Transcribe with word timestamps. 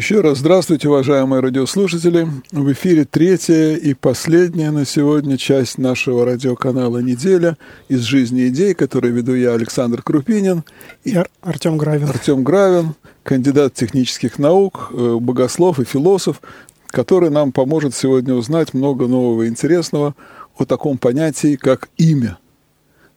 Еще 0.00 0.22
раз 0.22 0.38
здравствуйте, 0.38 0.88
уважаемые 0.88 1.40
радиослушатели. 1.40 2.26
В 2.52 2.72
эфире 2.72 3.04
третья 3.04 3.74
и 3.74 3.92
последняя 3.92 4.70
на 4.70 4.86
сегодня 4.86 5.36
часть 5.36 5.76
нашего 5.76 6.24
радиоканала 6.24 7.00
«Неделя» 7.00 7.58
из 7.88 8.00
жизни 8.00 8.48
идей, 8.48 8.72
который 8.72 9.10
веду 9.10 9.34
я, 9.34 9.52
Александр 9.52 10.00
Крупинин. 10.00 10.64
И 11.04 11.14
Ар- 11.14 11.28
Артем 11.42 11.76
Гравин. 11.76 12.08
Артем 12.08 12.44
Гравин, 12.44 12.94
кандидат 13.24 13.74
технических 13.74 14.38
наук, 14.38 14.88
э, 14.94 15.18
богослов 15.20 15.78
и 15.80 15.84
философ, 15.84 16.40
который 16.86 17.28
нам 17.28 17.52
поможет 17.52 17.94
сегодня 17.94 18.32
узнать 18.32 18.72
много 18.72 19.06
нового 19.06 19.42
и 19.42 19.48
интересного 19.48 20.14
о 20.56 20.64
таком 20.64 20.96
понятии, 20.96 21.56
как 21.56 21.90
имя. 21.98 22.38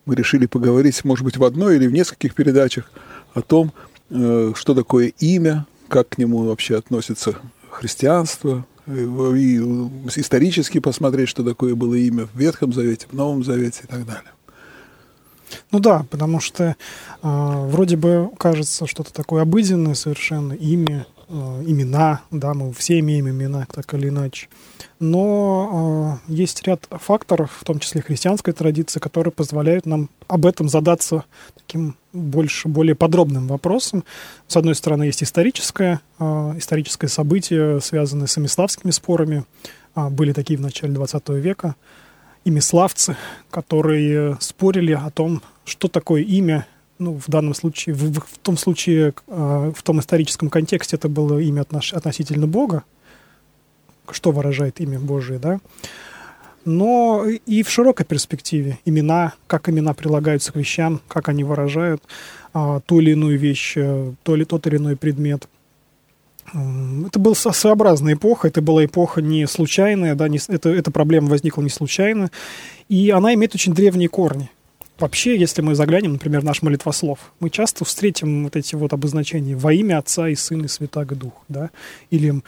Мы 0.04 0.16
решили 0.16 0.44
поговорить, 0.44 1.02
может 1.02 1.24
быть, 1.24 1.38
в 1.38 1.44
одной 1.44 1.76
или 1.76 1.86
в 1.86 1.94
нескольких 1.94 2.34
передачах 2.34 2.90
о 3.32 3.40
том, 3.40 3.72
э, 4.10 4.52
что 4.54 4.74
такое 4.74 5.14
имя, 5.18 5.66
как 5.88 6.10
к 6.10 6.18
нему 6.18 6.44
вообще 6.44 6.76
относится 6.76 7.36
христианство, 7.70 8.66
и 8.86 9.58
исторически 10.16 10.78
посмотреть, 10.78 11.28
что 11.28 11.42
такое 11.42 11.74
было 11.74 11.94
имя 11.94 12.26
в 12.26 12.38
Ветхом 12.38 12.72
Завете, 12.72 13.06
в 13.10 13.14
Новом 13.14 13.42
Завете 13.42 13.82
и 13.84 13.86
так 13.86 14.04
далее. 14.04 14.30
Ну 15.70 15.78
да, 15.78 16.04
потому 16.10 16.40
что 16.40 16.64
э, 16.64 16.74
вроде 17.22 17.96
бы 17.96 18.30
кажется 18.38 18.86
что-то 18.86 19.12
такое 19.12 19.42
обыденное 19.42 19.94
совершенно, 19.94 20.52
имя, 20.52 21.06
имена, 21.28 22.22
да, 22.30 22.54
мы 22.54 22.72
все 22.72 22.98
имеем 23.00 23.28
имена, 23.28 23.66
так 23.72 23.92
или 23.94 24.08
иначе. 24.08 24.48
Но 25.00 26.20
э, 26.28 26.32
есть 26.32 26.62
ряд 26.66 26.86
факторов, 26.90 27.58
в 27.60 27.64
том 27.64 27.78
числе 27.78 28.00
христианской 28.00 28.54
традиции, 28.54 29.00
которые 29.00 29.32
позволяют 29.32 29.86
нам 29.86 30.08
об 30.28 30.46
этом 30.46 30.68
задаться 30.68 31.24
таким 31.54 31.96
больше, 32.12 32.68
более 32.68 32.94
подробным 32.94 33.46
вопросом. 33.48 34.04
С 34.46 34.56
одной 34.56 34.74
стороны, 34.74 35.04
есть 35.04 35.22
историческое, 35.22 36.00
э, 36.18 36.24
историческое 36.56 37.08
событие, 37.08 37.80
связанное 37.80 38.28
с 38.28 38.38
имиславскими 38.38 38.92
спорами. 38.92 39.44
Э, 39.94 40.08
были 40.08 40.32
такие 40.32 40.58
в 40.58 40.62
начале 40.62 40.94
20 40.94 41.28
века. 41.40 41.74
Имиславцы, 42.44 43.16
которые 43.50 44.36
спорили 44.40 44.92
о 44.92 45.10
том, 45.10 45.42
что 45.64 45.88
такое 45.88 46.22
имя 46.22 46.66
ну, 46.98 47.14
в 47.14 47.28
данном 47.28 47.54
случае, 47.54 47.94
в, 47.94 48.20
в 48.20 48.38
том 48.42 48.56
случае, 48.56 49.14
э, 49.26 49.72
в 49.74 49.82
том 49.82 50.00
историческом 50.00 50.50
контексте 50.50 50.96
это 50.96 51.08
было 51.08 51.38
имя 51.38 51.62
отнош, 51.62 51.92
относительно 51.92 52.46
Бога, 52.46 52.84
что 54.10 54.32
выражает 54.32 54.80
имя 54.80 55.00
Божие, 55.00 55.38
да, 55.38 55.60
но 56.64 57.26
и 57.26 57.62
в 57.62 57.70
широкой 57.70 58.06
перспективе 58.06 58.78
имена, 58.84 59.34
как 59.46 59.68
имена 59.68 59.92
прилагаются 59.92 60.52
к 60.52 60.56
вещам, 60.56 61.00
как 61.08 61.28
они 61.28 61.44
выражают 61.44 62.02
а, 62.52 62.80
ту 62.80 63.00
или 63.00 63.10
иную 63.10 63.38
вещь, 63.38 63.74
э, 63.76 64.12
то 64.22 64.34
или 64.34 64.44
тот 64.44 64.66
или 64.66 64.76
иной 64.76 64.96
предмет. 64.96 65.48
Это 66.46 67.18
была 67.18 67.34
своеобразная 67.34 68.14
эпоха, 68.14 68.48
это 68.48 68.60
была 68.60 68.84
эпоха 68.84 69.22
не 69.22 69.46
случайная, 69.46 70.14
да, 70.14 70.28
не, 70.28 70.38
это, 70.48 70.68
эта 70.68 70.90
проблема 70.90 71.28
возникла 71.28 71.62
не 71.62 71.70
случайно, 71.70 72.30
и 72.88 73.10
она 73.10 73.32
имеет 73.34 73.54
очень 73.54 73.72
древние 73.72 74.08
корни. 74.08 74.50
Вообще, 74.98 75.36
если 75.36 75.60
мы 75.60 75.74
заглянем, 75.74 76.12
например, 76.12 76.42
в 76.42 76.44
наш 76.44 76.62
молитвослов, 76.62 77.32
мы 77.40 77.50
часто 77.50 77.84
встретим 77.84 78.44
вот 78.44 78.54
эти 78.54 78.76
вот 78.76 78.92
обозначения 78.92 79.56
во 79.56 79.72
имя 79.72 79.98
Отца 79.98 80.28
и 80.28 80.36
Сына 80.36 80.66
и 80.66 80.68
Святаго 80.68 81.16
Духа, 81.16 81.40
да, 81.48 81.70
или 82.10 82.42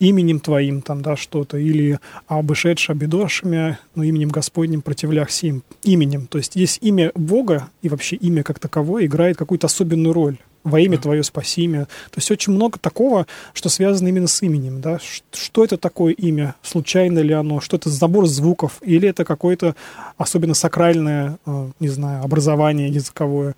именем 0.00 0.40
Твоим 0.40 0.82
там, 0.82 1.00
да, 1.00 1.16
что-то, 1.16 1.58
или 1.58 2.00
обышедши 2.26 2.90
обидошами, 2.90 3.78
но 3.94 4.02
именем 4.02 4.30
Господним 4.30 4.82
противлях 4.82 5.30
сим, 5.30 5.62
именем. 5.84 6.26
То 6.26 6.38
есть 6.38 6.54
здесь 6.54 6.78
имя 6.80 7.12
Бога 7.14 7.68
и 7.82 7.88
вообще 7.88 8.16
имя 8.16 8.42
как 8.42 8.58
таковое 8.58 9.06
играет 9.06 9.36
какую-то 9.36 9.68
особенную 9.68 10.12
роль 10.12 10.38
во 10.64 10.80
имя 10.80 10.98
Твое 10.98 11.22
спаси 11.22 11.66
меня. 11.66 11.84
То 11.84 12.18
есть 12.18 12.30
очень 12.30 12.52
много 12.52 12.78
такого, 12.78 13.26
что 13.52 13.68
связано 13.68 14.08
именно 14.08 14.28
с 14.28 14.42
именем. 14.42 14.80
Да? 14.80 14.98
Что 15.32 15.64
это 15.64 15.76
такое 15.76 16.12
имя? 16.12 16.54
Случайно 16.62 17.20
ли 17.20 17.32
оно? 17.32 17.60
Что 17.60 17.76
это 17.76 17.90
набор 18.00 18.26
звуков? 18.26 18.78
Или 18.82 19.08
это 19.08 19.24
какое-то 19.24 19.74
особенно 20.16 20.54
сакральное, 20.54 21.38
э, 21.46 21.70
не 21.80 21.88
знаю, 21.88 22.24
образование 22.24 22.88
языковое? 22.88 23.54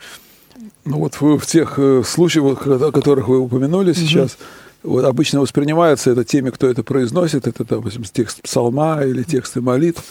Ну 0.84 0.98
вот 0.98 1.20
в, 1.20 1.38
в 1.38 1.46
тех 1.46 1.74
э, 1.78 2.02
случаях, 2.04 2.66
о 2.66 2.92
которых 2.92 3.28
вы 3.28 3.38
упомянули 3.38 3.90
угу. 3.90 3.98
сейчас, 3.98 4.38
вот 4.82 5.04
обычно 5.04 5.40
воспринимается 5.40 6.10
это 6.10 6.24
теми, 6.24 6.50
кто 6.50 6.68
это 6.68 6.82
произносит, 6.82 7.46
это, 7.46 7.64
допустим, 7.64 8.04
текст 8.04 8.42
псалма 8.42 9.02
или 9.02 9.22
тексты 9.22 9.60
молитв, 9.60 10.02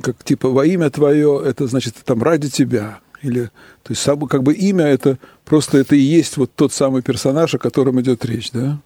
как 0.00 0.24
типа 0.24 0.48
во 0.48 0.64
имя 0.66 0.90
твое, 0.90 1.42
это 1.44 1.66
значит 1.66 1.94
там 2.04 2.22
ради 2.22 2.50
тебя. 2.50 3.00
Или, 3.24 3.50
то 3.82 3.90
есть 3.90 4.04
как 4.28 4.42
бы 4.42 4.54
имя 4.54 4.84
это 4.84 5.18
просто 5.44 5.78
это 5.78 5.96
и 5.96 6.00
есть 6.00 6.36
вот 6.36 6.52
тот 6.54 6.72
самый 6.72 7.02
персонаж, 7.02 7.54
о 7.54 7.58
котором 7.58 8.00
идет 8.00 8.24
речь, 8.24 8.50
да? 8.52 8.78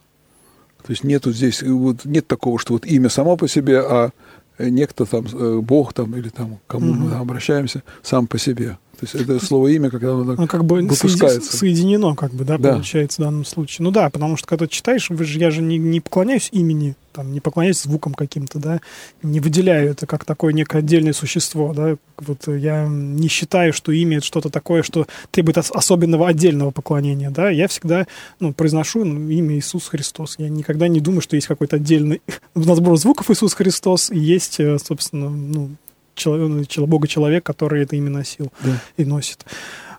То 0.86 0.92
есть 0.92 1.04
нету 1.04 1.32
здесь, 1.32 1.62
вот, 1.62 2.04
нет 2.04 2.26
такого, 2.26 2.58
что 2.58 2.74
вот 2.74 2.86
имя 2.86 3.08
само 3.08 3.36
по 3.36 3.48
себе, 3.48 3.80
а 3.80 4.10
некто 4.58 5.04
там, 5.04 5.26
э, 5.32 5.58
Бог 5.60 5.92
там 5.92 6.16
или 6.16 6.28
там, 6.28 6.58
кому 6.66 6.92
угу. 6.92 7.00
мы 7.00 7.14
обращаемся, 7.16 7.82
сам 8.02 8.26
по 8.26 8.38
себе. 8.38 8.78
То 8.98 9.06
есть 9.06 9.14
это 9.14 9.44
слово 9.44 9.68
имя, 9.68 9.90
когда 9.90 10.12
оно 10.12 10.24
так 10.24 10.38
ну, 10.38 10.46
как 10.48 10.64
бы 10.64 10.80
выпускается. 10.82 11.56
соединено, 11.56 12.16
как 12.16 12.32
бы, 12.32 12.44
да, 12.44 12.58
да, 12.58 12.72
получается 12.72 13.22
в 13.22 13.24
данном 13.24 13.44
случае. 13.44 13.84
Ну 13.84 13.92
да, 13.92 14.10
потому 14.10 14.36
что 14.36 14.48
когда 14.48 14.66
читаешь, 14.66 15.08
вы 15.08 15.24
же, 15.24 15.38
я 15.38 15.52
же 15.52 15.62
не, 15.62 15.78
не 15.78 16.00
поклоняюсь 16.00 16.48
имени, 16.50 16.96
там, 17.12 17.32
не 17.32 17.38
поклоняюсь 17.38 17.80
звукам 17.80 18.12
каким-то, 18.12 18.58
да, 18.58 18.80
не 19.22 19.38
выделяю 19.38 19.92
это 19.92 20.06
как 20.06 20.24
такое 20.24 20.52
некое 20.52 20.78
отдельное 20.78 21.12
существо, 21.12 21.72
да. 21.74 21.96
Вот 22.16 22.48
я 22.48 22.88
не 22.88 23.28
считаю, 23.28 23.72
что 23.72 23.92
имя 23.92 24.16
это 24.16 24.26
что-то 24.26 24.50
такое, 24.50 24.82
что 24.82 25.06
требует 25.30 25.58
особенного 25.58 26.26
отдельного 26.26 26.72
поклонения, 26.72 27.30
да. 27.30 27.50
Я 27.50 27.68
всегда, 27.68 28.08
ну, 28.40 28.52
произношу 28.52 29.04
ну, 29.04 29.30
имя 29.30 29.56
Иисус 29.56 29.86
Христос. 29.86 30.34
Я 30.38 30.48
никогда 30.48 30.88
не 30.88 30.98
думаю, 30.98 31.20
что 31.20 31.36
есть 31.36 31.46
какой-то 31.46 31.76
отдельный 31.76 32.20
набор 32.56 32.98
звуков 32.98 33.30
Иисус 33.30 33.54
Христос 33.54 34.10
и 34.10 34.18
есть, 34.18 34.58
э, 34.58 34.76
собственно, 34.78 35.30
ну, 35.30 35.70
человек, 36.18 36.78
Бога 36.88 37.08
человек, 37.08 37.44
который 37.44 37.82
это 37.82 37.96
имя 37.96 38.10
носил 38.10 38.52
да. 38.62 38.80
и 38.96 39.04
носит. 39.04 39.44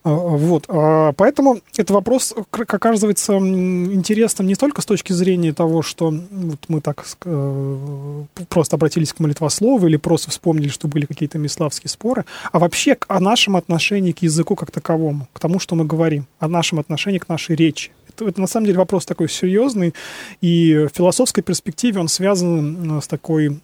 А, 0.03 0.09
вот. 0.11 0.65
А, 0.67 1.13
поэтому 1.13 1.59
этот 1.73 1.91
вопрос 1.91 2.33
оказывается 2.51 3.33
интересным 3.37 4.47
не 4.47 4.55
только 4.55 4.81
с 4.81 4.85
точки 4.85 5.13
зрения 5.13 5.53
того, 5.53 5.81
что 5.81 6.11
вот 6.31 6.59
мы 6.67 6.81
так 6.81 7.05
э, 7.25 8.23
просто 8.47 8.75
обратились 8.77 9.13
к 9.13 9.19
молитвослову 9.19 9.87
или 9.87 9.97
просто 9.97 10.31
вспомнили, 10.31 10.69
что 10.69 10.87
были 10.87 11.05
какие-то 11.05 11.37
миславские 11.37 11.89
споры, 11.89 12.25
а 12.51 12.59
вообще 12.59 12.97
о 13.07 13.19
нашем 13.19 13.55
отношении 13.55 14.11
к 14.11 14.21
языку 14.21 14.55
как 14.55 14.71
таковому, 14.71 15.27
к 15.33 15.39
тому, 15.39 15.59
что 15.59 15.75
мы 15.75 15.85
говорим, 15.85 16.25
о 16.39 16.47
нашем 16.47 16.79
отношении 16.79 17.19
к 17.19 17.27
нашей 17.27 17.55
речи. 17.55 17.91
Это, 18.07 18.25
это 18.25 18.41
на 18.41 18.47
самом 18.47 18.67
деле 18.67 18.77
вопрос 18.77 19.05
такой 19.05 19.29
серьезный, 19.29 19.93
и 20.41 20.87
в 20.91 20.95
философской 20.95 21.43
перспективе 21.43 21.99
он 21.99 22.07
связан 22.07 23.01
с 23.01 23.07
такой 23.07 23.49
ну, 23.49 23.59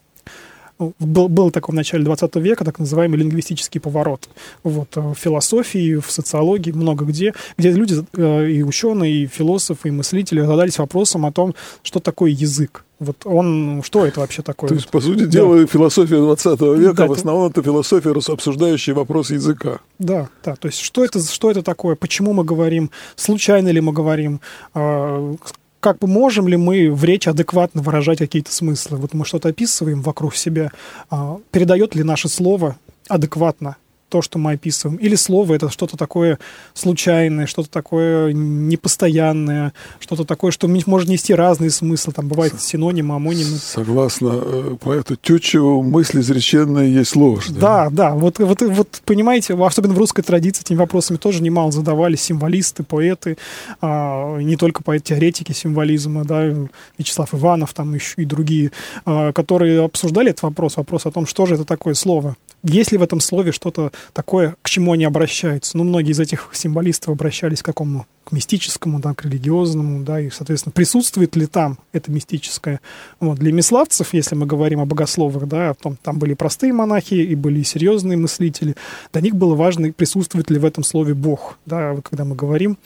был, 0.78 1.30
был 1.30 1.52
такой 1.52 1.74
в 1.74 1.76
начале 1.76 2.04
20 2.04 2.36
века 2.38 2.66
так 2.66 2.80
называемый 2.80 3.20
лингвистический 3.20 3.80
поворот. 3.80 4.30
Вот, 4.64 4.90
э, 4.98 5.02
в 5.02 5.16
философии, 5.16 5.96
в 5.96 6.12
социологии, 6.12 6.72
много 6.72 7.06
где, 7.06 7.34
где 7.58 7.72
люди, 7.72 8.04
э, 8.14 8.50
и 8.50 8.64
ученые, 8.64 9.24
и 9.24 9.28
философы, 9.28 9.90
и 9.90 9.92
мыслители 9.92 10.42
задались 10.42 10.78
вопросом 10.78 11.26
о 11.26 11.32
том, 11.32 11.56
что 11.84 12.00
такое 12.00 12.32
язык. 12.32 12.84
Вот 13.00 13.26
он, 13.26 13.82
что 13.84 14.06
это 14.06 14.22
вообще 14.22 14.42
такое? 14.42 14.70
То 14.70 14.76
есть, 14.76 14.88
по 14.90 15.02
сути 15.02 15.26
дела, 15.26 15.60
да. 15.60 15.68
философия 15.68 16.18
20 16.18 16.62
века, 16.62 16.94
да, 16.94 17.08
в 17.08 17.12
основном 17.12 17.50
это... 17.50 17.60
это 17.60 17.70
философия, 17.70 18.12
обсуждающая 18.12 18.94
вопрос 18.94 19.32
языка. 19.32 19.80
Да, 20.00 20.30
да, 20.44 20.56
то 20.56 20.68
есть 20.68 20.80
что 20.80 21.04
это, 21.04 21.22
что 21.22 21.52
это 21.52 21.62
такое, 21.62 21.96
почему 21.96 22.32
мы 22.32 22.46
говорим, 22.46 22.92
случайно 23.18 23.70
ли 23.70 23.82
мы 23.82 23.92
говорим, 23.92 24.40
а, 24.74 25.36
как 25.86 26.00
бы 26.00 26.08
можем 26.08 26.48
ли 26.48 26.58
мы 26.58 26.92
в 26.92 27.04
речи 27.04 27.30
адекватно 27.30 27.80
выражать 27.80 28.18
какие-то 28.18 28.52
смыслы? 28.52 28.98
Вот 28.98 29.14
мы 29.14 29.24
что-то 29.24 29.50
описываем 29.50 30.02
вокруг 30.02 30.36
себя, 30.36 30.72
а, 31.12 31.38
передает 31.52 31.94
ли 31.94 32.02
наше 32.02 32.28
слово 32.28 32.78
адекватно 33.08 33.76
то, 34.10 34.22
что 34.22 34.38
мы 34.38 34.54
описываем. 34.54 34.98
Или 34.98 35.16
слово 35.16 35.56
это 35.56 35.70
что-то 35.70 35.98
такое 35.98 36.40
случайное, 36.74 37.48
что-то 37.48 37.70
такое 37.70 38.34
непостоянное, 38.34 39.74
что-то 40.00 40.26
такое, 40.26 40.52
что 40.52 40.68
может 40.68 41.10
нести 41.10 41.34
разные 41.34 41.72
смыслы. 41.72 42.14
Там 42.14 42.28
бывают 42.28 42.60
синонимы, 42.62 43.16
амонимы. 43.16 43.58
Согласно 43.58 44.32
э, 44.34 44.78
поэту 44.82 45.16
Тютчеву, 45.16 45.82
мысль 45.84 46.20
изреченная 46.20 46.86
есть 46.86 47.16
ложь. 47.16 47.48
Да, 47.50 47.90
да. 47.90 48.10
да. 48.10 48.16
Вот, 48.16 48.40
вот, 48.40 48.62
вот 48.62 49.02
понимаете, 49.06 49.56
особенно 49.56 49.94
в 49.94 49.98
русской 49.98 50.22
традиции 50.22 50.62
этими 50.62 50.78
вопросами 50.78 51.18
тоже 51.18 51.42
немало 51.42 51.72
задавались 51.72 52.22
символисты, 52.22 52.84
поэты, 52.84 53.38
а, 53.82 54.38
не 54.38 54.56
только 54.56 54.84
поэт-теоретики 54.84 55.52
символизма, 55.52 56.24
да, 56.26 56.54
Вячеслав 56.98 57.34
Иванов, 57.34 57.74
там 57.74 57.94
еще 57.94 58.22
и 58.22 58.26
другие, 58.26 58.72
а, 59.06 59.32
которые 59.32 59.84
обсуждали 59.84 60.30
этот 60.30 60.44
вопрос, 60.44 60.78
вопрос 60.78 61.06
о 61.06 61.12
том, 61.12 61.26
что 61.26 61.46
же 61.46 61.56
это 61.56 61.66
такое 61.66 61.94
слово. 61.94 62.36
Есть 62.64 62.92
ли 62.92 62.98
в 62.98 63.04
этом 63.04 63.20
слове 63.20 63.52
что-то 63.52 63.92
такое, 64.14 64.56
к 64.62 64.70
чему 64.70 64.94
они 64.94 65.06
обращаются? 65.06 65.78
Ну, 65.78 65.84
многие 65.84 66.12
из 66.12 66.20
этих 66.20 66.50
символистов 66.54 67.10
обращались 67.10 67.62
к 67.62 67.66
какому? 67.66 68.06
К 68.24 68.32
мистическому, 68.32 69.00
да, 69.00 69.14
к 69.14 69.24
религиозному, 69.26 70.04
да, 70.04 70.20
и, 70.20 70.30
соответственно, 70.30 70.72
присутствует 70.72 71.36
ли 71.36 71.46
там 71.46 71.78
это 71.94 72.12
мистическое? 72.12 72.82
Вот. 73.20 73.38
Для 73.38 73.52
миславцев, 73.52 74.14
если 74.14 74.36
мы 74.36 74.46
говорим 74.46 74.80
о 74.80 74.86
богословах, 74.86 75.48
да, 75.48 75.70
о 75.72 75.74
том, 75.76 75.98
там 76.02 76.18
были 76.18 76.34
простые 76.34 76.74
монахи 76.74 77.14
и 77.14 77.36
были 77.36 77.62
серьезные 77.64 78.18
мыслители, 78.18 78.76
для 79.14 79.22
них 79.22 79.36
было 79.36 79.56
важно, 79.56 79.92
присутствует 79.92 80.50
ли 80.50 80.58
в 80.58 80.66
этом 80.66 80.84
слове 80.84 81.14
Бог, 81.14 81.60
да, 81.66 81.96
когда 82.04 82.26
мы 82.26 82.36
говорим, 82.36 82.78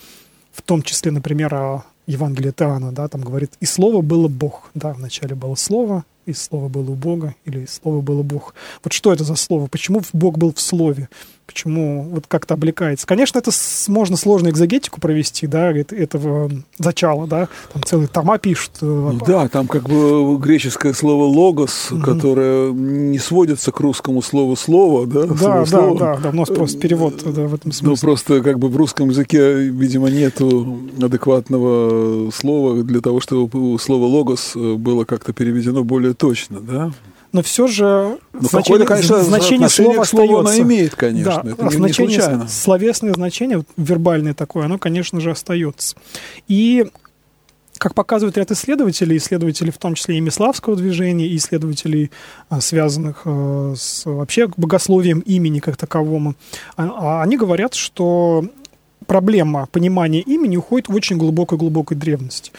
в 0.52 0.62
том 0.62 0.82
числе, 0.82 1.12
например, 1.12 1.56
о 1.56 1.86
Евангелие 2.10 2.54
Иоанна, 2.58 2.92
да, 2.92 3.08
там 3.08 3.22
говорит, 3.22 3.52
и 3.60 3.66
слово 3.66 4.02
было 4.02 4.28
Бог, 4.28 4.72
да, 4.74 4.94
вначале 4.94 5.36
было 5.36 5.56
слово, 5.56 6.04
и 6.30 6.34
слово 6.34 6.70
было 6.70 6.92
у 6.92 6.96
Бога, 6.96 7.36
или 7.46 7.66
слово 7.66 8.02
было 8.02 8.24
Бог. 8.24 8.54
Вот 8.84 8.94
что 8.94 9.12
это 9.12 9.24
за 9.24 9.36
слово? 9.36 9.68
Почему 9.68 10.02
Бог 10.14 10.38
был 10.38 10.54
в 10.54 10.62
слове? 10.62 11.10
Почему 11.50 12.04
вот 12.04 12.26
как-то 12.28 12.54
облекается? 12.54 13.08
Конечно, 13.08 13.40
это 13.40 13.50
с, 13.50 13.88
можно 13.88 14.18
сложно 14.18 14.50
экзогетику 14.50 15.02
провести, 15.02 15.48
да, 15.48 15.72
это, 15.72 15.96
этого 15.96 16.52
зачала, 16.78 17.26
да, 17.26 17.48
там 17.74 17.84
целые 17.84 18.08
тома 18.08 18.38
пишут. 18.38 18.74
Э, 18.82 19.14
да, 19.26 19.48
там 19.48 19.68
как 19.68 19.90
бы 19.90 20.38
греческое 20.38 20.94
слово 20.94 21.24
«логос», 21.24 21.92
угу. 21.92 22.02
которое 22.02 22.72
не 22.72 23.18
сводится 23.18 23.72
к 23.72 23.80
русскому 23.80 24.22
слову 24.22 24.56
«слово», 24.56 25.08
да? 25.08 25.26
Да, 25.26 25.34
да, 25.34 25.66
слово. 25.66 26.00
да, 26.00 26.18
да, 26.18 26.30
у 26.30 26.34
нас 26.34 26.50
просто 26.50 26.80
перевод 26.80 27.16
да, 27.26 27.48
в 27.48 27.56
этом 27.56 27.62
ну, 27.66 27.72
смысле. 27.72 27.90
Ну, 27.90 27.96
просто 27.96 28.44
как 28.44 28.60
бы 28.60 28.70
в 28.70 28.78
русском 28.78 29.10
языке, 29.10 29.56
видимо, 29.56 30.12
нету 30.12 30.82
адекватного 31.02 32.30
слова 32.30 32.84
для 32.84 33.02
того, 33.02 33.22
чтобы 33.22 33.80
слово 33.80 34.06
«логос» 34.06 34.52
было 34.56 35.04
как-то 35.04 35.34
переведено 35.34 35.84
более 35.84 36.14
точно, 36.14 36.60
да? 36.60 36.92
Но 37.32 37.44
все 37.44 37.68
же 37.68 38.18
ну, 38.34 38.42
значение, 38.42 38.88
конечно, 38.88 39.24
значение 39.24 39.70
слова 39.70 40.02
остается. 40.02 40.62
Имеет, 40.62 40.96
конечно. 40.96 41.42
Да, 41.44 41.52
это 41.52 41.68
а 41.68 41.70
значение, 41.70 42.18
не 42.18 42.22
случайно. 42.22 42.48
словесное 42.48 43.14
значение, 43.14 43.64
вербальное 43.78 44.34
такое, 44.34 44.66
оно, 44.66 44.78
конечно 44.78 45.20
же, 45.20 45.32
остается. 45.32 45.96
И 46.48 46.88
как 47.78 47.94
показывает 47.96 48.38
ряд 48.38 48.52
исследователей, 48.52 49.18
исследователей 49.18 49.72
в 49.72 49.78
том 49.78 49.96
числе 49.96 50.18
и 50.18 50.20
Миславского 50.20 50.76
движения, 50.76 51.28
и 51.28 51.38
исследователей, 51.38 52.12
а, 52.50 52.62
связанных 52.62 53.22
а, 53.26 53.74
с 53.76 54.06
вообще 54.06 54.50
богословием 54.58 55.20
имени 55.20 55.60
как 55.60 55.78
таковому, 55.78 56.36
они 56.76 57.38
говорят, 57.38 57.74
что 57.74 58.46
проблема 59.08 59.68
понимания 59.72 60.22
имени 60.22 60.58
уходит 60.58 60.90
в 60.90 60.96
очень 60.96 61.18
глубокой-глубокой 61.18 61.96
древность 61.96 62.52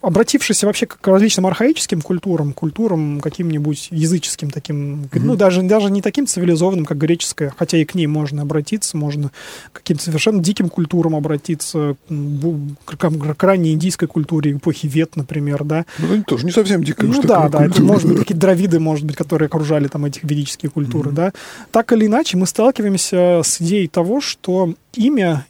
обратившись 0.00 0.64
вообще 0.64 0.86
к 0.86 1.06
различным 1.06 1.46
архаическим 1.46 2.00
культурам, 2.00 2.52
культурам 2.52 3.20
каким-нибудь 3.20 3.88
языческим 3.90 4.50
таким, 4.50 5.02
mm-hmm. 5.02 5.20
ну, 5.20 5.36
даже, 5.36 5.62
даже 5.62 5.90
не 5.90 6.02
таким 6.02 6.26
цивилизованным, 6.26 6.84
как 6.84 6.98
греческая, 6.98 7.52
хотя 7.56 7.78
и 7.78 7.84
к 7.84 7.94
ней 7.94 8.06
можно 8.06 8.42
обратиться, 8.42 8.96
можно 8.96 9.30
к 9.72 9.78
каким-то 9.78 10.04
совершенно 10.04 10.42
диким 10.42 10.68
культурам 10.68 11.14
обратиться, 11.14 11.96
к, 12.08 12.96
к, 12.96 13.34
к 13.36 13.42
ранней 13.42 13.72
индийской 13.72 14.08
культуре, 14.08 14.52
эпохи 14.52 14.86
Вет, 14.86 15.16
например, 15.16 15.64
да. 15.64 15.84
Ну, 15.98 16.22
тоже 16.24 16.46
не 16.46 16.52
совсем 16.52 16.82
дикая 16.82 17.06
Ну, 17.06 17.22
да, 17.22 17.48
да, 17.48 17.66
это 17.66 17.82
может 17.82 18.08
быть 18.08 18.18
какие-то 18.18 18.40
дравиды, 18.40 18.80
может 18.80 19.04
быть, 19.04 19.16
которые 19.16 19.46
окружали 19.46 19.88
там 19.88 20.04
этих 20.04 20.24
ведические 20.24 20.70
культуры, 20.70 21.10
mm-hmm. 21.10 21.14
да. 21.14 21.32
Так 21.70 21.92
или 21.92 22.06
иначе, 22.06 22.36
мы 22.36 22.46
сталкиваемся 22.46 23.42
с 23.44 23.60
идеей 23.60 23.88
того, 23.88 24.20
что 24.20 24.74
имя 24.94 25.46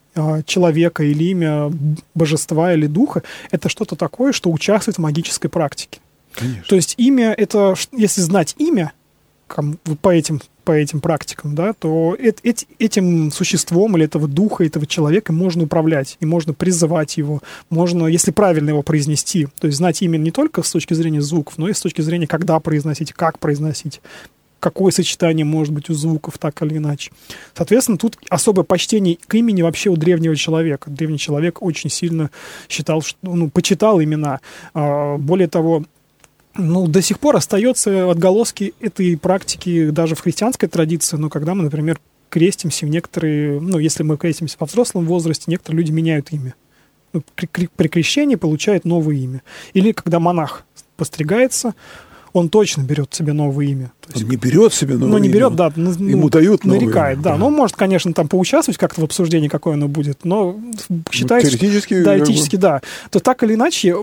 человека 0.47 1.05
или 1.05 1.25
имя 1.25 1.71
божества 2.15 2.73
или 2.75 2.87
духа, 2.87 3.23
это 3.51 3.69
что-то 3.69 3.97
такое, 3.97 4.33
что 4.33 4.51
участвует 4.51 4.97
в 4.97 5.01
магической 5.01 5.51
практике. 5.51 6.01
Конечно. 6.35 6.65
То 6.69 6.77
есть 6.77 6.95
имя 6.99 7.33
это, 7.33 7.75
если 7.93 8.21
знать 8.21 8.55
имя 8.59 8.93
по 10.03 10.11
этим 10.11 10.41
по 10.69 10.73
этим 10.73 11.01
практикам, 11.01 11.55
да, 11.55 11.73
то 11.73 12.15
этим 12.15 13.33
существом 13.33 13.97
или 13.97 14.05
этого 14.05 14.29
духа, 14.29 14.67
этого 14.67 14.87
человека 14.87 15.33
можно 15.33 15.63
управлять, 15.63 16.19
и 16.21 16.27
можно 16.27 16.53
призывать 16.53 17.17
его, 17.17 17.41
можно, 17.71 18.07
если 18.07 18.33
правильно 18.33 18.69
его 18.69 18.83
произнести, 18.83 19.49
то 19.59 19.67
есть 19.67 19.79
знать 19.79 20.03
имя 20.03 20.19
не 20.19 20.31
только 20.31 20.63
с 20.63 20.71
точки 20.71 20.93
зрения 20.93 21.23
звуков, 21.23 21.57
но 21.57 21.71
и 21.71 21.73
с 21.73 21.81
точки 21.81 22.03
зрения, 22.03 22.27
когда 22.27 22.61
произносить, 22.61 23.15
как 23.15 23.39
произносить, 23.39 24.03
какое 24.61 24.93
сочетание 24.93 25.45
может 25.45 25.73
быть 25.73 25.91
у 25.91 25.95
звуков, 25.95 26.39
так 26.39 26.61
или 26.63 26.79
иначе. 26.79 27.13
Соответственно, 27.55 27.99
тут 27.99 28.19
особое 28.29 28.65
почтение 28.65 29.19
к 29.27 29.35
имени 29.35 29.63
вообще 29.63 29.91
у 29.91 29.97
древнего 29.97 30.37
человека. 30.37 30.91
Древний 30.91 31.19
человек 31.19 31.63
очень 31.63 31.91
сильно 31.91 32.31
считал, 32.69 33.03
что, 33.03 33.19
ну, 33.23 33.51
почитал 33.51 34.03
имена. 34.03 34.41
А, 34.75 35.17
более 35.17 35.49
того, 35.49 35.85
ну, 36.55 36.87
до 36.89 37.03
сих 37.03 37.21
пор 37.21 37.37
остается 37.37 38.11
отголоски 38.11 38.75
этой 38.81 39.17
практики 39.17 39.91
даже 39.91 40.15
в 40.15 40.21
христианской 40.21 40.69
традиции, 40.69 41.17
но 41.17 41.31
когда 41.31 41.55
мы, 41.55 41.65
например, 41.65 42.01
крестимся 42.31 42.85
в 42.85 42.89
некоторые, 42.89 43.61
ну, 43.61 43.79
если 43.79 44.03
мы 44.03 44.17
крестимся 44.17 44.57
во 44.59 44.67
взрослом 44.67 45.07
возрасте, 45.07 45.45
некоторые 45.47 45.81
люди 45.81 45.93
меняют 45.93 46.33
имя. 46.33 46.55
Ну, 47.13 47.23
при, 47.35 47.69
при 47.75 47.89
крещении 47.89 48.35
получают 48.35 48.85
новое 48.85 49.17
имя. 49.17 49.43
Или 49.73 49.93
когда 49.93 50.21
монах 50.21 50.65
постригается, 50.97 51.75
он 52.33 52.49
точно 52.49 52.83
берет 52.83 53.15
себе 53.15 53.33
новое 53.33 53.67
имя. 53.67 53.93
То 54.01 54.13
есть, 54.13 54.25
он 54.25 54.31
не 54.31 54.37
берет 54.37 54.73
себе 54.73 54.95
новое 54.95 55.13
Ну, 55.13 55.19
не 55.19 55.29
берет, 55.29 55.55
да. 55.55 55.73
Ну, 55.75 55.93
Ему 55.93 56.29
дают 56.31 56.65
новое 56.65 56.81
Нарекает, 56.81 57.21
да. 57.21 57.33
да. 57.33 57.37
Ну, 57.37 57.47
он 57.47 57.55
может, 57.55 57.77
конечно, 57.77 58.13
там 58.13 58.29
поучаствовать 58.29 58.79
как-то 58.79 59.01
в 59.01 59.05
обсуждении, 59.05 59.49
какое 59.49 59.75
оно 59.75 59.89
будет, 59.89 60.25
но 60.25 60.59
считается... 61.11 61.51
Ну, 61.51 61.59
теоретически... 61.59 62.03
Да, 62.03 62.17
теоретически, 62.17 62.57
да. 62.57 62.83
То 63.11 63.21
так 63.21 63.43
или 63.43 63.55
иначе, 63.55 63.95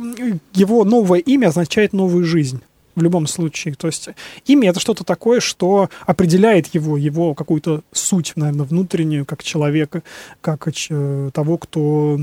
его 0.54 0.84
новое 0.84 1.20
имя 1.20 1.48
означает 1.48 1.94
новую 1.94 2.26
жизнь 2.26 2.62
в 2.96 3.02
любом 3.02 3.28
случае. 3.28 3.76
То 3.76 3.88
есть 3.88 4.10
имя 4.46 4.70
это 4.70 4.80
что-то 4.80 5.04
такое, 5.04 5.40
что 5.40 5.90
определяет 6.06 6.68
его, 6.74 6.98
его 6.98 7.34
какую-то 7.34 7.82
суть, 7.92 8.34
наверное, 8.36 8.66
внутреннюю, 8.66 9.26
как 9.26 9.44
человека, 9.44 10.04
как 10.42 10.68
э, 10.90 11.30
того, 11.34 11.58
кто 11.58 12.20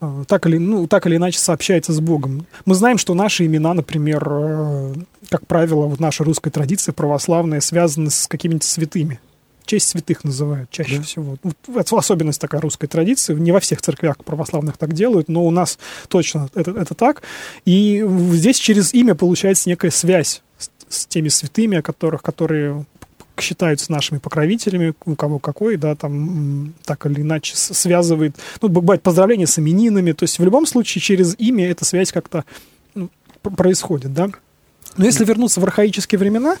э, 0.00 0.24
так 0.26 0.46
или, 0.46 0.58
ну, 0.58 0.86
так 0.86 1.06
или 1.06 1.16
иначе 1.16 1.38
сообщается 1.38 1.92
с 1.92 2.00
Богом. 2.00 2.46
Мы 2.64 2.74
знаем, 2.74 2.98
что 2.98 3.14
наши 3.14 3.46
имена, 3.46 3.74
например, 3.74 4.26
э, 4.30 4.94
как 5.28 5.46
правило, 5.46 5.86
в 5.86 6.00
нашей 6.00 6.22
русской 6.22 6.50
традиции 6.50 6.92
православные 6.92 7.60
связаны 7.60 8.10
с 8.10 8.26
какими-то 8.26 8.66
святыми 8.66 9.20
честь 9.68 9.88
святых 9.88 10.24
называют 10.24 10.70
чаще 10.70 10.96
да. 10.96 11.02
всего. 11.02 11.36
Это 11.74 11.96
особенность 11.96 12.40
такая 12.40 12.60
русской 12.60 12.86
традиции. 12.86 13.34
Не 13.34 13.52
во 13.52 13.60
всех 13.60 13.82
церквях 13.82 14.16
православных 14.24 14.78
так 14.78 14.94
делают, 14.94 15.28
но 15.28 15.44
у 15.44 15.50
нас 15.50 15.78
точно 16.08 16.48
это, 16.54 16.70
это 16.70 16.94
так. 16.94 17.22
И 17.66 18.04
здесь 18.32 18.58
через 18.58 18.94
имя 18.94 19.14
получается 19.14 19.68
некая 19.68 19.90
связь 19.90 20.42
с, 20.56 20.70
с 20.88 21.06
теми 21.06 21.28
святыми, 21.28 21.78
о 21.78 21.82
которых, 21.82 22.22
которые 22.22 22.86
считаются 23.40 23.92
нашими 23.92 24.18
покровителями, 24.18 24.94
у 25.04 25.14
кого 25.14 25.38
какой, 25.38 25.76
да, 25.76 25.94
там 25.94 26.74
так 26.84 27.06
или 27.06 27.20
иначе 27.20 27.54
связывает, 27.54 28.36
ну, 28.60 28.68
бывает 28.68 29.02
поздравления 29.02 29.46
с 29.46 29.58
именинами, 29.58 30.12
то 30.12 30.24
есть 30.24 30.38
в 30.38 30.44
любом 30.44 30.66
случае 30.66 31.02
через 31.02 31.38
имя 31.38 31.70
эта 31.70 31.84
связь 31.84 32.10
как-то 32.10 32.44
ну, 32.94 33.10
происходит, 33.42 34.12
да. 34.12 34.30
Но 34.98 35.06
если 35.06 35.24
вернуться 35.24 35.60
в 35.60 35.64
архаические 35.64 36.18
времена, 36.18 36.56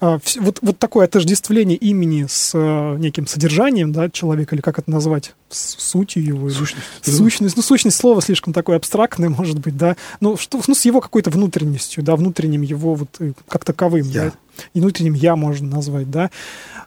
а, 0.00 0.18
вот, 0.40 0.58
вот 0.60 0.78
такое 0.78 1.06
отождествление 1.06 1.78
имени 1.78 2.26
с 2.28 2.52
а, 2.54 2.96
неким 2.96 3.26
содержанием 3.26 3.92
да, 3.92 4.10
человека, 4.10 4.54
или 4.54 4.60
как 4.60 4.78
это 4.78 4.90
назвать, 4.90 5.34
с 5.48 5.76
сутью 5.80 6.22
его. 6.24 6.50
Сущность. 6.50 6.86
Сущность. 7.02 7.56
Ну, 7.56 7.62
сущность 7.62 7.96
слова 7.96 8.20
слишком 8.20 8.52
такое 8.52 8.76
абстрактное, 8.76 9.28
может 9.30 9.60
быть, 9.60 9.76
да. 9.76 9.96
Ну, 10.20 10.36
что, 10.36 10.60
ну 10.66 10.74
с 10.74 10.84
его 10.84 11.00
какой-то 11.00 11.30
внутренностью, 11.30 12.02
да, 12.02 12.16
внутренним 12.16 12.62
его 12.62 12.94
вот 12.94 13.08
э, 13.20 13.32
как 13.48 13.64
таковым. 13.64 14.04
Я. 14.06 14.24
Да, 14.24 14.32
и 14.74 14.80
внутренним 14.80 15.14
я 15.14 15.36
можно 15.36 15.76
назвать, 15.76 16.10
да. 16.10 16.30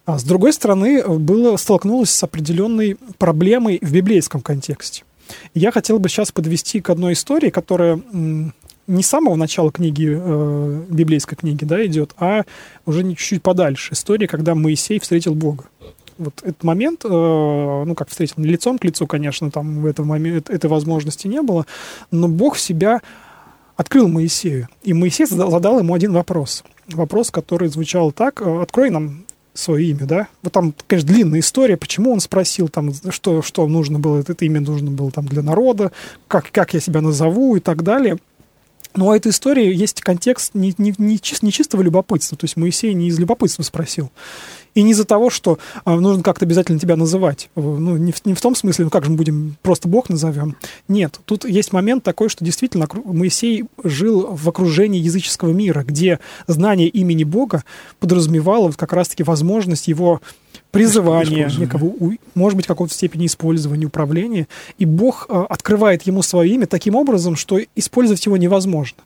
А 0.06 0.20
с 0.20 0.24
другой 0.24 0.54
стороны, 0.54 1.04
было, 1.04 1.56
столкнулось 1.58 2.10
с 2.10 2.24
определенной 2.24 2.98
проблемой 3.18 3.80
в 3.82 3.92
библейском 3.92 4.42
контексте. 4.42 5.04
Я 5.54 5.72
хотел 5.72 6.00
бы 6.00 6.10
сейчас 6.10 6.32
подвести 6.32 6.82
к 6.82 6.90
одной 6.90 7.14
истории, 7.14 7.50
которая 7.50 8.02
не 8.90 9.04
с 9.04 9.08
самого 9.08 9.36
начала 9.36 9.72
книги, 9.72 10.08
э, 10.12 10.84
библейской 10.90 11.36
книги, 11.36 11.64
да, 11.64 11.86
идет, 11.86 12.14
а 12.18 12.44
уже 12.86 13.04
чуть-чуть 13.04 13.44
подальше. 13.44 13.94
История, 13.94 14.28
когда 14.28 14.56
Моисей 14.56 15.00
встретил 15.00 15.36
Бога. 15.36 15.66
Вот 16.18 16.34
этот 16.42 16.64
момент, 16.64 17.06
э, 17.06 17.08
ну, 17.08 17.94
как 17.96 18.10
встретил, 18.10 18.36
лицом 18.44 18.78
к 18.80 18.84
лицу, 18.84 19.06
конечно, 19.08 19.52
там 19.52 19.82
в 19.82 19.86
этом 19.86 20.08
момент, 20.08 20.50
этой 20.50 20.70
возможности 20.70 21.28
не 21.28 21.42
было, 21.42 21.66
но 22.12 22.28
Бог 22.28 22.58
себя 22.58 23.02
открыл 23.78 24.08
Моисею. 24.08 24.68
И 24.82 24.94
Моисей 24.94 25.26
задал 25.28 25.80
ему 25.80 25.94
один 25.94 26.12
вопрос. 26.12 26.64
Вопрос, 26.88 27.30
который 27.30 27.70
звучал 27.70 28.12
так, 28.12 28.42
э, 28.42 28.62
открой 28.62 28.90
нам 28.90 29.24
свое 29.54 29.86
имя, 29.88 30.06
да? 30.06 30.28
Вот 30.42 30.54
там, 30.54 30.74
конечно, 30.88 31.14
длинная 31.14 31.42
история, 31.42 31.78
почему 31.78 32.12
он 32.12 32.20
спросил, 32.22 32.70
там, 32.70 32.92
что, 33.10 33.42
что 33.42 33.68
нужно 33.68 34.00
было, 34.00 34.20
это 34.20 34.34
имя 34.46 34.62
нужно 34.62 34.90
было 34.90 35.12
там 35.12 35.26
для 35.28 35.44
народа, 35.44 35.92
как, 36.28 36.52
как 36.52 36.74
я 36.74 36.80
себя 36.80 37.02
назову 37.02 37.56
и 37.56 37.60
так 37.60 37.84
далее. 37.84 38.18
Но 38.96 39.08
у 39.08 39.14
этой 39.14 39.32
истории 39.32 39.74
есть 39.74 40.02
контекст 40.02 40.56
не, 40.56 40.74
не, 40.78 40.94
не, 40.98 41.20
чис, 41.20 41.42
не 41.44 41.52
чистого 41.52 41.82
любопытства. 41.82 42.38
То 42.38 42.46
есть 42.46 42.58
Моисей 42.58 42.94
не 42.94 43.08
из 43.08 43.20
любопытства 43.20 43.64
спросил. 43.64 44.12
И 44.76 44.82
не 44.82 44.92
из-за 44.92 45.06
того, 45.06 45.30
что 45.30 45.60
а, 45.84 45.96
нужно 46.00 46.24
как-то 46.24 46.46
обязательно 46.46 46.80
тебя 46.80 46.96
называть. 46.96 47.50
Ну, 47.56 47.98
не 47.98 48.12
в, 48.12 48.26
не 48.26 48.34
в 48.34 48.42
том 48.42 48.56
смысле, 48.56 48.86
ну 48.86 48.92
как 48.92 49.04
же 49.04 49.12
мы 49.12 49.18
будем 49.18 49.58
просто 49.62 49.88
Бог 49.88 50.10
назовем. 50.10 50.56
Нет, 50.88 51.20
тут 51.26 51.46
есть 51.46 51.74
момент 51.74 52.04
такой, 52.04 52.30
что 52.30 52.46
действительно 52.46 52.88
Моисей 53.04 53.66
жил 53.84 54.36
в 54.36 54.48
окружении 54.48 55.02
языческого 55.02 55.52
мира, 55.52 55.84
где 55.84 56.20
знание 56.48 56.88
имени 56.88 57.24
Бога 57.24 57.64
подразумевало 58.00 58.68
вот 58.68 58.76
как 58.76 58.94
раз-таки 58.94 59.24
возможность 59.24 59.88
его 59.88 60.22
призывания, 60.72 61.50
некого, 61.58 61.94
может 62.36 62.58
быть, 62.58 62.68
какой-то 62.68 62.94
степени 62.94 63.26
использования, 63.26 63.86
управления. 63.86 64.48
И 64.78 64.86
Бог 64.86 65.26
э, 65.30 65.46
открывает 65.50 66.04
ему 66.04 66.22
свое 66.22 66.54
имя 66.54 66.68
таким 66.68 66.96
образом, 66.96 67.36
что 67.36 67.60
использовать 67.76 68.26
его 68.26 68.38
невозможно. 68.38 68.98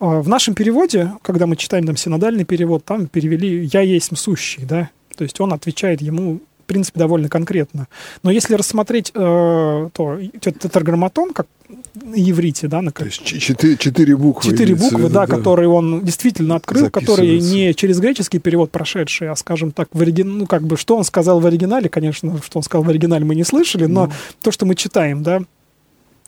Э, 0.00 0.20
в 0.20 0.28
нашем 0.28 0.54
переводе, 0.54 1.12
когда 1.22 1.46
мы 1.46 1.56
читаем 1.56 1.86
там 1.86 1.96
синодальный 1.96 2.44
перевод, 2.44 2.84
там 2.84 3.06
перевели 3.06 3.64
«я 3.72 3.80
есть 3.80 4.16
сущий», 4.16 4.64
да, 4.64 4.90
то 5.16 5.24
есть 5.24 5.40
он 5.40 5.52
отвечает 5.52 6.00
ему 6.00 6.40
принципе, 6.66 6.98
довольно 6.98 7.28
конкретно. 7.28 7.88
Но 8.22 8.30
если 8.30 8.54
рассмотреть 8.54 9.12
э, 9.14 9.88
то 9.92 10.18
тетраграмматон, 10.40 11.32
как 11.32 11.46
на 11.94 12.14
иврите, 12.14 12.68
да, 12.68 12.82
на 12.82 12.92
То 12.92 13.04
есть 13.04 13.24
четыре, 13.24 13.76
четыре 13.76 14.16
буквы. 14.16 14.50
Четыре 14.50 14.74
буквы, 14.74 14.98
виду, 14.98 15.08
да, 15.08 15.26
да, 15.26 15.36
которые 15.36 15.68
он 15.68 16.04
действительно 16.04 16.56
открыл, 16.56 16.90
которые 16.90 17.40
не 17.40 17.74
через 17.74 17.98
греческий 17.98 18.38
перевод 18.38 18.70
прошедшие, 18.70 19.30
а, 19.30 19.36
скажем 19.36 19.72
так, 19.72 19.88
в 19.92 20.00
оригинале, 20.00 20.38
ну, 20.38 20.46
как 20.46 20.62
бы, 20.62 20.76
что 20.76 20.96
он 20.96 21.04
сказал 21.04 21.40
в 21.40 21.46
оригинале, 21.46 21.88
конечно, 21.88 22.40
что 22.44 22.58
он 22.58 22.62
сказал 22.62 22.84
в 22.84 22.88
оригинале, 22.88 23.24
мы 23.24 23.34
не 23.34 23.44
слышали, 23.44 23.86
но 23.86 24.06
ну. 24.06 24.12
то, 24.42 24.50
что 24.50 24.66
мы 24.66 24.74
читаем, 24.74 25.22
да, 25.22 25.42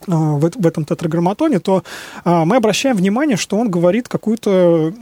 а, 0.07 0.11
в, 0.11 0.49
в 0.55 0.67
этом 0.67 0.85
тетраграмматоне, 0.85 1.59
то 1.59 1.83
а, 2.23 2.45
мы 2.45 2.55
обращаем 2.55 2.95
внимание, 2.95 3.37
что 3.37 3.57
он 3.57 3.69
говорит 3.69 4.07
какую-то 4.07 4.93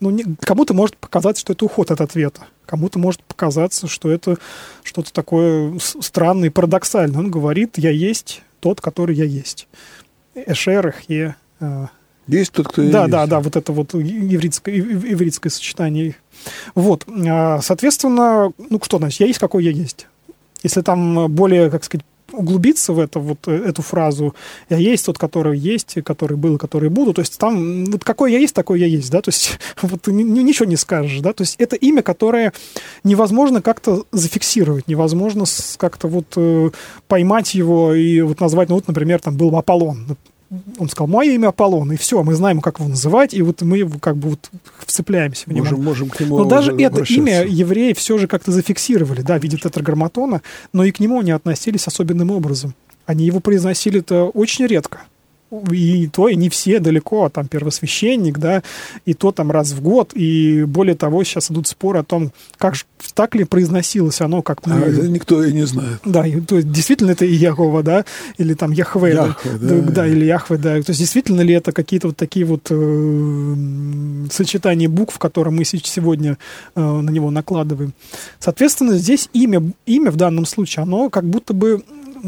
ну, 0.00 0.10
не, 0.10 0.24
кому-то 0.40 0.74
может 0.74 0.96
показаться, 0.96 1.40
что 1.40 1.52
это 1.52 1.64
уход 1.64 1.90
от 1.90 2.00
ответа. 2.00 2.42
Кому-то 2.66 2.98
может 2.98 3.22
показаться, 3.22 3.86
что 3.86 4.10
это 4.10 4.38
что-то 4.82 5.12
такое 5.12 5.78
странное 5.78 6.48
и 6.48 6.52
парадоксальное. 6.52 7.18
Он 7.18 7.30
говорит, 7.30 7.76
я 7.76 7.90
есть 7.90 8.42
тот, 8.60 8.80
который 8.80 9.14
я 9.14 9.24
есть. 9.24 9.68
Эшер, 10.34 10.88
Эхе. 10.88 11.36
Э, 11.60 11.86
есть 12.26 12.52
тот, 12.52 12.68
кто 12.68 12.82
да, 12.82 13.02
есть. 13.02 13.10
Да, 13.10 13.26
да, 13.26 13.40
вот 13.40 13.56
это 13.56 13.72
вот 13.72 13.94
еврейское, 13.94 14.74
еврейское 14.74 15.50
сочетание. 15.50 16.16
Вот, 16.74 17.04
а, 17.08 17.60
соответственно, 17.60 18.52
ну 18.58 18.80
что 18.82 18.98
значит, 18.98 19.20
я 19.20 19.26
есть, 19.26 19.38
какой 19.38 19.64
я 19.64 19.70
есть. 19.70 20.06
Если 20.62 20.80
там 20.82 21.32
более, 21.32 21.70
как 21.70 21.84
сказать, 21.84 22.04
углубиться 22.32 22.92
в 22.92 22.98
это, 22.98 23.20
вот 23.20 23.46
э, 23.48 23.52
эту 23.52 23.82
фразу 23.82 24.34
«я 24.68 24.76
есть 24.76 25.06
тот, 25.06 25.18
который 25.18 25.58
есть, 25.58 25.96
который 26.04 26.36
был, 26.36 26.58
который 26.58 26.90
буду», 26.90 27.12
то 27.12 27.20
есть 27.20 27.38
там 27.38 27.84
вот 27.86 28.04
какой 28.04 28.32
я 28.32 28.38
есть, 28.38 28.54
такой 28.54 28.80
я 28.80 28.86
есть, 28.86 29.10
да, 29.10 29.20
то 29.20 29.28
есть 29.30 29.58
вот 29.82 30.06
ничего 30.06 30.66
не 30.66 30.76
скажешь, 30.76 31.20
да, 31.20 31.32
то 31.32 31.42
есть 31.42 31.56
это 31.58 31.76
имя, 31.76 32.02
которое 32.02 32.52
невозможно 33.04 33.62
как-то 33.62 34.04
зафиксировать, 34.12 34.88
невозможно 34.88 35.44
как-то 35.76 36.08
вот 36.08 36.32
э, 36.36 36.70
поймать 37.08 37.54
его 37.54 37.94
и 37.94 38.20
вот 38.20 38.40
назвать, 38.40 38.68
ну 38.68 38.76
вот, 38.76 38.88
например, 38.88 39.20
там 39.20 39.36
был 39.36 39.56
Аполлон, 39.56 40.16
он 40.78 40.88
сказал, 40.88 41.06
мое 41.08 41.32
имя 41.32 41.48
Аполлон, 41.48 41.92
и 41.92 41.96
все, 41.96 42.22
мы 42.22 42.34
знаем, 42.34 42.60
как 42.60 42.80
его 42.80 42.88
называть, 42.88 43.34
и 43.34 43.42
вот 43.42 43.62
мы 43.62 43.88
как 44.00 44.16
бы 44.16 44.30
вот 44.30 44.50
вцепляемся 44.78 45.44
в 45.46 45.52
него. 45.52 45.64
Можем, 45.64 45.84
можем 45.84 46.08
к 46.10 46.20
нему 46.20 46.38
Но 46.38 46.44
даже 46.44 46.72
это 46.72 47.02
имя 47.02 47.44
евреи 47.44 47.92
все 47.92 48.18
же 48.18 48.26
как-то 48.26 48.50
зафиксировали, 48.50 49.22
да, 49.22 49.38
в 49.38 49.42
виде 49.42 49.56
тетраграмматона, 49.56 50.42
но 50.72 50.84
и 50.84 50.90
к 50.90 50.98
нему 50.98 51.20
они 51.20 51.30
относились 51.30 51.86
особенным 51.86 52.30
образом. 52.30 52.74
Они 53.06 53.24
его 53.24 53.40
произносили-то 53.40 54.30
очень 54.30 54.66
редко 54.66 55.02
и 55.70 56.08
то, 56.08 56.28
и 56.28 56.36
не 56.36 56.48
все 56.48 56.78
далеко, 56.78 57.24
а 57.24 57.30
там 57.30 57.48
первосвященник, 57.48 58.38
да, 58.38 58.62
и 59.04 59.14
то 59.14 59.32
там 59.32 59.50
раз 59.50 59.72
в 59.72 59.82
год, 59.82 60.12
и 60.14 60.64
более 60.64 60.94
того, 60.94 61.24
сейчас 61.24 61.50
идут 61.50 61.66
споры 61.66 62.00
о 62.00 62.04
том, 62.04 62.32
как 62.56 62.74
так 63.14 63.34
ли 63.34 63.44
произносилось 63.44 64.20
оно, 64.20 64.42
как 64.42 64.66
мы... 64.66 64.74
А, 64.74 64.78
это 64.80 65.08
никто 65.08 65.42
и 65.42 65.52
не 65.52 65.66
знает. 65.66 66.00
Да, 66.04 66.26
и, 66.26 66.40
то 66.40 66.56
есть 66.56 66.70
действительно 66.70 67.12
это 67.12 67.26
Иегова, 67.26 67.82
да, 67.82 68.04
или 68.38 68.54
там 68.54 68.70
Яхве, 68.72 69.12
Яхве 69.12 69.50
да, 69.60 69.80
да, 69.80 69.90
да, 69.92 70.06
или 70.06 70.24
Яхве, 70.24 70.56
да, 70.56 70.80
то 70.82 70.90
есть 70.90 71.00
действительно 71.00 71.40
ли 71.40 71.54
это 71.54 71.72
какие-то 71.72 72.08
вот 72.08 72.16
такие 72.16 72.46
вот 72.46 72.68
э, 72.70 73.56
сочетания 74.30 74.88
букв, 74.88 75.18
которые 75.18 75.52
мы 75.52 75.64
сегодня 75.64 76.38
э, 76.74 76.80
на 76.80 77.10
него 77.10 77.30
накладываем. 77.30 77.92
Соответственно, 78.38 78.96
здесь 78.96 79.28
имя, 79.32 79.62
имя 79.86 80.10
в 80.10 80.16
данном 80.16 80.46
случае, 80.46 80.82
оно 80.82 81.10
как 81.10 81.24
будто 81.24 81.54
бы 81.54 81.82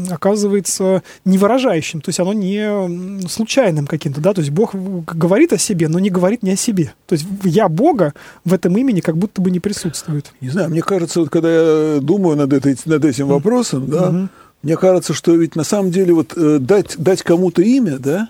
оказывается 0.09 1.03
не 1.25 1.37
выражающим, 1.37 2.01
то 2.01 2.09
есть 2.09 2.19
оно 2.19 2.33
не 2.33 3.27
случайным 3.27 3.87
каким-то, 3.87 4.21
да, 4.21 4.33
то 4.33 4.41
есть 4.41 4.51
Бог 4.51 4.73
говорит 4.75 5.53
о 5.53 5.57
себе, 5.57 5.87
но 5.87 5.99
не 5.99 6.09
говорит 6.09 6.43
не 6.43 6.51
о 6.51 6.55
себе. 6.55 6.93
То 7.07 7.13
есть 7.13 7.25
я 7.43 7.69
Бога 7.69 8.13
в 8.45 8.53
этом 8.53 8.77
имени 8.77 9.01
как 9.01 9.17
будто 9.17 9.41
бы 9.41 9.51
не 9.51 9.59
присутствует. 9.59 10.31
Не 10.41 10.49
знаю, 10.49 10.69
мне 10.69 10.81
кажется, 10.81 11.19
вот 11.19 11.29
когда 11.29 11.95
я 11.95 11.99
думаю 12.01 12.37
над, 12.37 12.53
этой, 12.53 12.77
над 12.85 13.05
этим 13.05 13.27
вопросом, 13.27 13.89
да, 13.89 14.09
угу. 14.09 14.27
мне 14.61 14.77
кажется, 14.77 15.13
что 15.13 15.35
ведь 15.35 15.55
на 15.55 15.63
самом 15.63 15.91
деле 15.91 16.13
вот 16.13 16.33
э, 16.35 16.59
дать, 16.59 16.95
дать 16.97 17.23
кому-то 17.23 17.61
имя, 17.61 17.97
да, 17.99 18.29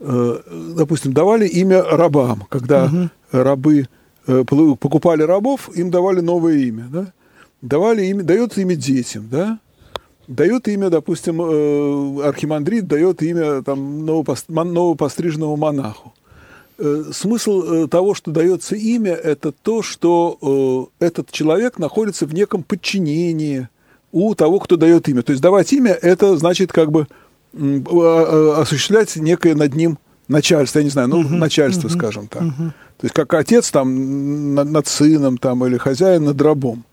э, 0.00 0.38
допустим, 0.76 1.12
давали 1.12 1.46
имя 1.46 1.82
рабам, 1.82 2.46
когда 2.48 2.86
угу. 2.86 3.10
рабы 3.32 3.88
э, 4.26 4.44
покупали 4.44 5.22
рабов, 5.22 5.70
им 5.74 5.90
давали 5.90 6.20
новое 6.20 6.58
имя, 6.58 6.88
да, 6.90 7.12
давали 7.62 8.06
имя, 8.06 8.22
дается 8.22 8.60
имя 8.60 8.76
детям, 8.76 9.28
да, 9.30 9.58
дает 10.30 10.68
имя, 10.68 10.90
допустим, 10.90 11.42
э, 11.42 12.22
архимандрит 12.28 12.86
дает 12.86 13.22
имя 13.22 13.62
там, 13.62 14.06
новопостриженному 14.06 15.56
монаху. 15.56 16.14
Э, 16.78 17.10
смысл 17.12 17.62
э, 17.62 17.88
того, 17.88 18.14
что 18.14 18.30
дается 18.30 18.76
имя, 18.76 19.12
это 19.12 19.52
то, 19.52 19.82
что 19.82 20.88
этот 21.00 21.30
человек 21.32 21.78
находится 21.78 22.26
в 22.26 22.32
неком 22.32 22.62
подчинении 22.62 23.68
у 24.12 24.34
того, 24.34 24.60
кто 24.60 24.76
дает 24.76 25.08
имя. 25.08 25.22
То 25.22 25.32
есть 25.32 25.42
давать 25.42 25.72
имя– 25.72 25.92
это 26.02 26.36
значит 26.36 26.72
как 26.72 26.90
бы 26.90 27.06
осуществлять 27.52 29.16
некое 29.16 29.56
над 29.56 29.74
ним 29.74 29.98
начальство, 30.28 30.78
я 30.78 30.84
не 30.84 30.90
знаю, 30.90 31.08
ну, 31.08 31.22
uh-huh, 31.22 31.36
начальство, 31.36 31.88
uh-huh, 31.88 31.98
скажем 31.98 32.28
так. 32.28 32.42
Uh-huh. 32.42 32.70
То 32.98 33.04
есть 33.04 33.14
как 33.14 33.34
отец 33.34 33.72
там 33.72 34.54
над 34.54 34.86
сыном 34.86 35.36
там, 35.36 35.66
или 35.66 35.76
хозяин 35.76 36.24
над 36.24 36.40
рабом. 36.40 36.84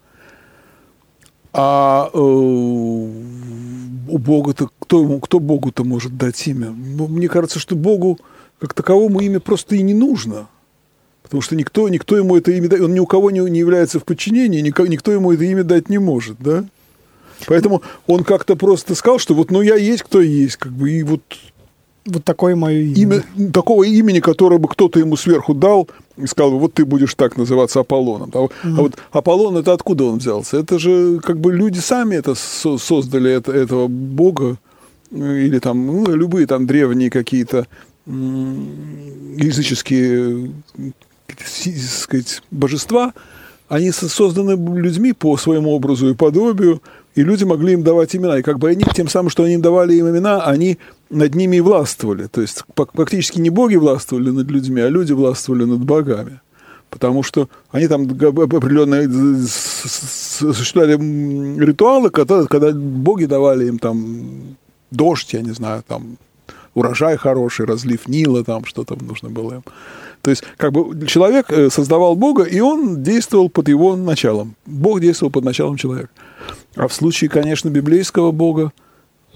А 1.54 2.10
э, 2.14 2.18
у 2.18 4.18
Бога-то 4.18 4.70
кто, 4.80 5.02
ему, 5.02 5.20
кто 5.20 5.40
Богу-то 5.40 5.84
может 5.84 6.18
дать 6.18 6.48
имя? 6.48 6.70
Ну, 6.70 7.08
мне 7.08 7.28
кажется, 7.28 7.60
что 7.60 7.76
Богу 7.76 8.20
как 8.60 8.74
таковому 8.74 9.20
имя 9.22 9.40
просто 9.40 9.76
и 9.76 9.82
не 9.82 9.94
нужно. 9.94 10.48
Потому 11.24 11.42
что 11.42 11.56
никто, 11.56 11.90
никто 11.90 12.18
ему 12.18 12.38
это 12.38 12.52
имя 12.52 12.70
он 12.82 12.94
ни 12.94 13.00
у 13.00 13.06
кого 13.06 13.32
не, 13.32 13.40
не 13.40 13.60
является 13.60 14.00
в 14.00 14.06
подчинении, 14.06 14.62
никто, 14.62 14.88
никто 14.88 15.12
ему 15.12 15.34
это 15.34 15.44
имя 15.44 15.64
дать 15.64 15.90
не 15.90 15.98
может, 15.98 16.38
да? 16.40 16.64
Поэтому 17.48 17.84
он 18.08 18.24
как-то 18.24 18.56
просто 18.56 18.96
сказал, 18.96 19.20
что 19.20 19.36
вот, 19.36 19.52
ну, 19.52 19.62
я 19.62 19.76
есть, 19.76 20.04
кто 20.04 20.22
есть, 20.22 20.56
как 20.56 20.72
бы, 20.72 20.90
и 20.90 21.04
вот 21.04 21.22
вот 22.08 22.24
такое 22.24 22.56
мое 22.56 22.80
имя. 22.80 23.24
имя. 23.36 23.52
Такого 23.52 23.84
имени, 23.84 24.22
которое 24.22 24.58
бы 24.58 24.70
кто-то 24.70 25.00
ему 25.00 25.18
сверху 25.18 25.54
дал 25.54 25.90
и 26.18 26.28
сказал, 26.28 26.58
вот 26.58 26.74
ты 26.74 26.86
будешь 26.86 27.14
так 27.16 27.38
называться 27.38 27.80
Аполлоном. 27.80 28.32
А, 28.34 28.40
угу. 28.40 28.52
а 28.64 28.82
вот 28.82 28.98
Аполлон, 29.12 29.58
это 29.58 29.74
откуда 29.74 30.06
он 30.06 30.18
взялся? 30.18 30.58
Это 30.58 30.80
же 30.80 31.20
как 31.24 31.40
бы 31.40 31.54
люди 31.54 31.80
сами 31.80 32.16
это 32.16 32.36
создали, 32.36 33.32
это, 33.32 33.52
этого 33.52 33.88
бога, 33.88 34.58
или 35.12 35.60
там 35.60 35.86
ну, 35.86 36.16
любые 36.16 36.48
там 36.48 36.66
древние 36.68 37.10
какие-то 37.10 37.68
языческие 39.38 40.52
сказать, 41.90 42.42
божества, 42.52 43.14
они 43.68 43.92
созданы 43.92 44.52
людьми 44.80 45.14
по 45.14 45.38
своему 45.38 45.72
образу 45.72 46.10
и 46.10 46.16
подобию, 46.16 46.82
и 47.18 47.24
люди 47.24 47.44
могли 47.46 47.74
им 47.74 47.82
давать 47.82 48.16
имена. 48.16 48.38
И 48.38 48.44
как 48.44 48.60
бы 48.60 48.70
они, 48.70 48.86
тем 48.94 49.08
самым, 49.08 49.32
что 49.32 49.44
они 49.44 49.56
им 49.56 49.62
давали 49.62 49.96
им 49.96 50.08
имена, 50.08 50.44
они 50.44 50.78
над 51.10 51.34
ними 51.34 51.58
и 51.58 51.62
властвовали. 51.62 52.28
То 52.28 52.42
есть 52.42 52.64
фактически 52.76 53.40
не 53.40 53.50
боги 53.50 53.76
властвовали 53.76 54.30
над 54.30 54.52
людьми, 54.52 54.82
а 54.82 54.90
люди 54.90 55.14
властвовали 55.14 55.66
над 55.66 55.80
богами. 55.80 56.42
Потому 56.92 57.24
что 57.24 57.50
они 57.72 57.88
там 57.88 58.04
определенные 58.04 59.08
осуществляли 59.08 60.94
ритуалы, 61.60 62.12
когда, 62.12 62.46
когда 62.46 62.72
боги 62.72 63.26
давали 63.26 63.66
им 63.66 63.80
там 63.80 64.56
дождь, 64.92 65.34
я 65.34 65.42
не 65.42 65.54
знаю, 65.54 65.84
там 65.88 66.18
урожай 66.76 67.18
хороший, 67.18 67.66
разлив 67.66 68.08
Нила, 68.08 68.44
там 68.44 68.64
что-то 68.66 68.96
нужно 69.04 69.30
было 69.30 69.56
им. 69.56 69.64
То 70.28 70.32
есть, 70.32 70.44
как 70.58 70.74
бы 70.74 71.08
человек 71.08 71.50
э, 71.50 71.70
создавал 71.70 72.18
Бога, 72.18 72.44
и 72.44 72.60
он 72.60 73.02
действовал 73.02 73.48
под 73.48 73.70
его 73.70 73.96
началом. 73.96 74.58
Бог 74.66 75.00
действовал 75.00 75.32
под 75.32 75.46
началом 75.46 75.78
человека. 75.78 76.10
А 76.76 76.90
в 76.90 76.94
случае, 76.94 77.30
конечно, 77.30 77.70
библейского 77.70 78.34
Бога, 78.34 78.74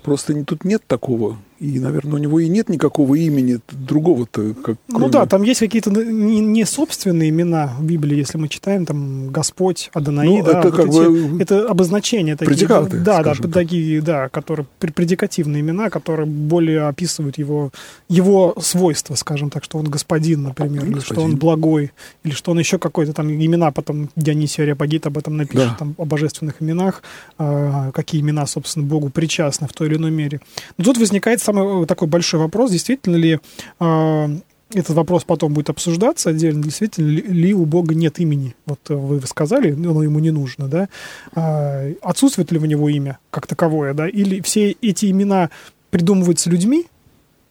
просто 0.03 0.43
тут 0.43 0.65
нет 0.65 0.81
такого 0.86 1.38
и, 1.62 1.80
наверное, 1.80 2.15
у 2.15 2.18
него 2.18 2.39
и 2.39 2.48
нет 2.48 2.70
никакого 2.70 3.13
имени 3.13 3.60
другого-то. 3.70 4.56
Как, 4.56 4.77
ну 4.88 4.96
кроме... 4.96 5.06
Ну 5.06 5.12
да, 5.12 5.27
там 5.27 5.44
есть 5.44 5.60
какие-то 5.60 5.91
не, 5.91 6.39
не 6.39 6.65
собственные 6.65 7.30
имена 7.30 7.75
в 7.77 7.86
Библии, 7.86 8.18
если 8.18 8.39
мы 8.39 8.48
читаем, 8.48 8.88
там 8.88 9.30
Господь, 9.30 9.91
Адонаи, 9.94 10.27
ну, 10.27 10.44
да, 10.44 10.60
это, 10.60 10.70
вот 10.70 10.75
как 10.75 10.88
эти, 10.88 10.98
бы 10.98 11.41
это 11.41 11.68
обозначения 11.68 12.36
такие. 12.36 12.56
Предикаты, 12.56 12.98
да, 12.98 13.22
да, 13.22 13.36
так. 13.36 13.53
такие, 13.53 14.01
да, 14.01 14.27
которые 14.30 14.65
предикативные 14.80 15.62
имена, 15.62 15.91
которые 15.91 16.25
более 16.25 16.88
описывают 16.88 17.38
его, 17.38 17.70
его 18.10 18.56
свойства, 18.60 19.13
скажем 19.13 19.51
так, 19.51 19.63
что 19.63 19.77
он 19.77 19.86
господин, 19.86 20.41
например, 20.41 20.86
господин. 20.86 20.94
или 20.98 21.03
что 21.03 21.22
он 21.22 21.36
благой, 21.36 21.91
или 22.24 22.34
что 22.34 22.51
он 22.51 22.60
еще 22.60 22.80
какой-то 22.80 23.13
там 23.13 23.32
имена, 23.32 23.70
потом 23.70 24.10
Дионисий 24.15 24.63
Ариапагит 24.63 25.06
об 25.06 25.20
этом 25.20 25.38
напишет, 25.38 25.70
да. 25.70 25.75
там, 25.77 25.94
о 26.00 26.06
божественных 26.06 26.56
именах, 26.60 27.03
э, 27.38 27.91
какие 27.94 28.22
имена, 28.22 28.48
собственно, 28.48 28.84
Богу 28.84 29.10
причастны 29.10 29.68
в 29.68 29.74
той 29.74 29.89
или 29.89 29.98
иной 29.98 30.10
мере. 30.10 30.39
Но 30.80 30.86
тут 30.86 30.98
возникает 30.98 31.39
самый 31.53 31.86
такой 31.86 32.08
большой 32.08 32.39
вопрос, 32.39 32.72
действительно 32.72 33.15
ли 33.15 33.39
э, 33.79 34.38
этот 34.74 34.96
вопрос 34.96 35.24
потом 35.24 35.53
будет 35.53 35.70
обсуждаться 35.70 36.29
отдельно, 36.29 36.63
действительно 36.63 37.08
ли 37.10 37.53
у 37.53 37.65
Бога 37.65 37.93
нет 37.96 38.20
имени. 38.20 38.55
Вот 38.65 38.79
вы 38.88 39.22
сказали, 39.27 39.72
оно 39.72 40.03
ему 40.03 40.20
не 40.20 40.31
нужно, 40.31 40.67
да? 40.67 40.89
А, 41.36 41.91
отсутствует 42.01 42.51
ли 42.51 42.60
у 42.60 42.65
него 42.65 42.89
имя 42.89 43.20
как 43.29 43.48
таковое, 43.48 43.93
да? 43.93 44.08
Или 44.08 44.41
все 44.41 44.72
эти 44.81 45.12
имена 45.12 45.50
придумываются 45.89 46.50
людьми, 46.50 46.86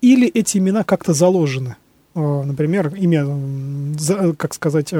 или 0.00 0.28
эти 0.28 0.58
имена 0.58 0.84
как-то 0.84 1.12
заложены? 1.12 1.76
А, 2.14 2.42
например, 2.42 2.94
имя, 2.96 3.26
как 4.36 4.54
сказать, 4.54 4.92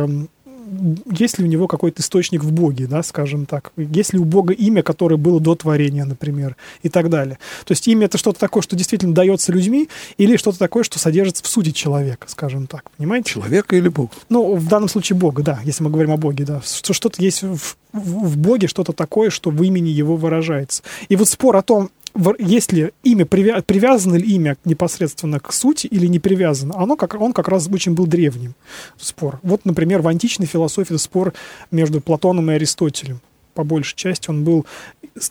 есть 1.11 1.39
ли 1.39 1.45
у 1.45 1.49
него 1.49 1.67
какой-то 1.67 2.01
источник 2.03 2.45
в 2.45 2.53
Боге, 2.53 2.87
да, 2.87 3.03
скажем 3.03 3.47
так, 3.47 3.73
есть 3.77 4.13
ли 4.13 4.19
у 4.19 4.25
Бога 4.25 4.53
имя, 4.53 4.83
которое 4.83 5.17
было 5.17 5.41
до 5.41 5.55
творения, 5.55 6.05
например, 6.05 6.57
и 6.83 6.89
так 6.89 7.11
далее. 7.11 7.39
То 7.65 7.73
есть 7.73 7.87
имя 7.89 8.07
это 8.07 8.19
что-то 8.19 8.39
такое, 8.39 8.63
что 8.63 8.77
действительно 8.77 9.15
дается 9.15 9.53
людьми, 9.53 9.89
или 10.17 10.37
что-то 10.37 10.59
такое, 10.59 10.85
что 10.85 10.99
содержится 10.99 11.43
в 11.45 11.49
сути 11.49 11.71
человека, 11.71 12.29
скажем 12.29 12.67
так, 12.67 12.91
понимаете? 12.97 13.31
Человека 13.31 13.77
или 13.77 13.89
Бог? 13.89 14.11
Ну, 14.29 14.55
в 14.55 14.69
данном 14.69 14.89
случае 14.89 15.19
Бога, 15.19 15.43
да, 15.43 15.61
если 15.65 15.83
мы 15.83 15.91
говорим 15.91 16.13
о 16.13 16.17
Боге, 16.17 16.45
да, 16.45 16.63
что 16.63 16.93
что-то 16.93 17.23
есть 17.23 17.43
в, 17.43 17.57
в, 17.57 17.77
в 17.93 18.37
Боге, 18.37 18.69
что-то 18.69 18.93
такое, 18.93 19.31
что 19.31 19.51
в 19.51 19.63
имени 19.63 19.89
его 19.89 20.17
выражается. 20.17 20.83
И 21.09 21.17
вот 21.17 21.29
спор 21.29 21.57
о 21.57 21.63
том, 21.63 21.91
если 22.39 22.93
имя 23.03 23.25
привязано 23.25 24.17
ли 24.17 24.27
имя 24.35 24.57
непосредственно 24.65 25.39
к 25.41 25.53
сути 25.53 25.87
или 25.87 26.07
не 26.07 26.19
привязано, 26.19 26.75
оно 26.77 26.97
как, 26.97 27.15
он 27.15 27.33
как 27.33 27.49
раз 27.49 27.69
очень 27.69 27.95
был 27.95 28.07
древним 28.07 28.55
спор. 28.99 29.39
Вот, 29.43 29.65
например, 29.65 30.03
в 30.03 30.09
античной 30.09 30.47
философии 30.47 30.97
спор 30.97 31.33
между 31.71 32.01
Платоном 32.01 32.51
и 32.51 32.55
Аристотелем. 32.55 33.21
По 33.55 33.65
большей 33.65 33.97
части 33.97 34.31
он 34.31 34.45
был 34.45 34.65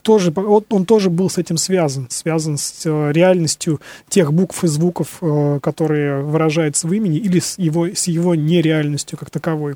тоже, 0.02 0.34
он 0.36 0.86
тоже 0.86 1.10
был 1.10 1.30
с 1.30 1.38
этим 1.38 1.58
связан, 1.58 2.08
связан 2.10 2.58
с 2.58 2.86
э, 2.86 3.12
реальностью 3.12 3.80
тех 4.10 4.34
букв 4.34 4.64
и 4.64 4.68
звуков, 4.68 5.18
э, 5.22 5.60
которые 5.62 6.22
выражаются 6.22 6.88
в 6.88 6.94
имени, 6.94 7.18
или 7.18 7.40
с 7.40 7.58
его, 7.58 7.88
с 7.88 8.08
его 8.08 8.36
нереальностью 8.36 9.18
как 9.18 9.30
таковой. 9.30 9.76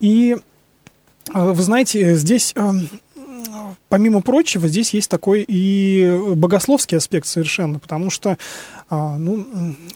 И 0.00 0.36
э, 1.34 1.52
вы 1.52 1.62
знаете, 1.62 2.14
здесь 2.14 2.52
эм, 2.56 2.88
помимо 3.90 4.22
прочего, 4.22 4.68
здесь 4.68 4.94
есть 4.94 5.10
такой 5.10 5.44
и 5.46 6.18
богословский 6.34 6.96
аспект 6.96 7.26
совершенно, 7.26 7.78
потому 7.80 8.08
что 8.08 8.38
а, 8.88 9.18
ну, 9.18 9.46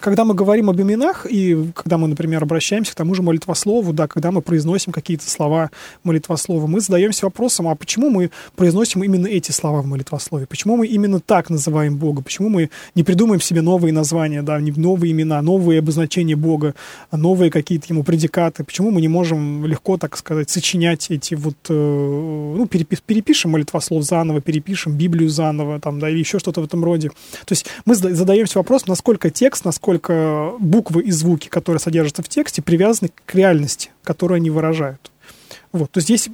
когда 0.01 0.25
мы 0.25 0.35
говорим 0.35 0.69
об 0.69 0.81
именах, 0.81 1.27
и 1.29 1.71
когда 1.75 1.97
мы, 1.97 2.09
например, 2.09 2.43
обращаемся 2.43 2.93
к 2.93 2.97
тому 2.97 3.15
же 3.15 3.23
молитвослову, 3.23 3.93
да, 3.93 4.09
когда 4.09 4.31
мы 4.33 4.43
произносим 4.43 4.93
какие-то 4.93 5.29
слова 5.31 5.71
молитвослова, 6.03 6.67
мы 6.67 6.81
задаемся 6.81 7.27
вопросом, 7.27 7.69
а 7.69 7.75
почему 7.77 8.11
мы 8.11 8.31
произносим 8.57 9.03
именно 9.05 9.29
эти 9.29 9.53
слова 9.53 9.81
в 9.81 9.87
молитвослове? 9.87 10.47
Почему 10.47 10.77
мы 10.77 10.87
именно 10.87 11.21
так 11.21 11.49
называем 11.49 11.97
Бога? 11.97 12.23
Почему 12.23 12.49
мы 12.49 12.71
не 12.95 13.05
придумаем 13.05 13.41
себе 13.41 13.63
новые 13.63 13.93
названия, 13.93 14.43
да, 14.43 14.59
новые 14.59 15.13
имена, 15.13 15.41
новые 15.41 15.79
обозначения 15.79 16.37
Бога, 16.37 16.75
новые 17.13 17.51
какие-то 17.51 17.87
ему 17.91 18.03
предикаты? 18.03 18.65
Почему 18.65 18.91
мы 18.91 19.01
не 19.01 19.09
можем 19.09 19.67
легко, 19.67 19.99
так 19.99 20.17
сказать, 20.17 20.51
сочинять 20.51 21.11
эти 21.11 21.35
вот, 21.35 21.57
э, 21.69 21.73
ну, 21.73 22.67
перепишем 22.67 23.53
молитвослов 23.53 23.84
заново, 24.03 24.41
перепишем 24.41 24.97
Библию 24.97 25.29
заново, 25.29 25.81
там, 25.81 25.99
да, 25.99 26.11
или 26.11 26.19
еще 26.19 26.39
что-то 26.39 26.61
в 26.61 26.65
этом 26.65 26.85
роде? 26.85 27.09
То 27.09 27.53
есть 27.53 27.67
мы 27.85 27.95
задаемся 27.95 28.59
вопросом, 28.59 28.87
насколько 28.89 29.31
текст, 29.31 29.65
насколько 29.65 30.53
буквы 30.59 31.03
и 31.03 31.11
звуки, 31.11 31.49
которые 31.49 31.81
содержатся 31.81 32.23
в 32.23 32.29
тексте, 32.29 32.63
привязаны 32.63 33.11
к 33.25 33.35
реальности, 33.35 33.91
которую 34.03 34.37
они 34.37 34.51
выражают. 34.51 35.11
Вот, 35.73 35.91
то 35.91 35.99
есть 35.99 36.09
здесь 36.09 36.29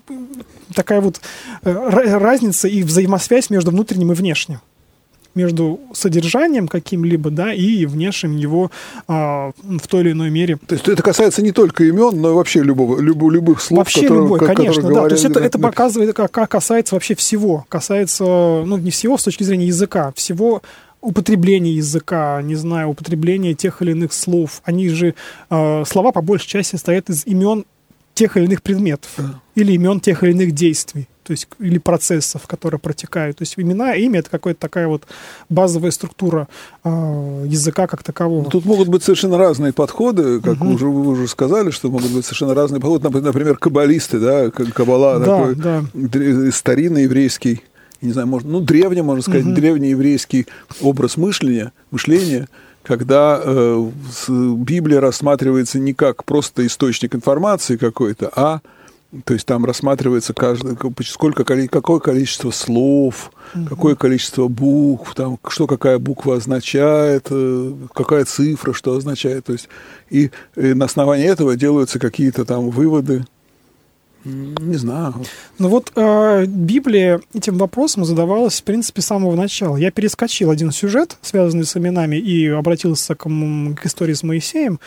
такая 0.74 1.00
вот 1.00 1.20
э, 1.62 1.72
разница 1.72 2.68
и 2.68 2.82
взаимосвязь 2.82 3.48
между 3.48 3.70
внутренним 3.70 4.12
и 4.12 4.14
внешним 4.14 4.60
между 5.34 5.80
содержанием 5.92 6.68
каким-либо, 6.68 7.30
да, 7.30 7.52
и 7.52 7.86
внешним 7.86 8.36
его 8.36 8.70
а, 9.08 9.52
в 9.62 9.86
той 9.88 10.02
или 10.02 10.12
иной 10.12 10.30
мере. 10.30 10.56
То 10.66 10.74
есть 10.74 10.88
это 10.88 11.02
касается 11.02 11.42
не 11.42 11.52
только 11.52 11.84
имен, 11.84 12.20
но 12.20 12.30
и 12.30 12.34
вообще 12.34 12.62
любого, 12.62 13.00
люб, 13.00 13.22
любых 13.30 13.60
слов, 13.60 13.78
Вообще 13.78 14.02
которые, 14.02 14.22
любой, 14.22 14.38
конечно, 14.40 14.88
да. 14.92 15.08
То 15.08 15.14
есть 15.14 15.24
это, 15.24 15.40
это 15.40 15.58
показывает, 15.58 16.14
как, 16.14 16.32
касается 16.50 16.94
вообще 16.94 17.14
всего. 17.14 17.64
Касается, 17.68 18.24
ну, 18.24 18.76
не 18.76 18.90
всего 18.90 19.18
с 19.18 19.24
точки 19.24 19.42
зрения 19.42 19.66
языка, 19.66 20.12
всего 20.14 20.62
употребление 21.00 21.76
языка, 21.76 22.40
не 22.42 22.56
знаю, 22.56 22.88
употребление 22.90 23.54
тех 23.54 23.80
или 23.82 23.92
иных 23.92 24.12
слов. 24.12 24.60
Они 24.64 24.88
же, 24.88 25.14
э, 25.48 25.84
слова 25.86 26.12
по 26.12 26.20
большей 26.20 26.48
части 26.48 26.72
состоят 26.72 27.08
из 27.08 27.26
имен 27.26 27.64
тех 28.14 28.36
или 28.36 28.44
иных 28.44 28.62
предметов 28.62 29.16
или 29.54 29.72
имен 29.72 30.00
тех 30.00 30.22
или 30.22 30.32
иных 30.32 30.52
действий, 30.52 31.08
то 31.22 31.32
есть 31.32 31.48
или 31.58 31.78
процессов, 31.78 32.46
которые 32.46 32.78
протекают. 32.80 33.38
То 33.38 33.42
есть 33.42 33.54
имена, 33.56 33.94
имя 33.94 34.20
это 34.20 34.30
какая-то 34.30 34.60
такая 34.60 34.88
вот 34.88 35.02
базовая 35.48 35.90
структура 35.90 36.48
э, 36.84 36.88
языка 37.46 37.86
как 37.86 38.02
такового. 38.02 38.50
Тут 38.50 38.64
могут 38.64 38.88
быть 38.88 39.02
совершенно 39.02 39.38
разные 39.38 39.72
подходы, 39.72 40.40
как 40.40 40.60
угу. 40.60 40.70
уже 40.74 40.86
вы 40.86 41.08
уже 41.08 41.28
сказали, 41.28 41.70
что 41.70 41.90
могут 41.90 42.10
быть 42.10 42.24
совершенно 42.24 42.54
разные 42.54 42.80
подходы. 42.80 43.20
Например, 43.20 43.56
каббалисты, 43.56 44.18
да, 44.18 44.50
каббала 44.50 45.18
да, 45.18 45.24
такой 45.24 45.54
да. 45.54 46.52
старинный 46.52 47.04
еврейский 47.04 47.62
не 48.02 48.12
знаю, 48.12 48.28
можно, 48.28 48.50
ну, 48.50 48.60
древний, 48.60 49.02
можно 49.02 49.22
сказать, 49.22 49.44
угу. 49.44 49.54
древний 49.54 49.90
еврейский 49.90 50.46
образ 50.80 51.18
мышления, 51.18 51.72
мышления, 51.90 52.48
когда 52.82 53.40
э, 53.42 53.90
Библия 54.28 55.00
рассматривается 55.00 55.78
не 55.78 55.92
как 55.92 56.24
просто 56.24 56.66
источник 56.66 57.14
информации 57.14 57.76
какой-то, 57.76 58.30
а 58.34 58.60
то 59.24 59.34
есть 59.34 59.44
там 59.44 59.64
рассматривается 59.64 60.32
каждый, 60.34 60.76
сколько, 61.04 61.44
какое 61.44 61.98
количество 61.98 62.50
слов, 62.52 63.32
угу. 63.54 63.66
какое 63.66 63.94
количество 63.96 64.46
букв, 64.46 65.14
там, 65.14 65.38
что 65.48 65.66
какая 65.66 65.98
буква 65.98 66.36
означает, 66.36 67.26
э, 67.30 67.72
какая 67.92 68.24
цифра 68.24 68.72
что 68.72 68.94
означает. 68.94 69.46
То 69.46 69.52
есть, 69.52 69.68
и, 70.10 70.30
и 70.54 70.74
на 70.74 70.84
основании 70.84 71.26
этого 71.26 71.56
делаются 71.56 71.98
какие-то 71.98 72.44
там 72.44 72.70
выводы. 72.70 73.24
Не 74.22 74.76
знаю. 74.76 75.14
Ну 75.58 75.68
вот 75.68 75.92
э, 75.96 76.44
Библия 76.46 77.20
этим 77.32 77.56
вопросом 77.56 78.04
задавалась, 78.04 78.60
в 78.60 78.64
принципе, 78.64 79.00
с 79.00 79.06
самого 79.06 79.34
начала. 79.34 79.76
Я 79.76 79.90
перескочил 79.90 80.50
один 80.50 80.72
сюжет, 80.72 81.16
связанный 81.22 81.64
с 81.64 81.74
именами, 81.76 82.16
и 82.16 82.46
обратился 82.46 83.14
к, 83.14 83.22
к 83.24 83.86
истории 83.86 84.12
с 84.12 84.22
Моисеем, 84.22 84.78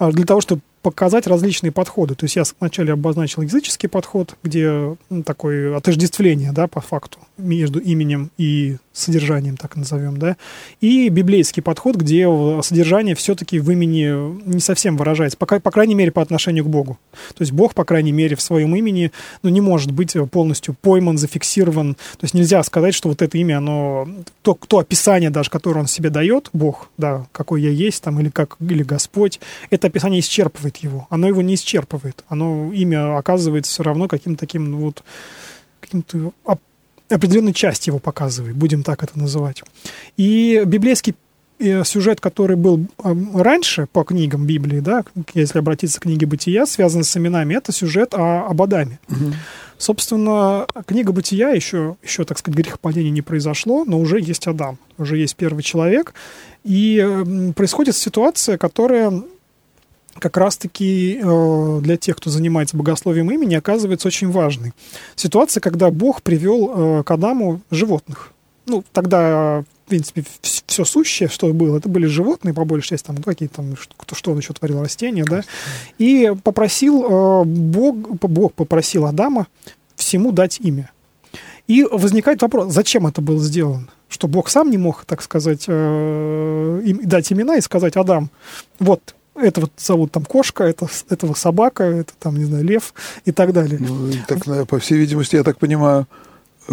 э, 0.00 0.10
для 0.10 0.24
того, 0.24 0.40
чтобы 0.40 0.62
показать 0.88 1.26
различные 1.26 1.70
подходы. 1.70 2.14
То 2.14 2.24
есть 2.24 2.36
я 2.36 2.44
вначале 2.60 2.94
обозначил 2.94 3.42
языческий 3.42 3.90
подход, 3.90 4.36
где 4.42 4.96
ну, 5.10 5.22
такое 5.22 5.76
отождествление, 5.76 6.52
да, 6.52 6.66
по 6.66 6.80
факту, 6.80 7.18
между 7.36 7.78
именем 7.78 8.30
и 8.38 8.78
содержанием, 8.94 9.58
так 9.58 9.76
назовем, 9.76 10.16
да, 10.16 10.38
и 10.80 11.10
библейский 11.10 11.62
подход, 11.62 11.96
где 11.96 12.26
содержание 12.62 13.14
все-таки 13.14 13.58
в 13.58 13.70
имени 13.70 14.42
не 14.48 14.60
совсем 14.60 14.96
выражается, 14.96 15.36
по, 15.36 15.46
по 15.46 15.70
крайней 15.70 15.94
мере, 15.94 16.10
по 16.10 16.22
отношению 16.22 16.64
к 16.64 16.68
Богу. 16.68 16.98
То 17.34 17.42
есть 17.42 17.52
Бог, 17.52 17.74
по 17.74 17.84
крайней 17.84 18.12
мере, 18.12 18.34
в 18.34 18.40
своем 18.40 18.74
имени, 18.74 19.12
ну, 19.42 19.50
не 19.50 19.60
может 19.60 19.92
быть 19.92 20.16
полностью 20.32 20.74
пойман, 20.74 21.18
зафиксирован. 21.18 21.94
То 21.94 22.22
есть 22.22 22.32
нельзя 22.32 22.62
сказать, 22.62 22.94
что 22.94 23.10
вот 23.10 23.20
это 23.20 23.36
имя, 23.36 23.58
оно, 23.58 24.08
то, 24.40 24.58
то 24.66 24.78
описание 24.78 25.28
даже, 25.28 25.50
которое 25.50 25.80
он 25.80 25.86
себе 25.86 26.08
дает, 26.08 26.48
Бог, 26.54 26.88
да, 26.96 27.26
какой 27.32 27.60
я 27.60 27.70
есть, 27.70 28.02
там, 28.02 28.18
или 28.20 28.30
как, 28.30 28.56
или 28.58 28.82
Господь, 28.82 29.38
это 29.70 29.88
описание 29.88 30.20
исчерпывает 30.20 30.77
его. 30.78 31.06
Оно 31.10 31.28
его 31.28 31.42
не 31.42 31.54
исчерпывает. 31.54 32.24
Оно, 32.28 32.72
имя 32.72 33.16
оказывается 33.16 33.70
все 33.72 33.82
равно 33.82 34.08
каким-то 34.08 34.40
таким, 34.40 34.70
ну, 34.70 34.78
вот, 34.78 35.02
каким-то 35.80 36.32
определенную 37.08 37.54
часть 37.54 37.86
его 37.86 37.98
показывает, 37.98 38.56
будем 38.56 38.82
так 38.82 39.02
это 39.02 39.18
называть. 39.18 39.62
И 40.16 40.62
библейский 40.66 41.14
э, 41.58 41.84
сюжет, 41.84 42.20
который 42.20 42.56
был 42.56 42.86
раньше 43.02 43.86
по 43.90 44.04
книгам 44.04 44.46
Библии, 44.46 44.80
да, 44.80 45.04
если 45.34 45.58
обратиться 45.58 46.00
к 46.00 46.02
книге 46.02 46.26
Бытия, 46.26 46.66
связанный 46.66 47.04
с 47.04 47.16
именами, 47.16 47.54
это 47.54 47.72
сюжет 47.72 48.14
о, 48.14 48.46
об 48.46 48.60
Адаме. 48.60 48.98
Угу. 49.08 49.32
Собственно, 49.78 50.66
книга 50.86 51.12
Бытия 51.12 51.50
еще, 51.50 51.96
еще, 52.02 52.24
так 52.24 52.38
сказать, 52.38 52.58
грехопадения 52.58 53.10
не 53.10 53.22
произошло, 53.22 53.84
но 53.84 54.00
уже 54.00 54.20
есть 54.20 54.46
Адам, 54.46 54.78
уже 54.98 55.16
есть 55.16 55.36
первый 55.36 55.62
человек. 55.62 56.14
И 56.64 57.52
происходит 57.54 57.96
ситуация, 57.96 58.58
которая 58.58 59.22
как 60.18 60.36
раз-таки 60.36 61.20
э, 61.22 61.80
для 61.82 61.96
тех, 61.96 62.16
кто 62.16 62.30
занимается 62.30 62.76
богословием 62.76 63.30
имени, 63.30 63.54
оказывается 63.54 64.08
очень 64.08 64.30
важной. 64.30 64.72
Ситуация, 65.16 65.60
когда 65.60 65.90
Бог 65.90 66.22
привел 66.22 67.00
э, 67.00 67.02
к 67.04 67.10
Адаму 67.10 67.60
животных. 67.70 68.32
Ну, 68.66 68.84
тогда, 68.92 69.64
в 69.86 69.88
принципе, 69.88 70.24
все 70.42 70.84
сущее, 70.84 71.28
что 71.28 71.52
было, 71.52 71.78
это 71.78 71.88
были 71.88 72.06
животные, 72.06 72.52
по 72.52 72.64
большей 72.64 72.90
части, 72.90 73.06
там, 73.06 73.16
ну, 73.16 73.22
какие 73.22 73.48
там, 73.48 73.74
кто 73.96 74.14
что 74.14 74.32
он 74.32 74.38
еще 74.38 74.52
творил, 74.52 74.82
растения, 74.82 75.24
да, 75.24 75.42
и 75.98 76.34
попросил, 76.44 77.04
э, 77.04 77.44
Бог, 77.44 77.96
Бог 77.96 78.52
попросил 78.52 79.06
Адама 79.06 79.46
всему 79.96 80.32
дать 80.32 80.60
имя. 80.60 80.90
И 81.66 81.84
возникает 81.84 82.40
вопрос, 82.42 82.72
зачем 82.72 83.06
это 83.06 83.20
было 83.20 83.38
сделано? 83.38 83.88
Что 84.08 84.26
Бог 84.26 84.48
сам 84.48 84.70
не 84.70 84.78
мог, 84.78 85.04
так 85.04 85.20
сказать, 85.20 85.64
э, 85.66 86.82
им, 86.84 87.00
дать 87.04 87.30
имена 87.30 87.56
и 87.56 87.60
сказать, 87.60 87.96
Адам, 87.96 88.30
вот, 88.78 89.14
этого 89.40 89.70
зовут 89.76 90.12
там 90.12 90.24
кошка, 90.24 90.64
это, 90.64 90.88
этого 91.08 91.34
собака, 91.34 91.84
это 91.84 92.12
там, 92.18 92.36
не 92.36 92.44
знаю, 92.44 92.64
лев 92.64 92.94
и 93.24 93.32
так 93.32 93.52
далее. 93.52 93.78
Ну, 93.80 94.12
так, 94.26 94.66
по 94.66 94.78
всей 94.78 94.98
видимости, 94.98 95.36
я 95.36 95.42
так 95.42 95.58
понимаю, 95.58 96.06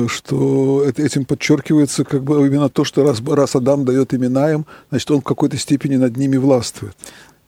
что 0.08 0.84
этим 0.97 1.25
подчеркивается 1.25 2.04
как 2.04 2.23
бы 2.23 2.45
именно 2.45 2.69
то, 2.69 2.84
что 2.84 3.04
раз, 3.04 3.21
раз 3.25 3.56
Адам 3.56 3.86
дает 3.86 4.13
имена 4.13 4.51
им, 4.51 4.65
значит, 4.89 5.10
он 5.12 5.21
в 5.21 5.23
какой-то 5.23 5.58
степени 5.58 5.95
над 5.95 6.17
ними 6.17 6.38
властвует. 6.38 6.95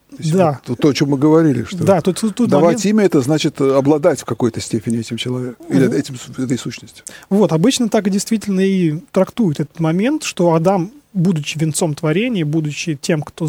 То 0.09 0.15
есть 0.19 0.33
да. 0.33 0.61
Вот, 0.65 0.79
то, 0.79 0.87
о 0.87 0.93
чем 0.93 1.09
мы 1.09 1.17
говорили, 1.17 1.63
что 1.63 1.83
да, 1.83 1.99
тут, 1.99 2.19
тут, 2.19 2.35
тут 2.35 2.49
давать 2.49 2.77
момент... 2.77 2.85
имя 2.85 3.03
это 3.03 3.19
значит 3.19 3.59
обладать 3.59 4.21
в 4.21 4.25
какой-то 4.25 4.61
степени 4.61 4.99
этим 4.99 5.17
человеком 5.17 5.65
или 5.67 5.93
этим, 5.93 6.15
этой 6.37 6.57
сущностью. 6.57 7.03
Вот, 7.29 7.51
обычно 7.51 7.89
так 7.89 8.09
действительно 8.09 8.61
и 8.61 8.99
трактуют 9.11 9.59
этот 9.59 9.81
момент, 9.81 10.23
что 10.23 10.53
Адам, 10.53 10.91
будучи 11.13 11.57
венцом 11.57 11.93
творения, 11.93 12.45
будучи 12.45 12.97
тем, 12.99 13.21
кто 13.21 13.47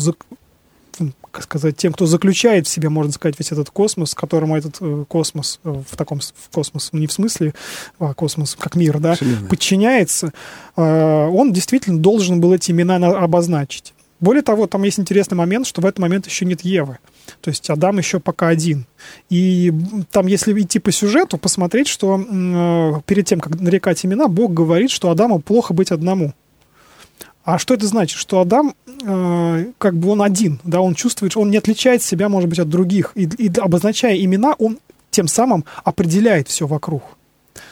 как 1.31 1.45
сказать, 1.45 1.77
тем, 1.77 1.93
кто 1.93 2.07
заключает 2.07 2.67
в 2.67 2.71
себе, 2.71 2.89
можно 2.89 3.13
сказать, 3.13 3.39
весь 3.39 3.53
этот 3.53 3.71
космос, 3.71 4.15
которому 4.15 4.57
этот 4.57 4.77
э, 4.81 5.05
космос 5.09 5.61
э, 5.65 5.83
в 5.89 5.97
таком 5.97 6.21
в 6.21 6.51
космос 6.53 6.91
не 6.93 7.07
в 7.07 7.13
смысле 7.13 7.55
а 7.99 8.15
космос 8.15 8.57
как 8.59 8.75
мир, 8.75 8.99
да, 8.99 9.15
Вселенная. 9.15 9.49
подчиняется, 9.49 10.33
э, 10.77 10.83
он 10.83 11.53
действительно 11.53 11.99
должен 11.99 12.41
был 12.41 12.53
эти 12.53 12.71
имена 12.71 12.97
обозначить. 12.97 13.95
Более 14.21 14.43
того, 14.43 14.67
там 14.67 14.83
есть 14.83 14.99
интересный 14.99 15.37
момент, 15.37 15.67
что 15.67 15.81
в 15.81 15.87
этот 15.87 16.01
момент 16.01 16.27
еще 16.27 16.45
нет 16.45 16.63
Евы. 16.63 16.99
То 17.41 17.51
есть 17.51 17.71
Адам 17.71 17.99
еще 17.99 18.19
пока 18.19 18.49
один. 18.49 18.87
И 19.31 19.73
там, 20.11 20.27
если 20.27 20.59
идти 20.61 20.81
по 20.81 20.91
сюжету, 20.91 21.39
посмотреть, 21.39 21.87
что 21.87 22.19
э, 22.19 23.01
перед 23.07 23.27
тем, 23.27 23.39
как 23.39 23.61
нарекать 23.61 24.05
имена, 24.05 24.27
Бог 24.27 24.53
говорит, 24.53 24.91
что 24.91 25.11
Адаму 25.11 25.39
плохо 25.39 25.73
быть 25.73 25.93
одному. 25.93 26.35
А 27.49 27.57
что 27.57 27.73
это 27.73 27.87
значит? 27.87 28.19
Что 28.19 28.41
Адам, 28.41 28.75
э, 28.87 29.73
как 29.79 29.97
бы 29.97 30.11
он 30.11 30.21
один, 30.21 30.61
да, 30.65 30.83
он 30.83 30.95
чувствует, 30.95 31.33
что 31.33 31.41
он 31.41 31.51
не 31.51 31.57
отличает 31.57 32.03
себя, 32.03 32.29
может 32.29 32.51
быть, 32.51 32.59
от 32.59 32.69
других. 32.69 33.13
И, 33.15 33.23
и 33.23 33.51
обозначая 33.59 34.23
имена, 34.23 34.55
он 34.59 34.79
тем 35.11 35.29
самым 35.29 35.65
определяет 35.83 36.49
все 36.49 36.67
вокруг. 36.67 37.03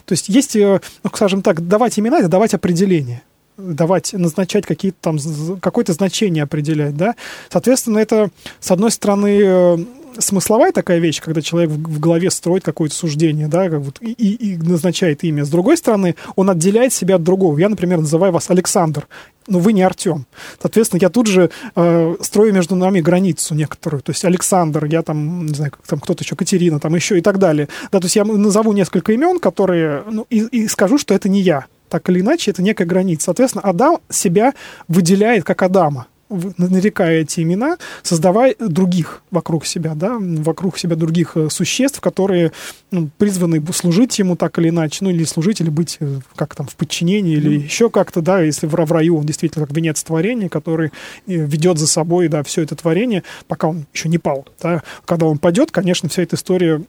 То 0.07 0.13
есть 0.13 0.31
есть, 0.31 0.57
э, 0.57 0.81
ну, 1.05 1.11
скажем 1.13 1.43
так, 1.43 1.69
давать 1.69 1.99
имена— 1.99 2.19
это 2.21 2.29
давать 2.29 2.55
определение 2.55 3.23
давать, 3.59 4.13
назначать 4.15 4.67
какие-то 4.67 4.99
там, 5.01 5.19
какое-то 5.61 5.93
значение 5.93 6.45
определять, 6.45 6.97
да. 6.97 7.15
Соответственно, 7.51 7.99
это, 7.99 8.31
с 8.61 8.71
одной 8.71 8.91
стороны, 8.91 9.41
э, 9.43 9.79
смысловая 10.19 10.73
такая 10.73 10.99
вещь, 10.99 11.21
когда 11.21 11.43
человек 11.43 11.71
в, 11.71 12.01
голове 12.01 12.31
строит 12.31 12.65
какое-то 12.65 12.95
суждение, 12.95 13.49
да, 13.49 13.69
как 13.69 13.81
вот, 13.81 13.99
и, 14.01 14.13
и 14.13 14.57
назначает 14.57 15.25
имя. 15.25 15.45
С 15.45 15.49
другой 15.49 15.77
стороны, 15.77 16.17
он 16.35 16.51
отделяет 16.51 16.93
себя 16.93 17.17
от 17.17 17.23
другого. 17.23 17.59
Я, 17.59 17.69
например, 17.69 18.01
называю 18.01 18.33
вас 18.33 18.51
Александр, 18.51 19.07
но 19.47 19.59
вы 19.59 19.73
не 19.73 19.83
Артем. 19.83 20.27
Соответственно, 20.61 21.01
я 21.01 21.09
тут 21.09 21.27
же 21.27 21.51
э, 21.75 22.17
строю 22.21 22.53
между 22.53 22.75
нами 22.75 23.01
границу 23.01 23.55
некоторую. 23.55 24.03
То 24.03 24.11
есть 24.11 24.25
Александр, 24.25 24.85
я 24.87 25.03
там, 25.03 25.47
не 25.47 25.55
знаю, 25.55 25.73
как 25.73 25.87
там 25.87 26.01
кто-то 26.01 26.25
еще, 26.25 26.37
Катерина, 26.37 26.81
там 26.81 26.95
еще 26.95 27.19
и 27.19 27.21
так 27.21 27.39
далее. 27.39 27.69
Да, 27.93 28.01
то 28.01 28.07
есть 28.07 28.17
я 28.17 28.25
назову 28.25 28.73
несколько 28.73 29.13
имен, 29.13 29.39
которые, 29.39 30.05
ну, 30.11 30.27
и, 30.31 30.41
и 30.41 30.69
скажу, 30.69 30.99
что 30.99 31.15
это 31.15 31.29
не 31.29 31.41
я. 31.41 31.67
Так 31.89 32.09
или 32.11 32.21
иначе, 32.21 32.51
это 32.51 32.63
некая 32.63 32.85
граница. 32.85 33.27
Соответственно, 33.27 33.63
Адам 33.63 33.99
себя 34.11 34.55
выделяет 34.89 35.45
как 35.45 35.63
Адама 35.63 36.07
нарекая 36.29 37.23
эти 37.23 37.41
имена, 37.41 37.77
создавая 38.03 38.55
других 38.59 39.23
вокруг 39.31 39.67
себя, 39.67 39.95
да, 39.95 40.17
вокруг 40.19 40.79
себя 40.79 40.97
других 40.97 41.37
э, 41.37 41.49
существ, 41.51 42.01
которые 42.01 42.53
ну, 42.91 43.09
призваны 43.19 43.63
служить 43.73 44.19
ему 44.19 44.37
так 44.37 44.59
или 44.59 44.71
иначе, 44.71 44.99
ну 45.03 45.11
или 45.11 45.25
служить, 45.25 45.61
или 45.61 45.71
быть 45.71 45.99
э, 46.01 46.21
как 46.35 46.55
там 46.55 46.67
в 46.67 46.75
подчинении, 46.75 47.37
или 47.37 47.59
mm. 47.59 47.65
еще 47.65 47.91
как-то, 47.91 48.23
да, 48.23 48.41
если 48.41 48.67
в, 48.67 48.73
в 48.73 48.93
раю 48.93 49.19
он 49.19 49.27
действительно 49.27 49.67
как 49.67 49.77
венец 49.77 50.03
творения, 50.03 50.49
который 50.49 50.89
э, 50.89 50.91
ведет 51.27 51.79
за 51.79 51.87
собой, 51.87 52.29
да, 52.29 52.43
все 52.43 52.63
это 52.63 52.75
творение, 52.75 53.23
пока 53.47 53.69
он 53.69 53.87
еще 53.95 54.09
не 54.09 54.19
пал, 54.19 54.47
да, 54.61 54.83
когда 55.05 55.27
он 55.27 55.39
падет, 55.39 55.71
конечно, 55.71 56.09
вся 56.09 56.23
эта 56.23 56.37
история 56.37 56.83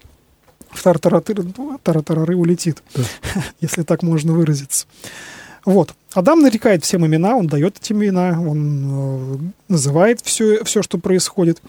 в 0.71 0.83
тартарары 0.83 2.35
улетит, 2.35 2.83
да. 2.95 3.03
если 3.61 3.83
так 3.83 4.03
можно 4.03 4.33
выразиться. 4.33 4.85
Вот. 5.67 5.93
Адам 6.13 6.39
нарекает 6.39 6.85
всем 6.85 7.05
имена, 7.05 7.35
он 7.35 7.47
дает 7.47 7.75
эти 7.77 7.91
имена, 7.91 8.39
он 8.39 8.85
э, 8.87 9.37
называет 9.67 10.21
все, 10.21 10.63
все, 10.63 10.81
что 10.81 10.97
происходит. 10.97 11.61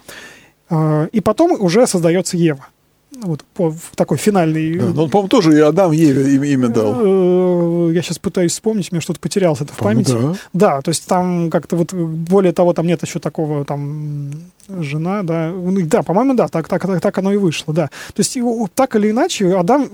Э, 0.70 1.08
и 1.10 1.20
потом 1.20 1.60
уже 1.60 1.84
создается 1.88 2.36
Ева. 2.36 2.68
Вот 3.10 3.42
по, 3.54 3.72
в 3.72 3.96
такой 3.96 4.16
финальный... 4.16 4.78
Да, 4.78 4.84
но 4.94 5.02
он, 5.02 5.10
по-моему, 5.10 5.28
тоже 5.28 5.58
и 5.58 5.60
Адам 5.60 5.90
Еве 5.90 6.32
имя, 6.52 6.68
дал. 6.68 6.94
Э, 6.94 7.92
я 7.92 8.00
сейчас 8.02 8.20
пытаюсь 8.20 8.52
вспомнить, 8.52 8.92
мне 8.92 9.00
что-то 9.00 9.18
потерялось 9.18 9.62
это 9.62 9.72
в 9.72 9.78
памяти. 9.78 10.12
Да. 10.12 10.34
да, 10.52 10.80
то 10.80 10.90
есть 10.90 11.04
там 11.08 11.50
как-то 11.50 11.74
вот, 11.74 11.92
более 11.92 12.52
того, 12.52 12.74
там 12.74 12.86
нет 12.86 13.02
еще 13.02 13.18
такого 13.18 13.64
там 13.64 14.30
жена, 14.68 15.24
да. 15.24 15.50
Ну, 15.50 15.76
да, 15.86 16.04
по-моему, 16.04 16.34
да, 16.34 16.46
так, 16.46 16.68
так, 16.68 16.86
так, 16.86 17.00
так 17.00 17.18
оно 17.18 17.32
и 17.32 17.36
вышло, 17.36 17.74
да. 17.74 17.88
То 18.14 18.20
есть 18.20 18.38
так 18.76 18.94
или 18.94 19.10
иначе 19.10 19.56
Адам 19.56 19.90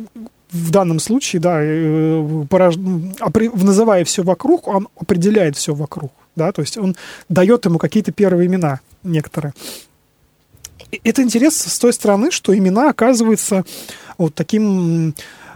в 0.55 0.71
данном 0.71 1.01
случае, 1.01 1.41
да, 1.41 1.59
э, 1.61 2.45
порож... 2.49 2.77
называя 2.77 4.05
все 4.05 4.23
вокруг, 4.23 4.69
он 4.69 4.89
определяет 4.97 5.57
все 5.57 5.75
вокруг, 5.75 6.13
да, 6.37 6.53
то 6.53 6.63
есть 6.63 6.79
он 6.79 6.97
дает 7.29 7.65
ему 7.65 7.79
какие-то 7.79 8.13
первые 8.13 8.47
имена 8.47 8.81
некоторые. 9.03 9.53
Это 11.03 11.23
интересно 11.23 11.71
с 11.71 11.79
той 11.79 11.93
стороны, 11.93 12.31
что 12.31 12.57
имена 12.57 12.89
оказываются 12.91 13.65
вот 14.17 14.35
таким 14.35 15.15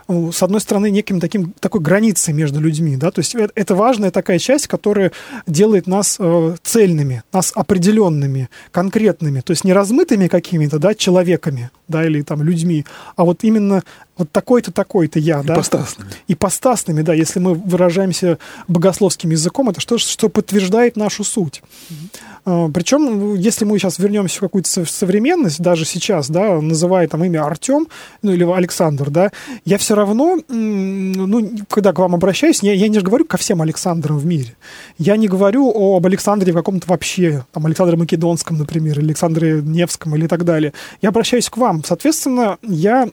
с 0.09 0.43
одной 0.43 0.61
стороны, 0.61 0.91
неким 0.91 1.21
таким, 1.21 1.53
такой 1.61 1.83
границей 1.83 2.33
между 2.33 2.61
людьми, 2.61 2.97
да, 2.97 3.11
то 3.11 3.19
есть 3.19 3.35
это, 3.35 3.53
это 3.55 3.75
важная 3.75 4.11
такая 4.11 4.39
часть, 4.39 4.67
которая 4.67 5.13
делает 5.47 5.87
нас 5.87 6.17
э, 6.19 6.57
цельными, 6.63 7.23
нас 7.31 7.53
определенными, 7.55 8.49
конкретными, 8.71 9.41
то 9.41 9.51
есть 9.51 9.65
не 9.65 9.75
размытыми 9.75 10.29
какими-то, 10.29 10.79
да, 10.79 10.95
человеками, 10.95 11.71
да, 11.89 12.07
или 12.07 12.23
там 12.23 12.43
людьми, 12.43 12.87
а 13.17 13.25
вот 13.25 13.45
именно 13.45 13.83
вот 14.19 14.31
такой-то, 14.31 14.73
такой-то 14.73 15.19
я, 15.19 15.43
да. 15.43 15.55
Ипостасными. 15.55 16.11
Ипостасными, 16.27 17.03
да, 17.03 17.15
если 17.15 17.39
мы 17.39 17.55
выражаемся 17.55 18.39
богословским 18.67 19.31
языком, 19.31 19.71
это 19.71 19.81
что, 19.81 19.99
что 19.99 20.29
подтверждает 20.29 20.97
нашу 20.97 21.25
суть. 21.25 21.63
Mm-hmm. 21.91 22.21
А, 22.45 22.69
Причем, 22.69 23.35
если 23.35 23.65
мы 23.65 23.79
сейчас 23.79 23.99
вернемся 23.99 24.39
в 24.39 24.41
какую-то 24.41 24.85
современность, 24.87 25.61
даже 25.61 25.85
сейчас, 25.85 26.31
да, 26.31 26.61
называя 26.61 27.09
там 27.09 27.25
имя 27.25 27.45
Артем, 27.45 27.89
ну 28.23 28.33
или 28.33 28.45
Александр, 28.45 29.11
да, 29.11 29.31
я 29.65 29.79
все 29.79 29.95
равно, 29.95 30.39
ну, 30.49 31.51
когда 31.69 31.93
к 31.93 31.99
вам 31.99 32.15
обращаюсь, 32.15 32.63
я, 32.63 32.73
я 32.73 32.89
не 32.89 32.99
говорю 32.99 33.25
ко 33.25 33.37
всем 33.37 33.63
Александрам 33.63 34.19
в 34.19 34.27
мире. 34.27 34.57
Я 34.99 35.17
не 35.17 35.29
говорю 35.29 35.71
об 35.71 36.05
Александре 36.07 36.53
каком-то 36.53 36.89
вообще, 36.89 37.45
там, 37.53 37.67
Александре 37.67 37.97
Македонском, 37.97 38.59
например, 38.59 38.99
Александре 38.99 39.63
Невском 39.63 40.17
или 40.17 40.27
так 40.27 40.45
далее. 40.45 40.73
Я 41.01 41.11
обращаюсь 41.11 41.49
к 41.49 41.57
вам. 41.57 41.85
Соответственно, 41.85 42.59
я 42.63 43.09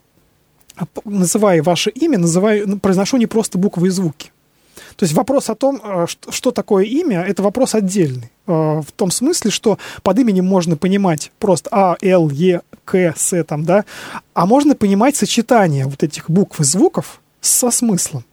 называя 1.05 1.63
ваше 1.63 1.89
имя, 1.89 2.17
называю, 2.17 2.67
ну, 2.67 2.79
произношу 2.79 3.17
не 3.17 3.27
просто 3.27 3.57
буквы 3.57 3.87
и 3.87 3.91
звуки. 3.91 4.31
То 4.95 5.03
есть 5.03 5.13
вопрос 5.13 5.49
о 5.49 5.55
том, 5.55 5.81
э, 5.83 6.05
что 6.29 6.51
такое 6.51 6.85
имя, 6.85 7.21
это 7.21 7.43
вопрос 7.43 7.75
отдельный. 7.75 8.31
Э, 8.47 8.81
в 8.81 8.91
том 8.95 9.11
смысле, 9.11 9.51
что 9.51 9.77
под 10.03 10.19
именем 10.19 10.45
можно 10.45 10.77
понимать 10.77 11.31
просто 11.39 11.69
А, 11.71 11.97
Л, 12.01 12.29
Е, 12.29 12.61
К, 12.85 13.13
С, 13.15 13.43
там, 13.43 13.65
да, 13.65 13.83
а 14.33 14.45
можно 14.45 14.75
понимать 14.75 15.15
сочетание 15.15 15.85
вот 15.85 16.03
этих 16.03 16.29
букв 16.29 16.59
и 16.59 16.63
звуков 16.63 17.19
со 17.41 17.71
смыслом. 17.71 18.23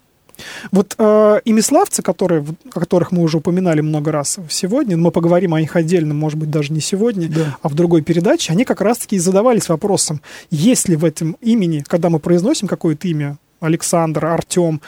Вот 0.70 0.94
э, 0.98 1.40
имиславцы, 1.44 2.02
которые, 2.02 2.44
о 2.72 2.80
которых 2.80 3.12
мы 3.12 3.22
уже 3.22 3.38
упоминали 3.38 3.80
много 3.80 4.12
раз 4.12 4.38
сегодня, 4.48 4.96
мы 4.96 5.10
поговорим 5.10 5.54
о 5.54 5.60
них 5.60 5.76
отдельно, 5.76 6.14
может 6.14 6.38
быть, 6.38 6.50
даже 6.50 6.72
не 6.72 6.80
сегодня, 6.80 7.28
да. 7.28 7.56
а 7.62 7.68
в 7.68 7.74
другой 7.74 8.02
передаче, 8.02 8.52
они 8.52 8.64
как 8.64 8.80
раз-таки 8.80 9.16
и 9.16 9.18
задавались 9.18 9.68
вопросом, 9.68 10.20
есть 10.50 10.88
ли 10.88 10.96
в 10.96 11.04
этом 11.04 11.36
имени, 11.40 11.84
когда 11.86 12.10
мы 12.10 12.18
произносим 12.18 12.68
какое-то 12.68 13.08
имя, 13.08 13.38
Александр, 13.60 14.26
Артем, 14.26 14.80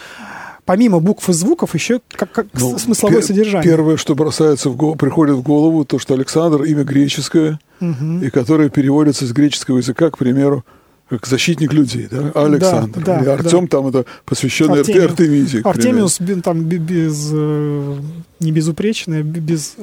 помимо 0.65 1.01
букв 1.01 1.29
и 1.29 1.33
звуков 1.33 1.75
еще 1.75 2.01
как, 2.11 2.33
как 2.33 2.47
ну, 2.55 2.79
смысловое 2.79 3.19
пер- 3.19 3.27
содержание. 3.27 3.71
Первое, 3.71 3.97
что 3.97 4.15
бросается 4.15 4.71
в 4.71 4.77
голову, 4.77 4.97
приходит 4.97 5.37
в 5.37 5.43
голову, 5.43 5.85
то, 5.85 5.99
что 5.99 6.15
Александр 6.15 6.63
имя 6.65 6.85
греческое, 6.85 7.59
угу. 7.81 8.19
и 8.23 8.31
которое 8.31 8.69
переводится 8.69 9.27
с 9.27 9.33
греческого 9.33 9.79
языка, 9.79 10.11
к 10.11 10.19
примеру, 10.19 10.65
как 11.09 11.27
защитник 11.27 11.73
людей, 11.73 12.09
да, 12.11 12.31
Александр. 12.35 13.03
Да, 13.05 13.19
да, 13.19 13.25
и 13.25 13.29
Артем 13.29 13.67
да. 13.67 13.77
там 13.77 13.87
это 13.89 14.07
посвященный 14.25 14.81
Артемию, 14.81 15.05
Артемиде. 15.05 15.61
Артемиус 15.61 16.19
там 16.43 16.63
без, 16.63 17.29
э, 17.31 17.97
не 18.41 18.53
безупречный, 18.53 19.21
а 19.21 19.23
без, 19.23 19.75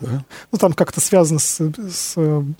да. 0.00 0.24
ну 0.52 0.58
там 0.58 0.74
как-то 0.74 1.00
связано 1.00 1.38
с, 1.38 1.60
с 1.90 2.16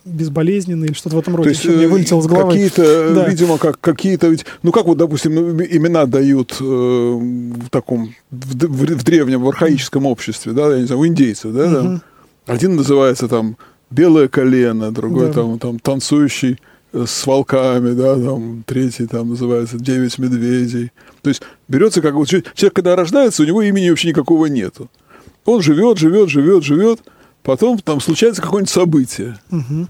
безболезненной 0.06 0.88
или 0.88 0.94
что-то 0.94 1.16
в 1.16 1.18
этом 1.18 1.36
роде. 1.36 1.50
То 1.50 1.54
есть 1.54 1.64
мне 1.66 1.88
вылетело 1.88 2.22
с 2.22 2.26
головы. 2.26 2.52
Какие-то, 2.52 3.14
да. 3.14 3.28
видимо, 3.28 3.58
как 3.58 3.78
какие-то, 3.80 4.28
ведь, 4.28 4.46
ну 4.62 4.72
как 4.72 4.86
вот, 4.86 4.96
допустим, 4.96 5.34
ну, 5.34 5.62
имена 5.62 6.06
дают 6.06 6.56
э, 6.58 6.64
в 6.64 7.68
таком, 7.70 8.14
в, 8.30 8.66
в, 8.66 8.96
в 8.96 9.04
древнем, 9.04 9.42
в 9.42 9.48
архаическом 9.48 10.06
обществе, 10.06 10.52
да, 10.52 10.72
я 10.72 10.80
не 10.80 10.86
знаю, 10.86 11.02
у 11.02 11.06
индейцев, 11.06 11.52
да, 11.52 11.66
угу. 11.66 11.74
там, 11.74 12.02
один 12.46 12.76
называется 12.76 13.28
там 13.28 13.58
белое 13.90 14.28
колено, 14.28 14.90
другой 14.90 15.26
да. 15.26 15.32
там, 15.34 15.58
там 15.58 15.78
танцующий 15.78 16.58
с 17.04 17.26
волками, 17.26 17.92
да, 17.92 18.14
там, 18.14 18.64
третий 18.66 19.06
там 19.06 19.30
называется 19.30 19.76
«Девять 19.78 20.18
медведей». 20.18 20.92
То 21.22 21.30
есть 21.30 21.42
берется 21.68 22.00
как 22.00 22.14
вот 22.14 22.28
человек, 22.28 22.72
когда 22.72 22.96
рождается, 22.96 23.42
у 23.42 23.46
него 23.46 23.62
имени 23.62 23.90
вообще 23.90 24.08
никакого 24.08 24.46
нету. 24.46 24.88
Он 25.44 25.60
живет, 25.60 25.98
живет, 25.98 26.30
живет, 26.30 26.64
живет, 26.64 27.00
потом 27.42 27.78
там 27.78 28.00
случается 28.00 28.40
какое-нибудь 28.40 28.70
событие. 28.70 29.38
Угу. 29.50 29.88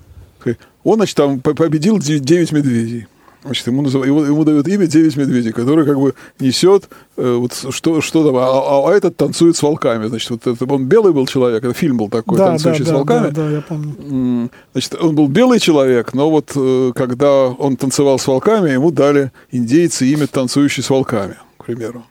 Он, 0.84 0.96
значит, 0.96 1.16
там 1.16 1.40
победил 1.40 1.98
девять 1.98 2.52
медведей. 2.52 3.08
Значит, 3.46 3.66
ему, 3.68 3.82
назыв... 3.82 4.04
ему, 4.04 4.22
ему 4.22 4.44
дают 4.44 4.68
имя 4.68 4.86
«Девять 4.86 5.16
медведей», 5.16 5.52
который 5.52 5.86
как 5.86 5.98
бы 5.98 6.14
несет 6.40 6.88
э, 7.16 7.34
вот 7.34 7.52
что, 7.70 8.00
что 8.00 8.24
там, 8.24 8.36
а, 8.36 8.46
а, 8.46 8.90
а 8.90 8.92
этот 8.92 9.16
танцует 9.16 9.56
с 9.56 9.62
волками. 9.62 10.08
Значит, 10.08 10.30
вот 10.30 10.46
это, 10.46 10.72
он 10.72 10.86
белый 10.86 11.12
был 11.12 11.26
человек, 11.26 11.64
это 11.64 11.72
фильм 11.72 11.96
был 11.96 12.08
такой, 12.08 12.38
да, 12.38 12.48
танцующий 12.48 12.84
да, 12.84 12.90
с 12.90 12.94
волками. 12.94 13.30
Да, 13.30 13.42
да, 13.42 13.50
я 13.50 13.60
помню. 13.60 14.50
Значит, 14.72 14.94
он 15.00 15.14
был 15.14 15.28
белый 15.28 15.60
человек, 15.60 16.12
но 16.12 16.30
вот 16.30 16.52
э, 16.56 16.92
когда 16.94 17.46
он 17.46 17.76
танцевал 17.76 18.18
с 18.18 18.26
волками, 18.26 18.70
ему 18.70 18.90
дали 18.90 19.30
индейцы 19.50 20.06
имя 20.06 20.26
«Танцующий 20.26 20.82
с 20.82 20.90
волками», 20.90 21.36
к 21.56 21.64
примеру. 21.64 22.04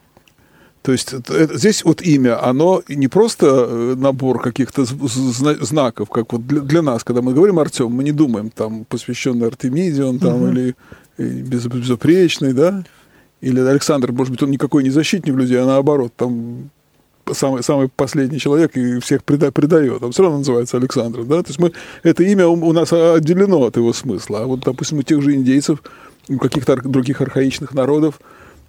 То 0.86 0.92
есть 0.92 1.14
это, 1.14 1.58
здесь 1.58 1.84
вот 1.84 2.04
имя, 2.04 2.48
оно 2.48 2.84
не 2.88 3.08
просто 3.08 3.48
э, 3.48 3.96
набор 3.98 4.40
каких-то 4.40 4.86
знаков, 4.86 6.12
как 6.12 6.32
вот 6.32 6.46
для, 6.46 6.62
для 6.62 6.84
нас, 6.84 7.04
когда 7.04 7.24
мы 7.24 7.34
говорим 7.34 7.58
Артем, 7.58 7.92
мы 7.92 8.04
не 8.04 8.12
думаем 8.12 8.52
там 8.52 8.86
посвященный 8.86 9.48
Артемиде 9.48 10.04
он 10.04 10.20
там 10.20 10.44
угу. 10.44 10.52
или 10.52 10.76
безупречный, 11.18 12.54
да? 12.54 12.84
Или 13.42 13.60
Александр, 13.60 14.12
может 14.12 14.32
быть, 14.32 14.42
он 14.44 14.52
никакой 14.52 14.84
не 14.84 14.90
защитник 14.90 15.36
людей, 15.36 15.60
а 15.60 15.66
наоборот, 15.66 16.14
там 16.16 16.70
самый, 17.34 17.64
самый 17.64 17.90
последний 17.90 18.40
человек 18.40 18.76
и 18.78 19.00
всех 19.00 19.24
преда, 19.24 19.52
предает. 19.52 20.02
Он 20.04 20.12
все 20.12 20.24
равно 20.24 20.40
называется 20.40 20.78
Александр, 20.78 21.24
да? 21.24 21.42
То 21.42 21.50
есть 21.50 21.60
мы, 21.60 21.72
это 22.04 22.24
имя 22.24 22.48
у 22.48 22.74
нас 22.74 22.92
отделено 22.94 23.64
от 23.64 23.78
его 23.78 23.94
смысла. 23.94 24.44
А 24.44 24.46
вот, 24.46 24.62
допустим, 24.62 25.00
у 25.00 25.04
тех 25.04 25.22
же 25.22 25.34
индейцев, 25.36 25.82
у 26.30 26.38
каких-то 26.38 26.76
других 26.78 27.22
архаичных 27.22 27.74
народов 27.74 28.20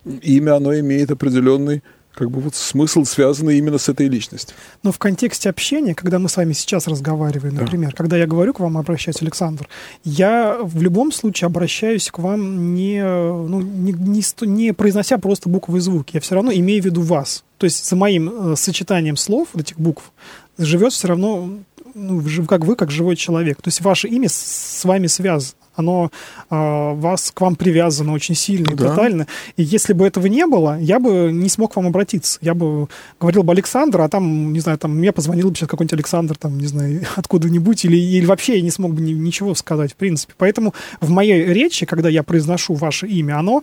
имя, 0.05 0.57
оно 0.57 0.79
имеет 0.79 1.11
определенный 1.11 1.83
как 2.16 2.31
бы 2.31 2.40
вот 2.40 2.55
смысл, 2.55 3.05
связанный 3.05 3.59
именно 3.59 3.79
с 3.79 3.88
этой 3.88 4.09
личностью. 4.09 4.57
Но 4.83 4.90
в 4.90 4.98
контексте 4.98 5.50
общения, 5.50 5.94
когда 5.94 6.18
мы 6.18 6.29
с 6.29 6.37
вами 6.37 6.55
сейчас 6.55 6.87
разговариваем, 6.87 7.55
например, 7.55 7.90
да. 7.90 7.96
когда 7.96 8.16
я 8.16 8.26
говорю 8.26 8.55
к 8.55 8.61
вам, 8.61 8.79
обращаюсь, 8.79 9.20
Александр, 9.20 9.68
я 10.05 10.59
в 10.62 10.81
любом 10.81 11.12
случае 11.12 11.46
обращаюсь 11.46 12.11
к 12.11 12.18
вам 12.18 12.74
не, 12.74 13.02
ну, 13.02 13.61
не, 13.61 13.92
не, 13.92 14.22
не 14.46 14.72
произнося 14.72 15.18
просто 15.18 15.48
буквы 15.48 15.79
и 15.79 15.81
звуки, 15.81 16.12
я 16.14 16.20
все 16.20 16.35
равно 16.35 16.52
имею 16.52 16.83
в 16.83 16.87
виду 16.87 17.02
вас. 17.02 17.44
То 17.59 17.64
есть 17.64 17.87
за 17.87 17.96
моим 17.96 18.52
э, 18.52 18.57
сочетанием 18.57 19.16
слов, 19.16 19.48
вот 19.52 19.62
этих 19.62 19.79
букв, 19.79 20.12
живет 20.59 20.92
все 20.92 21.09
равно 21.09 21.50
ну, 21.94 22.22
как 22.46 22.64
вы, 22.64 22.76
как 22.76 22.90
живой 22.90 23.16
человек. 23.16 23.62
То 23.62 23.68
есть 23.68 23.81
ваше 23.81 24.09
имя 24.09 24.29
с 24.29 24.85
вами 24.85 25.07
связано 25.07 25.55
оно 25.77 26.11
э, 26.51 26.95
вас 26.95 27.31
к 27.31 27.41
вам 27.41 27.55
привязано 27.55 28.12
очень 28.12 28.35
сильно 28.35 28.73
и 28.73 28.75
да. 28.75 28.89
тотально. 28.89 29.27
И 29.57 29.62
если 29.62 29.93
бы 29.93 30.07
этого 30.07 30.27
не 30.27 30.47
было, 30.47 30.79
я 30.81 30.99
бы 30.99 31.31
не 31.33 31.49
смог 31.49 31.75
к 31.75 31.77
вам 31.77 31.87
обратиться. 31.87 32.39
Я 32.41 32.55
бы 32.55 32.89
говорил 33.21 33.43
бы 33.43 33.53
Александр, 33.53 34.01
а 34.01 34.09
там, 34.09 34.53
не 34.53 34.61
знаю, 34.61 34.79
там 34.79 34.97
мне 34.97 35.12
позвонил 35.12 35.51
бы 35.51 35.57
сейчас 35.57 35.69
какой-нибудь 35.69 35.95
Александр, 35.95 36.37
там, 36.37 36.59
не 36.59 36.67
знаю, 36.67 37.03
откуда-нибудь, 37.17 37.85
или, 37.85 37.97
или 37.97 38.27
вообще 38.27 38.57
я 38.57 38.62
не 38.62 38.71
смог 38.71 38.95
бы 38.95 39.01
ни, 39.01 39.12
ничего 39.12 39.55
сказать, 39.55 39.93
в 39.93 39.97
принципе. 39.97 40.35
Поэтому 40.39 40.75
в 41.01 41.11
моей 41.11 41.45
речи, 41.45 41.87
когда 41.87 42.09
я 42.09 42.23
произношу 42.23 42.75
ваше 42.75 43.07
имя, 43.07 43.39
оно 43.39 43.62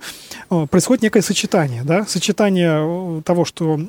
э, 0.49 0.67
происходит 0.69 1.03
некое 1.03 1.21
сочетание, 1.21 1.83
да, 1.83 2.05
сочетание 2.05 3.19
э, 3.19 3.21
того, 3.23 3.45
что 3.45 3.79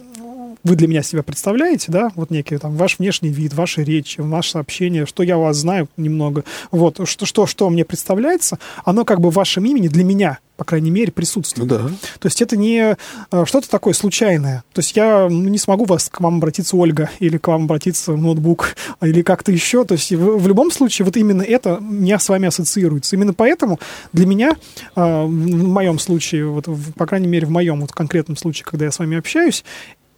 вы 0.64 0.77
для 0.77 0.88
меня 0.88 1.03
себя 1.03 1.22
представляете, 1.22 1.92
да, 1.92 2.11
вот 2.16 2.31
некий 2.31 2.57
там 2.57 2.74
ваш 2.74 2.98
внешний 2.98 3.29
вид, 3.29 3.55
ваши 3.55 3.85
речи, 3.85 4.20
ваше 4.20 4.53
сообщение, 4.53 5.07
что 5.07 5.22
я 5.22 5.37
вас 5.37 5.59
знаю 5.59 5.88
немного, 5.96 6.44
вот, 6.70 7.07
что, 7.07 7.27
что, 7.27 7.46
что 7.46 7.68
мне 7.70 7.85
представляется, 7.85 8.59
оно 8.85 9.05
как 9.05 9.20
бы 9.20 9.31
в 9.31 9.35
вашем 9.35 9.64
имени 9.66 9.88
для 9.88 10.05
меня, 10.05 10.38
по 10.57 10.64
крайней 10.64 10.90
мере, 10.90 11.12
присутствует. 11.12 11.68
Да. 11.68 11.88
То 12.18 12.27
есть 12.27 12.40
это 12.40 12.57
не 12.57 12.96
э, 13.31 13.44
что-то 13.44 13.68
такое 13.68 13.92
случайное. 13.92 14.62
То 14.72 14.81
есть 14.81 14.96
я 14.96 15.29
ну, 15.29 15.48
не 15.48 15.59
смогу 15.59 15.85
вас 15.85 16.09
к 16.09 16.20
вам 16.20 16.37
обратиться 16.37 16.77
Ольга 16.77 17.11
или 17.18 17.38
к 17.38 17.48
вам 17.48 17.64
обратиться 17.64 18.12
ноутбук 18.12 18.77
или 19.03 19.22
как-то 19.22 19.50
еще. 19.50 19.85
То 19.85 19.94
есть 19.94 20.12
в, 20.12 20.38
в 20.38 20.48
любом 20.48 20.70
случае 20.70 21.07
вот 21.07 21.16
именно 21.16 21.42
это 21.42 21.79
меня 21.81 22.18
с 22.18 22.29
вами 22.29 22.46
ассоциируется. 22.46 23.16
Именно 23.16 23.35
поэтому 23.35 23.81
для 24.12 24.27
меня 24.27 24.57
э, 24.94 25.24
в 25.24 25.68
моем 25.68 25.98
случае, 25.98 26.46
вот, 26.46 26.66
по 26.96 27.07
крайней 27.07 27.29
мере 27.29 27.46
в 27.46 27.50
моем 27.50 27.81
вот 27.81 27.90
конкретном 27.90 28.37
случае, 28.37 28.64
когда 28.64 28.85
я 28.85 28.92
с 28.92 28.98
вами 29.00 29.18
общаюсь, 29.18 29.64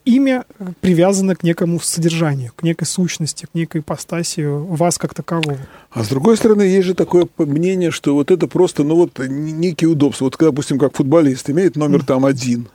имя 0.06 0.44
привязано 0.80 1.36
к 1.36 1.42
некому 1.42 1.78
содержанию, 1.80 2.52
к 2.56 2.62
некой 2.62 2.86
сущности, 2.86 3.44
к 3.44 3.54
некой 3.54 3.82
ипостаси 3.82 4.40
вас 4.46 4.96
как 4.96 5.12
такового. 5.12 5.58
А 5.90 6.04
с 6.04 6.08
другой 6.08 6.38
стороны, 6.38 6.62
есть 6.62 6.86
же 6.86 6.94
такое 6.94 7.28
мнение, 7.36 7.90
что 7.90 8.14
вот 8.14 8.30
это 8.30 8.46
просто, 8.46 8.84
ну 8.84 8.94
вот, 8.94 9.18
некие 9.18 9.90
удобства. 9.90 10.24
Вот, 10.24 10.36
допустим, 10.38 10.78
как 10.78 10.96
футболист 10.96 11.50
имеет 11.50 11.76
номер 11.76 12.04
там 12.04 12.24
один, 12.24 12.68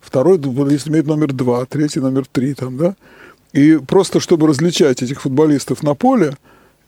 второй 0.00 0.40
футболист 0.40 0.88
имеет 0.88 1.06
номер 1.06 1.32
два, 1.32 1.64
третий 1.66 2.00
номер 2.00 2.24
три 2.26 2.54
там, 2.54 2.76
да? 2.76 2.96
И 3.52 3.76
просто, 3.76 4.18
чтобы 4.18 4.48
различать 4.48 5.02
этих 5.02 5.20
футболистов 5.20 5.84
на 5.84 5.94
поле, 5.94 6.36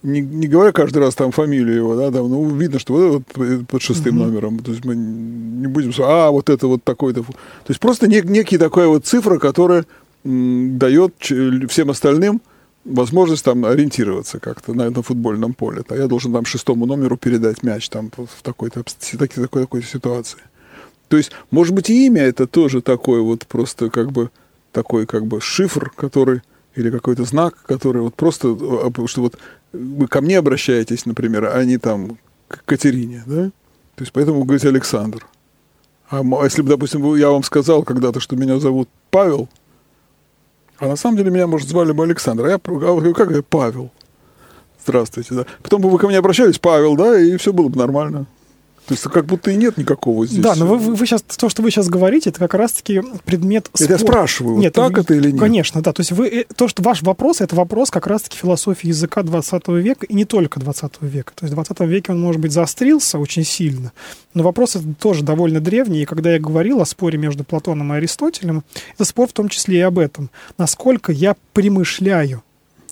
не, 0.03 0.21
не 0.21 0.47
говоря 0.47 0.71
каждый 0.71 0.99
раз 0.99 1.15
там 1.15 1.31
фамилию 1.31 1.75
его, 1.75 1.95
да, 1.95 2.11
там, 2.11 2.29
ну, 2.29 2.49
видно, 2.49 2.79
что 2.79 2.93
вот 2.93 3.23
этот 3.35 3.67
под 3.67 3.81
шестым 3.81 4.15
mm-hmm. 4.15 4.25
номером. 4.25 4.59
То 4.59 4.71
есть 4.71 4.85
мы 4.85 4.95
не 4.95 5.67
будем 5.67 5.91
а, 5.99 6.29
вот 6.31 6.49
это 6.49 6.67
вот 6.67 6.83
такой-то. 6.83 7.23
То 7.23 7.33
есть 7.69 7.79
просто 7.79 8.07
нек, 8.07 8.25
некий 8.25 8.57
такая 8.57 8.87
вот 8.87 9.05
цифра, 9.05 9.39
которая 9.39 9.85
м, 10.23 10.77
дает 10.77 11.15
всем 11.19 11.89
остальным 11.89 12.41
возможность 12.85 13.43
там 13.43 13.65
ориентироваться 13.65 14.39
как-то 14.39 14.73
на 14.73 14.83
этом 14.83 15.03
футбольном 15.03 15.53
поле. 15.53 15.83
А 15.89 15.95
я 15.95 16.07
должен 16.07 16.31
там 16.31 16.45
шестому 16.45 16.85
номеру 16.85 17.17
передать 17.17 17.63
мяч 17.63 17.89
там 17.89 18.11
в 18.15 18.41
такой-то 18.43 18.83
такой, 19.11 19.27
такой, 19.27 19.61
такой 19.63 19.83
ситуации. 19.83 20.39
То 21.09 21.17
есть, 21.17 21.31
может 21.51 21.73
быть, 21.73 21.89
и 21.89 22.05
имя 22.05 22.23
это 22.23 22.47
тоже 22.47 22.81
такой 22.81 23.21
вот 23.21 23.45
просто 23.47 23.89
как 23.89 24.11
бы 24.11 24.29
такой 24.71 25.05
как 25.05 25.25
бы 25.25 25.41
шифр, 25.41 25.91
который 25.95 26.41
или 26.77 26.91
какой-то 26.91 27.23
знак, 27.23 27.55
который 27.65 28.01
вот 28.03 28.15
просто, 28.15 28.49
э, 28.49 29.07
что 29.07 29.21
вот 29.21 29.37
вы 29.73 30.07
ко 30.07 30.21
мне 30.21 30.37
обращаетесь, 30.37 31.05
например, 31.05 31.51
а 31.53 31.63
не 31.65 31.77
там 31.77 32.17
к 32.47 32.63
Катерине, 32.65 33.23
да? 33.25 33.49
То 33.95 34.03
есть 34.03 34.13
поэтому 34.13 34.39
вы 34.39 34.45
говорите 34.45 34.69
Александр. 34.69 35.25
А 36.09 36.21
если 36.43 36.61
бы, 36.61 36.69
допустим, 36.69 37.15
я 37.15 37.29
вам 37.29 37.43
сказал 37.43 37.83
когда-то, 37.83 38.19
что 38.19 38.35
меня 38.35 38.59
зовут 38.59 38.89
Павел, 39.09 39.49
а 40.77 40.87
на 40.87 40.95
самом 40.95 41.17
деле 41.17 41.31
меня, 41.31 41.47
может, 41.47 41.67
звали 41.67 41.91
бы 41.91 42.03
Александр, 42.03 42.45
а 42.45 42.49
я 42.49 42.55
а 42.55 43.13
как 43.13 43.31
я 43.31 43.41
Павел? 43.41 43.91
Здравствуйте, 44.85 45.33
да. 45.33 45.45
Потом 45.63 45.81
бы 45.81 45.89
вы 45.89 45.97
ко 45.97 46.07
мне 46.07 46.17
обращались, 46.17 46.59
Павел, 46.59 46.95
да, 46.95 47.19
и 47.19 47.35
все 47.37 47.51
было 47.51 47.67
бы 47.67 47.77
нормально. 47.77 48.27
То 48.87 48.93
есть 48.93 49.03
как 49.03 49.25
будто 49.25 49.51
и 49.51 49.55
нет 49.57 49.77
никакого 49.77 50.25
здесь. 50.25 50.39
Да, 50.39 50.55
но 50.55 50.65
вы, 50.65 50.77
вы, 50.77 50.95
вы 50.95 51.05
сейчас, 51.05 51.21
то, 51.21 51.49
что 51.49 51.61
вы 51.61 51.71
сейчас 51.71 51.89
говорите, 51.89 52.29
это 52.29 52.39
как 52.39 52.53
раз-таки 52.53 53.01
предмет 53.25 53.69
спора. 53.73 53.91
я 53.91 53.97
спрашиваю, 53.97 54.57
нет, 54.59 54.73
так 54.73 54.93
вы, 54.93 55.01
это 55.01 55.13
или 55.13 55.31
нет? 55.31 55.39
Конечно, 55.41 55.81
да. 55.81 55.91
То 55.91 55.99
есть 55.99 56.13
вы, 56.13 56.27
э, 56.27 56.45
то, 56.55 56.69
что 56.69 56.81
ваш 56.81 57.01
вопрос, 57.01 57.41
это 57.41 57.53
вопрос 57.53 57.91
как 57.91 58.07
раз-таки 58.07 58.37
философии 58.37 58.87
языка 58.87 59.23
20 59.23 59.67
века, 59.67 60.05
и 60.05 60.13
не 60.13 60.23
только 60.23 60.61
20 60.61 61.01
века. 61.01 61.33
То 61.35 61.45
есть 61.45 61.51
в 61.51 61.55
20 61.55 61.81
веке 61.81 62.13
он, 62.13 62.21
может 62.21 62.41
быть, 62.41 62.53
заострился 62.53 63.19
очень 63.19 63.43
сильно, 63.43 63.91
но 64.33 64.43
вопрос 64.43 64.77
этот 64.77 64.97
тоже 64.99 65.21
довольно 65.21 65.59
древний, 65.59 66.03
и 66.03 66.05
когда 66.05 66.31
я 66.31 66.39
говорил 66.39 66.79
о 66.79 66.85
споре 66.85 67.17
между 67.17 67.43
Платоном 67.43 67.91
и 67.91 67.97
Аристотелем, 67.97 68.63
это 68.93 69.03
спор 69.03 69.27
в 69.27 69.33
том 69.33 69.49
числе 69.49 69.79
и 69.79 69.81
об 69.81 69.99
этом. 69.99 70.29
Насколько 70.57 71.11
я 71.11 71.35
примышляю 71.51 72.41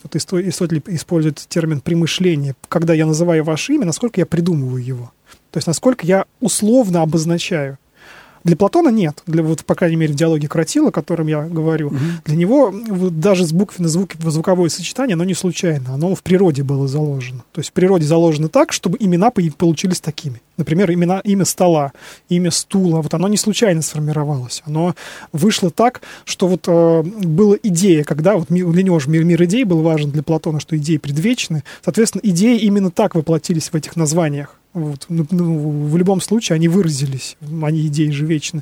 вот 0.04 0.14
Аристотель 0.14 0.84
использует 0.88 1.44
термин 1.50 1.82
«примышление». 1.82 2.56
Когда 2.70 2.94
я 2.94 3.08
называю 3.08 3.44
ваше 3.44 3.74
имя, 3.74 3.86
насколько 3.86 4.22
я 4.22 4.28
придумываю 4.28 4.84
его. 4.84 5.12
То 5.56 5.60
есть 5.60 5.68
насколько 5.68 6.06
я 6.06 6.26
условно 6.42 7.02
обозначаю. 7.02 7.78
Для 8.44 8.58
Платона 8.58 8.90
нет. 8.90 9.24
Для, 9.26 9.42
вот, 9.42 9.64
по 9.64 9.74
крайней 9.74 9.96
мере, 9.96 10.12
в 10.12 10.18
диалоге 10.18 10.50
Кратила, 10.50 10.90
о 10.90 10.92
котором 10.92 11.28
я 11.28 11.44
говорю, 11.44 11.88
угу. 11.88 11.96
для 12.26 12.36
него 12.36 12.72
вот, 12.90 13.22
даже 13.22 13.46
буквенно 13.46 13.88
звук, 13.88 14.16
звуковое 14.20 14.68
сочетание, 14.68 15.14
оно 15.14 15.24
не 15.24 15.34
случайно. 15.34 15.94
Оно 15.94 16.14
в 16.14 16.24
природе 16.24 16.62
было 16.64 16.90
заложено. 16.90 17.46
То 17.54 17.60
есть 17.62 17.70
в 17.70 17.72
природе 17.72 18.06
заложено 18.06 18.50
так, 18.50 18.74
чтобы 18.74 18.98
имена 19.00 19.32
получились 19.32 20.02
такими. 20.02 20.42
Например, 20.58 20.92
имена, 20.92 21.22
имя 21.22 21.46
стола, 21.46 21.94
имя 22.28 22.52
стула, 22.52 23.02
вот 23.02 23.14
оно 23.14 23.30
не 23.30 23.38
случайно 23.38 23.82
сформировалось. 23.82 24.62
Оно 24.66 24.94
вышло 25.32 25.70
так, 25.70 26.02
что 26.26 26.50
вот 26.50 26.66
э, 26.68 27.02
была 27.02 27.56
идея, 27.64 28.04
когда 28.04 28.36
вот 28.36 28.50
для 28.50 28.84
него 28.84 29.00
же 29.00 29.10
мир, 29.10 29.24
мир 29.24 29.42
идей 29.46 29.64
был 29.64 29.82
важен 29.84 30.12
для 30.12 30.22
Платона, 30.22 30.60
что 30.60 30.76
идеи 30.76 30.98
предвечны. 30.98 31.64
Соответственно, 31.82 32.24
идеи 32.26 32.60
именно 32.60 32.92
так 32.92 33.16
воплотились 33.16 33.70
в 33.70 33.76
этих 33.76 33.96
названиях. 33.96 34.60
Вот. 34.76 35.06
Ну, 35.08 35.26
ну, 35.32 35.88
в 35.88 35.96
любом 35.96 36.20
случае 36.20 36.56
они 36.56 36.68
выразились, 36.68 37.38
они 37.64 37.88
идеи 37.88 38.10
же 38.10 38.26
вечны. 38.26 38.62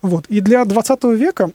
Вот. 0.00 0.26
И 0.28 0.40
для 0.40 0.64
20 0.64 1.04
века 1.18 1.50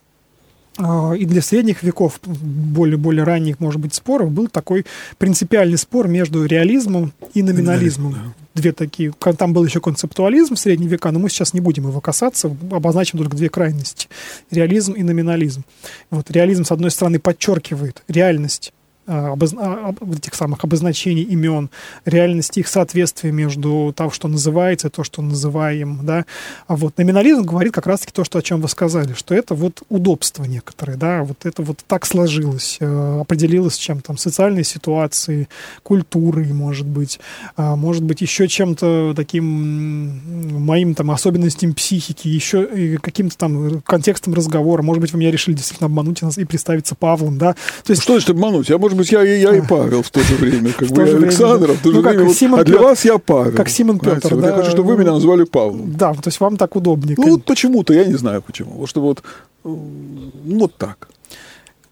э, 0.77 1.17
и 1.17 1.25
для 1.25 1.41
средних 1.41 1.81
веков, 1.81 2.19
более, 2.25 2.97
более 2.97 3.23
ранних, 3.23 3.61
может 3.61 3.79
быть, 3.79 3.93
споров, 3.93 4.31
был 4.31 4.49
такой 4.49 4.85
принципиальный 5.17 5.77
спор 5.77 6.09
между 6.09 6.43
реализмом 6.45 7.13
и 7.33 7.41
номинализмом. 7.41 8.11
Да. 8.11 8.19
Две 8.53 8.73
такие. 8.73 9.13
Там 9.37 9.53
был 9.53 9.63
еще 9.63 9.79
концептуализм 9.79 10.55
в 10.55 10.59
средние 10.59 10.89
века, 10.89 11.11
но 11.11 11.19
мы 11.19 11.29
сейчас 11.29 11.53
не 11.53 11.61
будем 11.61 11.87
его 11.87 12.01
касаться, 12.01 12.53
обозначим 12.71 13.17
только 13.17 13.37
две 13.37 13.47
крайности. 13.47 14.09
Реализм 14.51 14.91
и 14.91 15.03
номинализм. 15.03 15.63
Вот, 16.09 16.29
реализм, 16.31 16.65
с 16.65 16.71
одной 16.73 16.91
стороны, 16.91 17.19
подчеркивает 17.19 18.03
реальность 18.09 18.73
а, 18.73 18.74
обозна... 19.07 19.61
А, 19.61 19.95
этих 20.15 20.33
самых 20.35 20.63
обозначений 20.63 21.23
имен, 21.23 21.69
реальности 22.05 22.59
их 22.59 22.67
соответствия 22.67 23.31
между 23.31 23.93
того, 23.95 24.09
что 24.11 24.27
называется, 24.27 24.87
и 24.87 24.91
то, 24.91 25.03
что 25.03 25.21
называем, 25.21 25.99
да. 26.03 26.25
А 26.67 26.75
вот 26.75 26.97
номинализм 26.97 27.43
говорит 27.43 27.73
как 27.73 27.87
раз-таки 27.87 28.13
то, 28.13 28.23
что, 28.23 28.39
о 28.39 28.41
чем 28.41 28.61
вы 28.61 28.67
сказали, 28.67 29.13
что 29.13 29.33
это 29.33 29.55
вот 29.55 29.83
удобство 29.89 30.43
некоторые, 30.43 30.97
да, 30.97 31.23
вот 31.23 31.45
это 31.45 31.61
вот 31.61 31.79
так 31.87 32.05
сложилось, 32.05 32.77
э, 32.79 33.19
определилось 33.21 33.77
чем 33.77 34.01
там 34.01 34.17
социальной 34.17 34.63
ситуацией, 34.63 35.47
культурой, 35.83 36.51
может 36.53 36.87
быть, 36.87 37.19
э, 37.57 37.75
может 37.75 38.03
быть, 38.03 38.21
еще 38.21 38.47
чем-то 38.47 39.13
таким 39.15 40.65
моим 40.65 40.95
там 40.95 41.11
особенностям 41.11 41.73
психики, 41.73 42.27
еще 42.27 42.97
каким-то 42.97 43.37
там 43.37 43.81
контекстом 43.81 44.33
разговора, 44.33 44.81
может 44.81 45.01
быть, 45.01 45.13
вы 45.13 45.19
меня 45.19 45.31
решили 45.31 45.55
действительно 45.55 45.87
обмануть 45.87 46.15
и 46.37 46.45
представиться 46.45 46.95
Павлом, 46.95 47.37
да. 47.37 47.53
То 47.83 47.91
есть... 47.91 48.01
Что 48.01 48.13
значит 48.13 48.29
обмануть? 48.29 48.69
Я, 48.69 48.77
может 48.77 48.94
может 48.95 49.11
быть, 49.11 49.11
я, 49.11 49.21
я 49.23 49.55
и 49.55 49.61
Павел 49.61 50.01
в 50.01 50.09
то 50.09 50.19
же 50.21 50.35
время, 50.35 50.71
как 50.71 50.89
бы 50.89 51.07
я 51.07 51.15
Александр, 51.15 51.71
в 51.71 51.81
то 51.81 51.91
же 51.91 52.01
ну, 52.01 52.09
время, 52.09 52.59
а 52.59 52.63
для 52.63 52.79
вас 52.79 53.05
я 53.05 53.17
Павел. 53.17 53.55
Как 53.55 53.69
Симон 53.69 53.99
Петр? 53.99 54.35
Я 54.35 54.53
хочу, 54.53 54.71
чтобы 54.71 54.89
вы 54.89 54.97
меня 54.97 55.11
назвали 55.11 55.43
Павлом. 55.43 55.93
Да, 55.95 56.13
то 56.13 56.27
есть 56.27 56.39
вам 56.39 56.57
так 56.57 56.75
удобнее. 56.75 57.15
Ну, 57.17 57.31
вот 57.31 57.45
почему-то, 57.45 57.93
я 57.93 58.05
не 58.05 58.15
знаю 58.15 58.41
почему. 58.41 58.71
Вот 58.71 58.89
что 58.89 59.01
вот, 59.01 59.23
вот 59.63 60.75
так. 60.77 61.09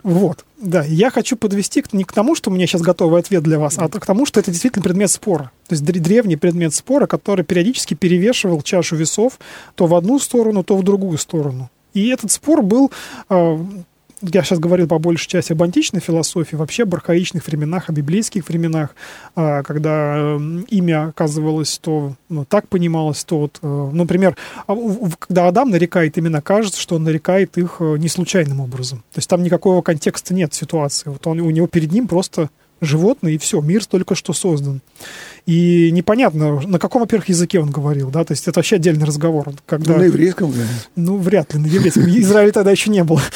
Вот, 0.03 0.43
да. 0.57 0.83
Я 0.83 1.09
хочу 1.09 1.37
подвести 1.37 1.81
к, 1.81 1.93
не 1.93 2.03
к 2.03 2.11
тому, 2.11 2.35
что 2.35 2.51
у 2.51 2.53
меня 2.53 2.67
сейчас 2.67 2.81
готовый 2.81 3.21
ответ 3.21 3.41
для 3.41 3.57
вас, 3.57 3.75
а 3.77 3.87
к 3.87 4.05
тому, 4.05 4.25
что 4.25 4.41
это 4.41 4.51
действительно 4.51 4.83
предмет 4.83 5.09
спора. 5.09 5.51
То 5.67 5.75
есть 5.75 5.83
древний 5.83 6.35
предмет 6.35 6.73
спора, 6.73 7.07
который 7.07 7.45
периодически 7.45 7.93
перевешивал 7.93 8.61
чашу 8.61 8.97
весов 8.97 9.39
то 9.75 9.87
в 9.87 9.95
одну 9.95 10.19
сторону, 10.19 10.63
то 10.63 10.75
в 10.75 10.83
другую 10.83 11.17
сторону. 11.17 11.69
И 11.93 12.09
этот 12.09 12.31
спор 12.31 12.61
был 12.63 12.91
а, 13.29 13.65
я 14.31 14.43
сейчас 14.43 14.59
говорил 14.59 14.87
по 14.87 14.99
большей 14.99 15.27
части 15.27 15.51
об 15.53 15.61
античной 15.63 15.99
философии, 15.99 16.55
вообще 16.55 16.83
об 16.83 16.93
архаичных 16.95 17.45
временах, 17.45 17.89
о 17.89 17.93
библейских 17.93 18.47
временах, 18.47 18.95
а, 19.35 19.63
когда 19.63 20.17
эм, 20.17 20.61
имя 20.69 21.09
оказывалось 21.09 21.77
то 21.79 22.15
ну, 22.29 22.45
так 22.45 22.67
понималось, 22.67 23.23
то 23.23 23.39
вот, 23.39 23.59
э, 23.61 23.89
например, 23.93 24.35
а, 24.67 24.75
когда 25.19 25.47
Адам 25.47 25.69
нарекает 25.69 26.17
имена, 26.17 26.41
кажется, 26.41 26.79
что 26.79 26.95
он 26.95 27.03
нарекает 27.03 27.57
их 27.57 27.77
э, 27.79 27.97
не 27.97 28.07
случайным 28.07 28.61
образом. 28.61 28.99
То 29.11 29.19
есть 29.19 29.29
там 29.29 29.43
никакого 29.43 29.81
контекста 29.81 30.33
нет 30.33 30.53
ситуации. 30.53 31.09
Вот 31.09 31.25
он, 31.27 31.39
у 31.41 31.49
него 31.49 31.67
перед 31.67 31.91
ним 31.91 32.07
просто 32.07 32.49
животное, 32.83 33.33
и 33.33 33.37
все, 33.37 33.61
мир 33.61 33.85
только 33.85 34.15
что 34.15 34.33
создан. 34.33 34.81
И 35.45 35.91
непонятно, 35.91 36.61
на 36.61 36.79
каком, 36.79 37.01
во-первых, 37.01 37.27
языке 37.27 37.59
он 37.59 37.69
говорил, 37.69 38.09
да, 38.09 38.23
то 38.23 38.31
есть 38.31 38.47
это 38.47 38.59
вообще 38.59 38.77
отдельный 38.77 39.05
разговор. 39.05 39.51
Когда... 39.65 39.93
Ну, 39.93 39.99
на 39.99 40.03
еврейском, 40.03 40.53
да. 40.53 40.63
Ну, 40.95 41.17
вряд 41.17 41.53
ли 41.53 41.59
на 41.59 41.65
еврейском. 41.65 42.03
Израиля 42.07 42.51
тогда 42.51 42.71
еще 42.71 42.89
не 42.89 43.03
было. 43.03 43.21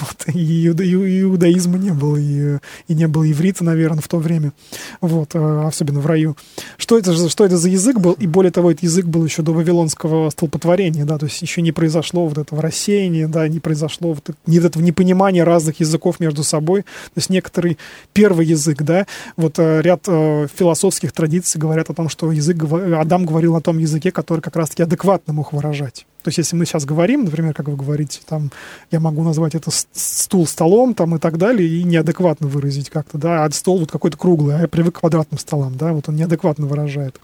Вот. 0.00 0.34
И, 0.34 0.66
иуда, 0.68 0.84
и 0.84 1.22
иудаизма 1.22 1.78
не 1.78 1.90
было, 1.90 2.16
и, 2.16 2.58
и 2.88 2.94
не 2.94 3.08
было 3.08 3.30
иврита, 3.30 3.64
наверное, 3.64 4.00
в 4.00 4.08
то 4.08 4.18
время. 4.18 4.52
Вот, 5.00 5.30
а, 5.34 5.66
особенно 5.66 6.00
в 6.00 6.06
раю. 6.06 6.36
Что 6.76 6.98
это, 6.98 7.28
что 7.28 7.44
это 7.44 7.56
за 7.56 7.68
язык 7.68 7.98
был? 7.98 8.12
И 8.12 8.26
более 8.26 8.52
того, 8.52 8.70
этот 8.70 8.82
язык 8.82 9.06
был 9.06 9.24
еще 9.24 9.42
до 9.42 9.52
вавилонского 9.52 10.30
столпотворения, 10.30 11.04
да, 11.04 11.18
то 11.18 11.26
есть 11.26 11.40
еще 11.40 11.62
не 11.62 11.72
произошло 11.72 12.26
вот 12.26 12.38
этого 12.38 12.62
рассеяния, 12.62 13.28
да, 13.28 13.48
не 13.48 13.60
произошло 13.60 14.12
вот 14.12 14.30
нет 14.46 14.64
этого 14.64 14.82
непонимания 14.82 15.44
разных 15.44 15.80
языков 15.80 16.20
между 16.20 16.44
собой. 16.44 16.82
То 16.82 17.16
есть 17.16 17.30
некоторый 17.30 17.78
первый 18.12 18.46
язык, 18.46 18.77
да, 18.82 19.06
вот 19.36 19.58
э, 19.58 19.82
ряд 19.82 20.04
э, 20.06 20.46
философских 20.54 21.12
традиций 21.12 21.60
говорят 21.60 21.90
о 21.90 21.94
том, 21.94 22.08
что 22.08 22.32
язык, 22.32 22.62
Адам 22.62 23.26
говорил 23.26 23.54
на 23.54 23.60
том 23.60 23.78
языке, 23.78 24.10
который 24.10 24.40
как 24.40 24.56
раз-таки 24.56 24.82
адекватно 24.82 25.32
мог 25.32 25.52
выражать. 25.52 26.06
То 26.22 26.28
есть, 26.28 26.38
если 26.38 26.56
мы 26.56 26.66
сейчас 26.66 26.84
говорим, 26.84 27.24
например, 27.24 27.54
как 27.54 27.68
вы 27.68 27.76
говорите, 27.76 28.20
там, 28.26 28.50
я 28.90 29.00
могу 29.00 29.22
назвать 29.22 29.54
это 29.54 29.70
стул 29.92 30.46
столом, 30.46 30.94
там, 30.94 31.14
и 31.14 31.18
так 31.18 31.38
далее, 31.38 31.68
и 31.68 31.82
неадекватно 31.84 32.48
выразить 32.48 32.90
как-то, 32.90 33.18
да, 33.18 33.44
а 33.44 33.50
стол 33.50 33.78
вот 33.78 33.90
какой-то 33.90 34.18
круглый, 34.18 34.56
а 34.56 34.60
я 34.60 34.68
привык 34.68 34.96
к 34.96 35.00
квадратным 35.00 35.38
столам, 35.38 35.76
да, 35.76 35.92
вот 35.92 36.08
он 36.08 36.16
неадекватно 36.16 36.66
выражает. 36.66 37.20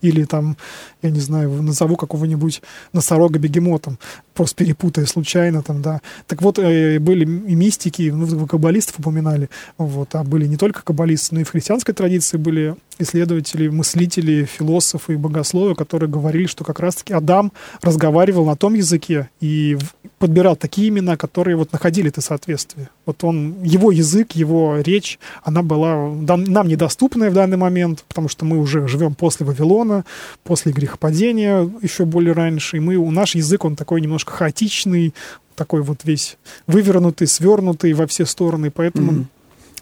Или 0.00 0.24
там, 0.24 0.56
я 1.02 1.10
не 1.10 1.20
знаю, 1.20 1.50
назову 1.62 1.96
какого-нибудь 1.96 2.62
носорога 2.92 3.38
бегемотом, 3.38 3.98
просто 4.38 4.64
перепутая 4.64 5.06
случайно 5.06 5.62
там, 5.62 5.82
да. 5.82 6.00
Так 6.28 6.42
вот, 6.42 6.60
э, 6.60 7.00
были 7.00 7.24
и 7.24 7.54
мистики, 7.56 8.12
ну, 8.14 8.24
вы 8.24 8.46
каббалистов 8.46 9.00
упоминали, 9.00 9.50
вот, 9.78 10.14
а 10.14 10.22
были 10.22 10.46
не 10.46 10.56
только 10.56 10.84
каббалисты, 10.84 11.34
но 11.34 11.40
и 11.40 11.44
в 11.44 11.50
христианской 11.50 11.92
традиции 11.92 12.36
были 12.36 12.76
исследователи, 13.00 13.68
мыслители, 13.68 14.44
философы 14.44 15.14
и 15.14 15.16
богословы, 15.16 15.74
которые 15.74 16.08
говорили, 16.08 16.46
что 16.46 16.64
как 16.64 16.80
раз-таки 16.80 17.12
Адам 17.12 17.52
разговаривал 17.82 18.44
на 18.44 18.56
том 18.56 18.74
языке 18.74 19.28
и 19.40 19.76
подбирал 20.18 20.56
такие 20.56 20.88
имена, 20.88 21.16
которые 21.16 21.56
вот 21.56 21.72
находили 21.72 22.08
это 22.08 22.20
соответствие. 22.20 22.90
Вот 23.06 23.22
он, 23.24 23.62
его 23.62 23.92
язык, 23.92 24.32
его 24.32 24.78
речь, 24.78 25.18
она 25.42 25.62
была 25.62 26.08
нам 26.08 26.68
недоступная 26.68 27.30
в 27.30 27.34
данный 27.34 27.56
момент, 27.56 28.04
потому 28.08 28.28
что 28.28 28.44
мы 28.44 28.58
уже 28.58 28.86
живем 28.88 29.14
после 29.14 29.46
Вавилона, 29.46 30.04
после 30.44 30.72
грехопадения, 30.72 31.68
еще 31.82 32.04
более 32.04 32.34
раньше, 32.34 32.76
и 32.76 32.80
мы, 32.80 32.96
у 32.96 33.10
наш 33.10 33.34
язык, 33.34 33.64
он 33.64 33.76
такой 33.76 34.00
немножко 34.00 34.27
хаотичный, 34.30 35.14
такой 35.56 35.82
вот 35.82 36.04
весь 36.04 36.36
вывернутый, 36.66 37.26
свернутый 37.26 37.92
во 37.92 38.06
все 38.06 38.26
стороны, 38.26 38.70
поэтому 38.70 39.12
mm-hmm 39.12 39.26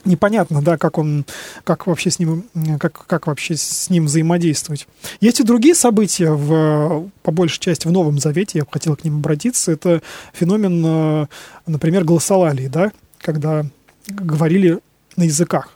непонятно, 0.06 0.62
да, 0.62 0.78
как 0.78 0.98
он, 0.98 1.26
как 1.64 1.86
вообще 1.86 2.10
с 2.10 2.18
ним, 2.18 2.44
как, 2.78 3.06
как 3.06 3.26
вообще 3.26 3.56
с 3.56 3.90
ним 3.90 4.06
взаимодействовать. 4.06 4.86
Есть 5.20 5.40
и 5.40 5.42
другие 5.44 5.74
события, 5.74 6.30
в, 6.30 7.10
по 7.22 7.30
большей 7.32 7.60
части 7.60 7.86
в 7.86 7.92
Новом 7.92 8.18
Завете, 8.18 8.58
я 8.58 8.64
бы 8.64 8.70
хотел 8.72 8.96
к 8.96 9.04
ним 9.04 9.16
обратиться. 9.16 9.72
Это 9.72 10.02
феномен, 10.32 10.82
э, 10.86 11.26
например, 11.66 12.04
голосолалии, 12.04 12.68
да, 12.68 12.92
когда 13.18 13.66
говорили 14.06 14.78
на 15.16 15.24
языках. 15.24 15.75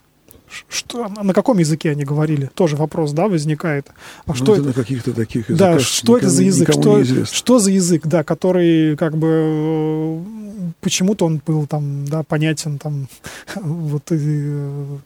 Что, 0.69 1.09
на 1.09 1.33
каком 1.33 1.59
языке 1.59 1.91
они 1.91 2.05
говорили? 2.05 2.51
Тоже 2.55 2.77
вопрос, 2.77 3.13
да, 3.13 3.29
возникает. 3.29 3.89
А 4.27 4.31
ну, 4.31 4.35
что 4.35 4.53
это, 4.53 4.61
это 4.61 4.69
на 4.69 4.73
каких-то 4.73 5.13
таких 5.13 5.49
языках? 5.49 5.77
Да, 5.77 5.81
что 5.81 6.17
это 6.17 6.29
за 6.29 6.43
язык? 6.43 6.73
Что, 6.73 7.05
что 7.25 7.59
за 7.59 7.71
язык, 7.71 8.07
да, 8.07 8.25
который 8.25 8.97
как 8.97 9.17
бы 9.17 9.29
э, 9.31 10.21
почему-то 10.81 11.27
он 11.27 11.41
был 11.45 11.67
там, 11.67 12.05
да, 12.07 12.23
понятен 12.23 12.79
там, 12.79 13.09
вот, 13.57 14.05
э, 14.11 14.99